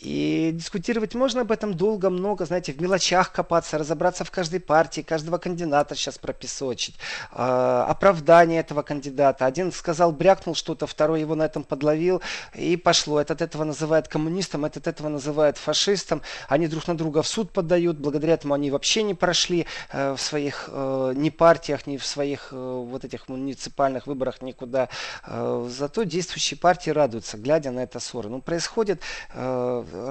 И 0.00 0.52
дискутировать 0.54 1.14
можно 1.14 1.42
об 1.42 1.52
этом 1.52 1.74
долго, 1.74 2.08
много, 2.08 2.46
знаете, 2.46 2.72
в 2.72 2.80
мелочах 2.80 3.32
копаться, 3.32 3.76
разобраться 3.76 4.24
в 4.24 4.30
каждой 4.30 4.58
партии, 4.58 5.02
каждого 5.02 5.36
кандидата 5.36 5.94
сейчас 5.94 6.16
пропесочить, 6.16 6.96
э, 7.32 7.84
оправдание 7.86 8.60
этого 8.60 8.80
кандидата. 8.80 9.44
Один 9.44 9.70
сказал, 9.72 10.12
брякнул 10.12 10.54
что-то, 10.54 10.86
второй 10.86 11.20
его 11.20 11.34
на 11.34 11.42
этом 11.42 11.64
подловил, 11.64 12.22
и 12.54 12.78
пошло. 12.78 13.20
Этот 13.20 13.42
этого 13.42 13.64
называет 13.64 14.08
коммунистом, 14.08 14.64
этот 14.64 14.86
этого 14.86 15.08
называет 15.08 15.58
фашистом. 15.58 16.22
Они 16.48 16.66
друг 16.66 16.88
на 16.88 16.96
друга 16.96 17.22
в 17.22 17.28
суд 17.28 17.52
подают, 17.52 17.98
благодаря 17.98 18.34
этому 18.34 18.54
они 18.54 18.70
вообще 18.70 19.02
не 19.02 19.12
прошли 19.14 19.66
э, 19.92 20.14
в 20.14 20.20
своих 20.20 20.70
э, 20.72 21.12
ни 21.14 21.28
партиях, 21.28 21.86
ни 21.86 21.98
в 21.98 22.06
своих 22.06 22.48
э, 22.52 22.56
вот 22.56 23.04
этих 23.04 23.28
муниципальных 23.28 24.06
выборах 24.06 24.40
никуда. 24.40 24.88
Зато 25.26 26.04
действующие 26.04 26.58
партии 26.58 26.90
радуются, 26.90 27.36
глядя 27.36 27.70
на 27.70 27.80
это 27.80 28.00
ссоры. 28.00 28.28
Ну, 28.28 28.40
происходит 28.40 29.02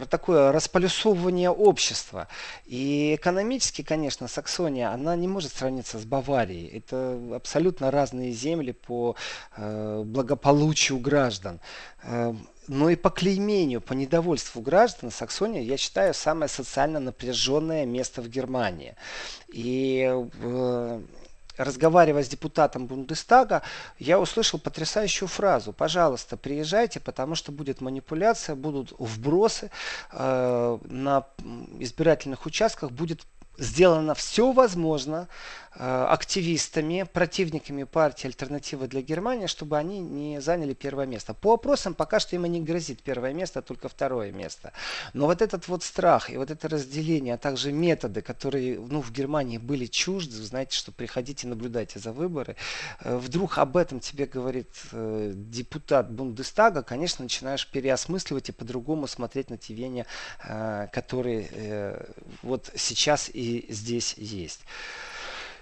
такое 0.10 0.52
располюсовывание 0.52 1.50
общества. 1.50 2.28
И 2.66 3.16
экономически, 3.16 3.82
конечно, 3.82 4.28
Саксония, 4.28 4.92
она 4.92 5.16
не 5.16 5.28
может 5.28 5.54
сравниться 5.54 6.00
с 6.00 6.06
Баварией. 6.06 6.68
Это 6.68 7.20
абсолютно 7.36 7.92
разные 7.92 8.32
земли 8.32 8.72
по 8.72 9.16
э, 9.56 10.04
благополучию 10.06 11.00
граждан. 11.00 11.60
Э, 12.04 12.34
но 12.68 12.90
и 12.92 12.96
по 12.96 13.10
клеймению, 13.10 13.82
по 13.82 13.94
недовольству 13.94 14.62
граждан 14.62 15.10
Саксония, 15.10 15.62
я 15.64 15.76
считаю, 15.76 16.14
самое 16.14 16.50
социально 16.50 17.00
напряженное 17.00 17.86
место 17.86 18.22
в 18.22 18.30
Германии. 18.30 18.96
И 19.48 20.08
э, 20.08 21.02
разговаривая 21.60 22.24
с 22.24 22.28
депутатом 22.28 22.88
Бундестага, 22.88 23.62
я 24.00 24.20
услышал 24.20 24.60
потрясающую 24.60 25.28
фразу. 25.28 25.74
Пожалуйста, 25.74 26.38
приезжайте, 26.38 27.00
потому 27.00 27.36
что 27.36 27.52
будет 27.52 27.82
манипуляция, 27.82 28.56
будут 28.56 28.94
вбросы 28.98 29.70
э, 30.12 30.78
на 30.86 31.26
избирательных 31.80 32.46
участках, 32.46 32.92
будет 32.92 33.26
сделано 33.60 34.16
все 34.16 34.52
возможно, 34.52 35.28
Э, 35.76 36.08
активистами, 36.10 37.04
противниками 37.04 37.84
партии 37.84 38.26
«Альтернатива 38.26 38.88
для 38.88 39.02
Германии», 39.02 39.46
чтобы 39.46 39.78
они 39.78 40.00
не 40.00 40.42
заняли 40.42 40.74
первое 40.74 41.06
место. 41.06 41.36
По 41.36 41.54
опросам 41.54 41.94
пока 41.94 42.20
что 42.20 42.36
им 42.36 42.46
и 42.46 42.50
не 42.50 42.60
грозит 42.60 43.04
первое 43.04 43.34
место, 43.34 43.60
а 43.60 43.62
только 43.62 43.88
второе 43.88 44.32
место. 44.32 44.74
Но 45.14 45.28
вот 45.28 45.44
этот 45.44 45.68
вот 45.68 45.84
страх 45.84 46.32
и 46.32 46.38
вот 46.38 46.50
это 46.50 46.68
разделение, 46.68 47.36
а 47.36 47.38
также 47.38 47.72
методы, 47.72 48.22
которые 48.24 48.80
ну, 48.80 49.02
в 49.02 49.12
Германии 49.12 49.60
были 49.60 49.86
чужды, 49.86 50.38
вы 50.38 50.44
знаете, 50.44 50.76
что 50.76 50.92
приходите, 50.92 51.48
наблюдайте 51.48 52.00
за 52.00 52.14
выборы, 52.14 52.56
э, 53.02 53.16
вдруг 53.16 53.60
об 53.60 53.78
этом 53.78 54.00
тебе 54.00 54.26
говорит 54.26 54.72
э, 54.92 55.34
депутат 55.36 56.12
Бундестага, 56.12 56.82
конечно, 56.82 57.22
начинаешь 57.24 57.68
переосмысливать 57.68 58.50
и 58.50 58.54
по-другому 58.54 59.06
смотреть 59.06 59.52
на 59.52 59.58
те 59.58 59.76
веяния, 59.76 60.08
которые 60.92 62.08
вот 62.42 62.72
сейчас 62.76 63.30
и 63.32 63.49
здесь 63.70 64.16
есть. 64.18 64.62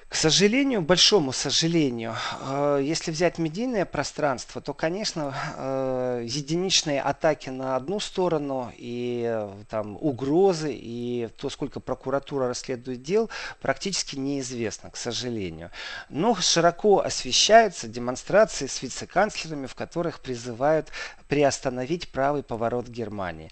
К 0.10 0.16
сожалению, 0.16 0.82
большому 0.82 1.34
сожалению, 1.34 2.16
э, 2.40 2.80
если 2.82 3.12
взять 3.12 3.38
медийное 3.38 3.84
пространство, 3.84 4.62
то, 4.62 4.74
конечно, 4.74 5.36
э, 5.58 6.26
единичные 6.26 7.02
атаки 7.02 7.50
на 7.50 7.76
одну 7.76 8.00
сторону 8.00 8.72
и 8.78 9.26
э, 9.28 9.52
там 9.70 9.98
угрозы 10.00 10.72
и 10.74 11.28
то, 11.36 11.50
сколько 11.50 11.82
прокуратура 11.82 12.48
расследует 12.48 13.04
дел, 13.04 13.30
практически 13.60 14.16
неизвестно, 14.16 14.92
к 14.92 14.96
сожалению. 14.96 15.72
Но 16.08 16.36
широко 16.36 17.02
освещаются 17.02 17.90
демонстрации 17.90 18.68
с 18.68 18.82
вице-канцлерами, 18.82 19.68
в 19.68 19.76
которых 19.76 20.22
призывают 20.22 20.88
приостановить 21.28 22.10
правый 22.10 22.44
поворот 22.44 22.88
Германии. 22.88 23.52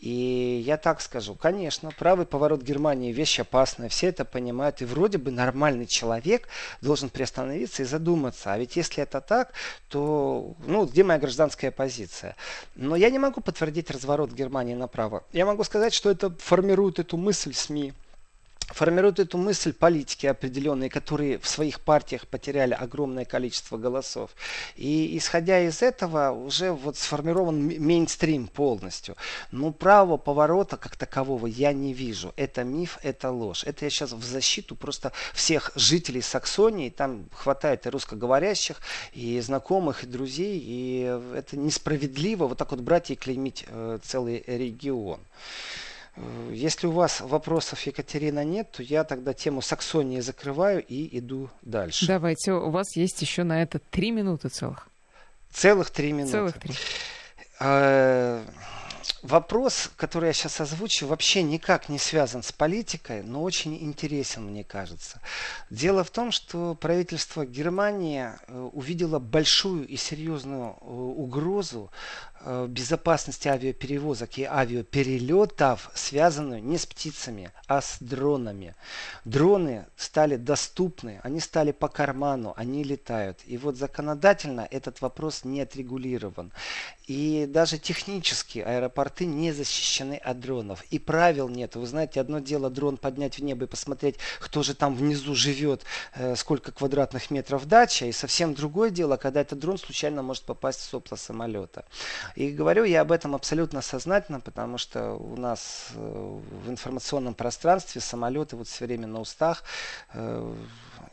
И 0.00 0.62
я 0.64 0.76
так 0.76 1.00
скажу, 1.00 1.34
конечно, 1.34 1.90
правый 1.90 2.26
поворот 2.26 2.62
Германии 2.62 3.12
вещь 3.12 3.40
опасная, 3.40 3.88
все 3.88 4.08
это 4.08 4.24
понимают, 4.24 4.82
и 4.82 4.84
вроде 4.84 5.18
бы 5.18 5.30
нормальный 5.30 5.86
человек 5.86 6.48
должен 6.80 7.08
приостановиться 7.08 7.82
и 7.82 7.86
задуматься. 7.86 8.52
А 8.52 8.58
ведь 8.58 8.76
если 8.76 9.02
это 9.02 9.20
так, 9.20 9.52
то, 9.88 10.54
ну, 10.66 10.84
где 10.86 11.02
моя 11.02 11.18
гражданская 11.18 11.70
позиция? 11.70 12.36
Но 12.74 12.96
я 12.96 13.10
не 13.10 13.18
могу 13.18 13.40
подтвердить 13.40 13.90
разворот 13.90 14.32
Германии 14.32 14.74
направо. 14.74 15.24
Я 15.32 15.46
могу 15.46 15.64
сказать, 15.64 15.94
что 15.94 16.10
это 16.10 16.30
формирует 16.38 16.98
эту 16.98 17.16
мысль 17.16 17.54
СМИ, 17.54 17.94
формируют 18.68 19.18
эту 19.18 19.38
мысль 19.38 19.72
политики 19.72 20.26
определенные, 20.26 20.90
которые 20.90 21.38
в 21.38 21.48
своих 21.48 21.80
партиях 21.80 22.26
потеряли 22.26 22.74
огромное 22.74 23.24
количество 23.24 23.76
голосов. 23.76 24.30
И 24.76 25.16
исходя 25.16 25.60
из 25.60 25.82
этого 25.82 26.30
уже 26.30 26.72
вот 26.72 26.96
сформирован 26.96 27.60
мейнстрим 27.60 28.48
полностью. 28.48 29.16
Но 29.52 29.72
право 29.72 30.16
поворота 30.16 30.76
как 30.76 30.96
такового 30.96 31.46
я 31.46 31.72
не 31.72 31.92
вижу. 31.92 32.32
Это 32.36 32.64
миф, 32.64 32.98
это 33.02 33.30
ложь. 33.30 33.64
Это 33.64 33.84
я 33.84 33.90
сейчас 33.90 34.12
в 34.12 34.24
защиту 34.24 34.74
просто 34.74 35.12
всех 35.32 35.70
жителей 35.76 36.22
Саксонии. 36.22 36.90
Там 36.90 37.28
хватает 37.32 37.86
и 37.86 37.90
русскоговорящих, 37.90 38.80
и 39.12 39.40
знакомых, 39.40 40.02
и 40.04 40.06
друзей. 40.06 40.60
И 40.62 41.20
это 41.34 41.56
несправедливо 41.56 42.48
вот 42.48 42.58
так 42.58 42.72
вот 42.72 42.80
брать 42.80 43.10
и 43.10 43.16
клеймить 43.16 43.64
э, 43.68 43.98
целый 44.02 44.42
регион. 44.46 45.20
Э, 46.16 46.50
если 46.52 46.86
у 46.86 46.92
вас 46.92 47.20
вопросов, 47.20 47.80
Екатерина, 47.82 48.44
нет, 48.44 48.72
то 48.72 48.82
я 48.82 49.04
тогда 49.04 49.32
тему 49.32 49.62
Саксонии 49.62 50.20
закрываю 50.20 50.84
и 50.84 51.18
иду 51.18 51.50
дальше. 51.62 52.06
Давайте, 52.06 52.52
у 52.52 52.70
вас 52.70 52.96
есть 52.96 53.20
еще 53.22 53.44
на 53.44 53.62
это 53.62 53.78
три 53.78 54.10
минуты 54.10 54.48
целых. 54.48 54.88
Целых 55.52 55.90
три 55.90 56.12
минуты. 56.12 56.32
Целых 56.32 56.58
три. 56.58 56.74
Э, 57.60 58.42
вопрос, 59.22 59.90
который 59.96 60.26
я 60.26 60.32
сейчас 60.32 60.60
озвучу, 60.60 61.06
вообще 61.06 61.42
никак 61.42 61.88
не 61.88 61.98
связан 61.98 62.42
с 62.42 62.52
политикой, 62.52 63.22
но 63.22 63.42
очень 63.42 63.76
интересен, 63.82 64.46
мне 64.46 64.64
кажется. 64.64 65.20
Дело 65.70 66.04
в 66.04 66.10
том, 66.10 66.32
что 66.32 66.74
правительство 66.74 67.46
Германии 67.46 68.30
э, 68.46 68.70
увидело 68.72 69.18
большую 69.18 69.86
и 69.86 69.96
серьезную 69.96 70.72
угрозу 70.74 71.90
безопасности 72.68 73.48
авиаперевозок 73.48 74.38
и 74.38 74.44
авиаперелетов, 74.44 75.90
связанную 75.94 76.62
не 76.62 76.78
с 76.78 76.86
птицами, 76.86 77.50
а 77.66 77.80
с 77.80 77.96
дронами. 78.00 78.74
Дроны 79.24 79.86
стали 79.96 80.36
доступны, 80.36 81.20
они 81.22 81.40
стали 81.40 81.72
по 81.72 81.88
карману, 81.88 82.54
они 82.56 82.84
летают. 82.84 83.40
И 83.46 83.58
вот 83.58 83.76
законодательно 83.76 84.66
этот 84.70 85.00
вопрос 85.00 85.44
не 85.44 85.60
отрегулирован. 85.60 86.52
И 87.06 87.46
даже 87.48 87.78
технически 87.78 88.58
аэропорты 88.58 89.26
не 89.26 89.52
защищены 89.52 90.14
от 90.14 90.40
дронов. 90.40 90.84
И 90.90 90.98
правил 90.98 91.48
нет. 91.48 91.76
Вы 91.76 91.86
знаете, 91.86 92.20
одно 92.20 92.40
дело 92.40 92.68
дрон 92.68 92.96
поднять 92.96 93.38
в 93.38 93.42
небо 93.42 93.64
и 93.64 93.68
посмотреть, 93.68 94.16
кто 94.40 94.62
же 94.62 94.74
там 94.74 94.94
внизу 94.94 95.34
живет, 95.34 95.82
э, 96.14 96.34
сколько 96.34 96.72
квадратных 96.72 97.30
метров 97.30 97.66
дача. 97.66 98.06
И 98.06 98.12
совсем 98.12 98.54
другое 98.54 98.90
дело, 98.90 99.16
когда 99.16 99.40
этот 99.40 99.58
дрон 99.60 99.78
случайно 99.78 100.22
может 100.22 100.42
попасть 100.42 100.80
в 100.80 100.84
сопло 100.84 101.16
самолета. 101.16 101.84
И 102.34 102.50
говорю 102.50 102.84
я 102.84 103.02
об 103.02 103.12
этом 103.12 103.34
абсолютно 103.34 103.82
сознательно, 103.82 104.40
потому 104.40 104.78
что 104.78 105.12
у 105.12 105.36
нас 105.36 105.88
э, 105.94 106.40
в 106.64 106.70
информационном 106.70 107.34
пространстве 107.34 108.00
самолеты 108.00 108.56
вот 108.56 108.68
все 108.68 108.86
время 108.86 109.06
на 109.06 109.20
устах. 109.20 109.62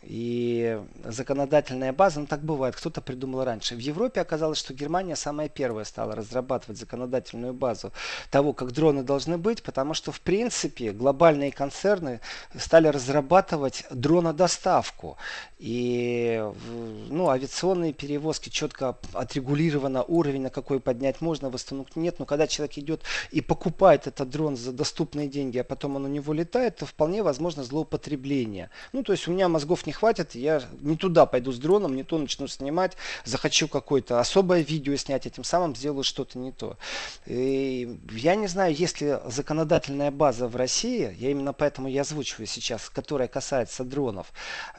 И 0.06 0.82
законодательная 1.06 1.94
база, 1.94 2.20
ну 2.20 2.26
так 2.26 2.42
бывает, 2.42 2.76
кто-то 2.76 3.00
придумал 3.00 3.46
раньше. 3.46 3.76
В 3.76 3.80
Европе 3.80 4.20
оказалось, 4.20 4.58
что 4.58 4.74
Германия 4.74 5.16
самая 5.16 5.48
первая 5.48 5.86
стала 5.86 6.14
разрабатывать 6.14 6.78
законодательную 6.78 7.54
базу 7.54 7.94
того, 8.30 8.52
как 8.52 8.74
дроны 8.74 9.04
должны 9.04 9.38
быть, 9.38 9.64
потому 9.64 9.94
что 9.94 10.12
в 10.12 10.20
принципе 10.20 10.92
глобальные 10.92 11.54
концерны 11.54 12.20
стали 12.58 12.88
разрабатывать 12.88 13.86
дронодоставку. 13.92 15.18
И 15.58 16.44
ну, 17.10 17.30
авиационные 17.30 17.94
перевозки 17.94 18.50
четко 18.50 18.98
отрегулировано 19.14 20.04
уровень, 20.04 20.42
на 20.42 20.50
какой 20.50 20.82
поднять 20.82 21.22
можно, 21.22 21.50
восстановить 21.50 21.96
нет. 21.96 22.20
Но 22.20 22.26
когда 22.26 22.48
человек 22.48 22.78
идет 22.78 23.02
и 23.32 23.40
покупает 23.40 24.08
этот 24.08 24.30
дрон 24.30 24.58
за 24.58 24.74
доступные 24.74 25.30
деньги, 25.30 25.60
а 25.60 25.64
потом 25.64 25.96
он 25.96 26.04
у 26.04 26.10
него 26.10 26.34
летает, 26.34 26.78
то 26.78 26.86
вполне 26.86 27.24
возможно 27.24 27.64
злоупотребление. 27.64 28.70
Ну, 28.92 29.04
то 29.04 29.14
есть 29.14 29.30
у 29.30 29.32
меня 29.32 29.48
мозгов 29.48 29.86
не 29.88 29.93
хватит, 29.94 30.36
я 30.36 30.62
не 30.82 30.98
туда 30.98 31.26
пойду 31.26 31.52
с 31.52 31.58
дроном, 31.58 31.96
не 31.96 32.04
то 32.04 32.18
начну 32.18 32.48
снимать, 32.48 32.98
захочу 33.26 33.68
какое-то 33.68 34.20
особое 34.20 34.62
видео 34.62 34.96
снять, 34.96 35.26
этим 35.26 35.44
самым 35.44 35.76
сделаю 35.76 36.04
что-то 36.04 36.38
не 36.38 36.52
то. 36.52 36.78
И 37.26 38.00
я 38.12 38.36
не 38.36 38.48
знаю, 38.48 38.74
есть 38.74 39.02
ли 39.02 39.18
законодательная 39.26 40.12
база 40.12 40.48
в 40.48 40.56
России, 40.56 41.16
я 41.20 41.32
именно 41.32 41.54
поэтому 41.54 41.88
я 41.88 42.02
озвучиваю 42.02 42.48
сейчас, 42.48 42.90
которая 42.90 43.28
касается 43.28 43.84
дронов, 43.84 44.28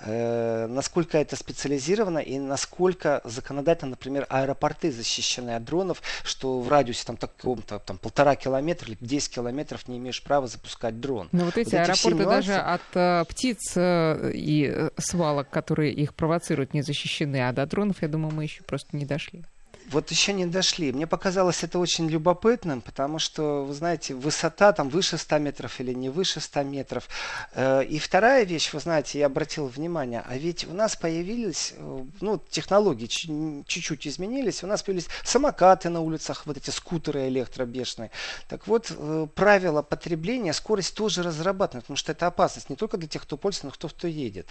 э, 0.01 0.67
насколько 0.67 1.19
это 1.19 1.37
специализировано 1.37 2.19
и 2.19 2.39
насколько 2.39 3.21
законодательно, 3.25 3.91
например, 3.91 4.27
аэропорты 4.29 4.93
защищены 4.93 5.57
от 5.57 5.65
дронов, 5.65 6.03
что 6.25 6.61
в 6.61 6.69
радиусе 6.69 7.05
там 7.05 7.17
таком-то 7.17 7.79
там 7.79 7.99
полтора 7.99 8.37
километра 8.37 8.89
или 8.89 8.99
10 9.01 9.35
километров 9.35 9.89
не 9.89 9.99
имеешь 9.99 10.23
права 10.23 10.47
запускать 10.47 11.01
дрон. 11.01 11.29
Но 11.33 11.45
вот 11.45 11.57
эти 11.57 11.75
вот 11.75 11.81
аэропорты 11.81 12.23
эти 12.23 12.25
даже 12.25 12.55
от 12.55 12.83
э, 12.95 13.25
птиц 13.29 13.73
э, 13.77 14.33
и 14.35 14.67
э, 14.75 14.91
свалок, 15.05 15.51
которые 15.51 15.93
их 15.93 16.15
провоцируют, 16.15 16.75
не 16.75 16.83
защищены, 16.83 17.49
а 17.49 17.53
до 17.53 17.67
дронов, 17.67 18.03
я 18.03 18.09
думаю, 18.09 18.35
мы 18.35 18.45
еще 18.45 18.63
просто 18.65 18.97
не 18.97 19.05
дошли. 19.05 19.45
Вот 19.91 20.11
еще 20.11 20.33
не 20.33 20.47
дошли. 20.47 20.93
Мне 20.93 21.07
показалось 21.07 21.63
это 21.63 21.79
очень 21.79 22.09
любопытным, 22.09 22.81
потому 22.81 23.19
что, 23.19 23.65
вы 23.65 23.75
знаете, 23.75 24.15
высота 24.15 24.73
там 24.73 24.89
выше 24.89 25.19
100 25.19 25.39
метров 25.39 25.79
или 25.81 25.93
не 25.93 26.09
выше 26.09 26.41
100 26.41 26.63
метров. 26.63 27.09
Э, 27.53 27.85
и 27.85 27.99
вторая 27.99 28.45
вещь, 28.45 28.73
вы 28.73 28.81
знаете, 28.81 29.19
я 29.19 29.27
обратил 29.27 29.67
внимание, 29.67 30.25
а 30.27 30.37
ведь 30.37 30.67
у 30.67 30.73
нас 30.73 30.97
появились, 30.97 31.75
э, 31.77 32.05
ну, 32.21 32.43
технологии 32.49 33.07
чуть-чуть 33.07 34.07
изменились, 34.07 34.65
у 34.65 34.67
нас 34.67 34.83
появились 34.83 35.09
самокаты 35.23 35.91
на 35.91 36.01
улицах, 36.01 36.47
вот 36.47 36.57
эти 36.57 36.71
скутеры 36.71 37.29
электробешные. 37.29 38.11
Так 38.49 38.67
вот, 38.67 38.91
э, 38.91 39.27
правила 39.35 39.83
потребления, 39.83 40.55
скорость 40.55 40.95
тоже 40.95 41.23
разрабатывают, 41.23 41.85
потому 41.85 41.99
что 41.99 42.13
это 42.13 42.27
опасность 42.27 42.71
не 42.71 42.77
только 42.77 42.97
для 42.97 43.09
тех, 43.09 43.23
кто 43.23 43.37
пользуется, 43.37 43.67
но 43.67 43.73
кто 43.73 43.89
кто 43.89 44.09
едет. 44.09 44.47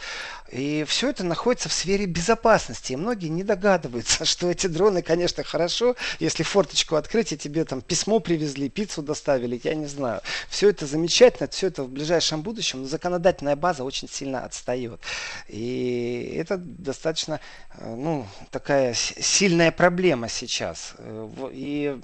И 0.52 0.86
все 0.88 1.10
это 1.10 1.24
находится 1.24 1.70
в 1.70 1.74
сфере 1.74 2.06
безопасности. 2.06 2.94
И 2.94 2.96
многие 2.96 3.30
не 3.30 3.44
догадываются, 3.44 4.26
что 4.34 4.50
эти 4.50 4.68
дроны, 4.68 5.02
конечно, 5.02 5.23
конечно, 5.24 5.44
хорошо, 5.44 5.96
если 6.20 6.44
форточку 6.44 6.96
открыть, 6.96 7.32
и 7.32 7.38
тебе 7.38 7.64
там 7.64 7.82
письмо 7.82 8.20
привезли, 8.20 8.68
пиццу 8.70 9.02
доставили, 9.02 9.60
я 9.64 9.74
не 9.74 9.86
знаю. 9.86 10.22
Все 10.50 10.70
это 10.70 10.86
замечательно, 10.86 11.48
все 11.48 11.68
это 11.68 11.84
в 11.84 11.90
ближайшем 11.90 12.42
будущем, 12.42 12.82
но 12.82 12.88
законодательная 12.88 13.56
база 13.56 13.86
очень 13.86 14.10
сильно 14.10 14.44
отстает. 14.44 15.00
И 15.48 16.36
это 16.38 16.58
достаточно, 16.58 17.40
э, 17.78 17.96
ну, 17.96 18.28
такая 18.52 18.94
сильная 18.94 19.72
проблема 19.72 20.28
сейчас. 20.28 20.96
Э, 20.98 21.30
и 21.54 22.02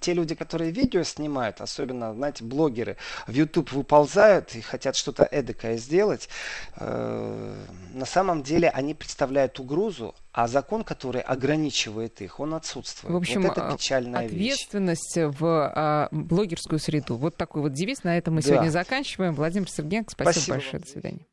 те 0.00 0.12
люди, 0.12 0.34
которые 0.34 0.72
видео 0.72 1.04
снимают, 1.04 1.62
особенно, 1.62 2.12
знаете, 2.12 2.44
блогеры, 2.44 2.96
в 3.26 3.32
YouTube 3.32 3.72
выползают 3.72 4.54
и 4.56 4.60
хотят 4.60 4.96
что-то 4.96 5.24
эдакое 5.24 5.78
сделать, 5.78 6.28
э, 6.76 7.54
на 7.94 8.04
самом 8.04 8.42
деле 8.42 8.68
они 8.68 8.92
представляют 8.92 9.58
угрозу 9.58 10.14
а 10.32 10.48
закон, 10.48 10.82
который 10.82 11.20
ограничивает 11.20 12.22
их, 12.22 12.40
он 12.40 12.54
отсутствует. 12.54 13.12
В 13.12 13.16
общем, 13.16 13.42
вот 13.42 13.58
это 13.58 13.76
печальная 13.76 14.24
ответственность 14.24 15.16
вещь. 15.16 15.26
в 15.38 15.72
а, 15.74 16.08
блогерскую 16.10 16.78
среду. 16.78 17.16
Вот 17.16 17.36
такой 17.36 17.62
вот 17.62 17.72
девиз. 17.72 18.02
На 18.02 18.16
этом 18.16 18.34
мы 18.34 18.42
да. 18.42 18.48
сегодня 18.48 18.70
заканчиваем. 18.70 19.34
Владимир 19.34 19.68
Сергеенко, 19.68 20.10
спасибо, 20.10 20.32
спасибо 20.32 20.56
большое. 20.56 20.82
До 20.82 20.88
свидания. 20.88 21.26